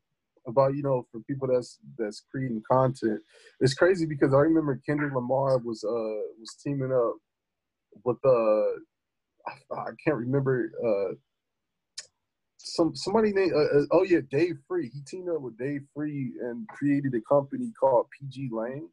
[0.47, 3.19] about you know for people that's that's creating content.
[3.59, 7.15] It's crazy because I remember Kendrick Lamar was uh was teaming up
[8.03, 8.79] with uh
[9.47, 11.15] I, I can't remember uh
[12.57, 14.89] some somebody named uh, uh, oh yeah Dave Free.
[14.89, 18.87] He teamed up with Dave Free and created a company called pgLang.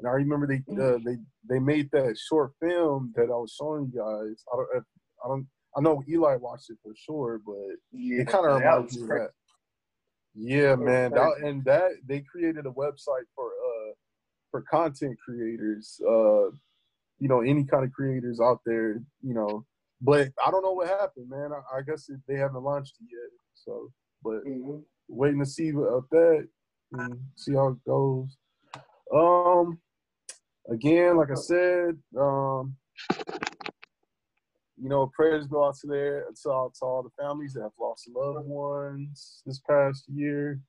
[0.00, 1.16] And I remember they uh, they
[1.48, 4.44] they made that short film that I was showing you guys.
[4.52, 4.84] I don't
[5.24, 8.96] I don't I know Eli watched it for sure, but Yeah, it kind of reminds
[8.96, 9.30] me of that.
[10.34, 11.12] Yeah, man.
[11.12, 13.92] That, and that they created a website for uh
[14.50, 16.00] for content creators.
[16.06, 16.50] Uh,
[17.20, 18.94] you know, any kind of creators out there.
[19.22, 19.66] You know,
[20.00, 21.50] but I don't know what happened, man.
[21.52, 23.30] I, I guess it, they haven't launched it yet.
[23.54, 23.90] So,
[24.22, 24.82] but Mhm.
[25.08, 26.48] waiting to see about that
[26.92, 28.36] and see how it goes.
[29.14, 29.78] Um,
[30.68, 32.76] again, like I said, um,
[34.80, 37.72] you know, prayers go out to there to all, to all the families that have
[37.80, 40.60] lost loved ones this past year.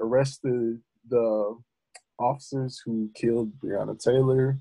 [0.00, 1.58] Arrested the
[2.18, 4.58] officers who killed Breonna Taylor,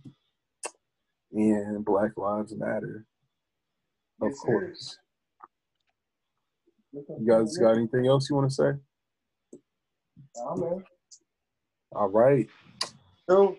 [1.32, 3.06] and Black Lives Matter,
[4.22, 4.98] of Yes, course.
[6.94, 8.72] You guys got anything else you want to say?
[10.56, 10.84] Man.
[11.94, 12.48] All right.
[13.30, 13.58] So,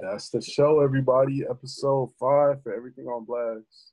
[0.00, 1.44] That's the show, everybody.
[1.48, 3.92] Episode five for Everything on Blast.